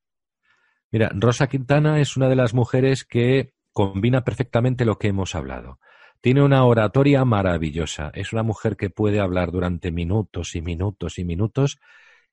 Mira, 0.90 1.11
Rosa 1.14 1.46
Quintana 1.46 2.00
es 2.00 2.16
una 2.16 2.28
de 2.28 2.36
las 2.36 2.52
mujeres 2.52 3.04
que 3.04 3.54
combina 3.72 4.24
perfectamente 4.24 4.84
lo 4.84 4.98
que 4.98 5.08
hemos 5.08 5.34
hablado. 5.34 5.78
Tiene 6.20 6.42
una 6.42 6.64
oratoria 6.64 7.24
maravillosa. 7.24 8.11
Es 8.12 8.32
una 8.32 8.42
mujer 8.42 8.76
que 8.76 8.90
puede 8.90 9.20
hablar 9.20 9.52
durante 9.52 9.90
minutos 9.90 10.54
y 10.54 10.61
minutos 10.61 11.18
y 11.18 11.24
minutos 11.24 11.78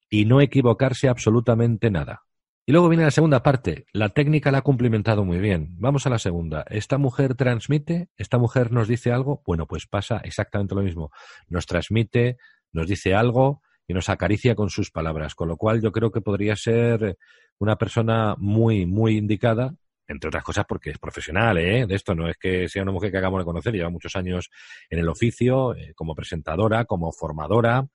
y 0.10 0.26
no 0.26 0.42
equivocarse 0.42 1.08
absolutamente 1.08 1.90
nada. 1.90 2.24
Y 2.70 2.74
luego 2.74 2.90
viene 2.90 3.06
la 3.06 3.12
segunda 3.12 3.42
parte. 3.44 3.86
La 3.94 4.10
técnica 4.10 4.52
la 4.52 4.58
ha 4.58 4.62
cumplimentado 4.62 5.24
muy 5.24 5.40
bien. 5.40 5.70
Vamos 5.80 6.06
a 6.06 6.10
la 6.10 6.20
segunda. 6.20 6.66
Esta 6.70 6.98
mujer 6.98 7.34
transmite, 7.34 8.10
esta 8.18 8.38
mujer 8.38 8.74
nos 8.74 8.90
dice 8.90 9.14
algo. 9.14 9.42
Bueno, 9.46 9.68
pues 9.68 9.88
pasa 9.88 10.18
exactamente 10.26 10.76
lo 10.76 10.82
mismo. 10.82 11.10
Nos 11.48 11.66
transmite, 11.66 12.36
nos 12.74 12.90
dice 12.90 13.16
algo 13.16 13.62
y 13.88 13.94
nos 13.94 14.10
acaricia 14.10 14.54
con 14.54 14.70
sus 14.70 14.92
palabras. 14.92 15.34
Con 15.34 15.48
lo 15.48 15.56
cual 15.56 15.82
yo 15.82 15.94
creo 15.94 16.12
que 16.12 16.20
podría 16.20 16.58
ser 16.58 17.18
una 17.58 17.78
persona 17.78 18.36
muy, 18.38 18.86
muy 18.86 19.16
indicada 19.16 19.74
entre 20.06 20.28
otras 20.28 20.44
cosas 20.44 20.66
porque 20.68 20.90
es 20.90 20.98
profesional, 20.98 21.58
¿eh? 21.58 21.86
De 21.86 21.96
esto 21.96 22.16
no 22.16 22.30
es 22.30 22.36
que 22.38 22.68
sea 22.68 22.84
una 22.84 22.92
mujer 22.92 23.12
que 23.12 23.18
acabamos 23.18 23.42
de 23.42 23.46
conocer, 23.46 23.74
lleva 23.74 23.90
muchos 23.90 24.16
años 24.16 24.50
en 24.90 25.00
el 25.00 25.08
oficio, 25.08 25.76
eh, 25.76 25.94
como 25.96 26.16
presentadora, 26.16 26.86
como 26.86 27.12
formadora, 27.12 27.88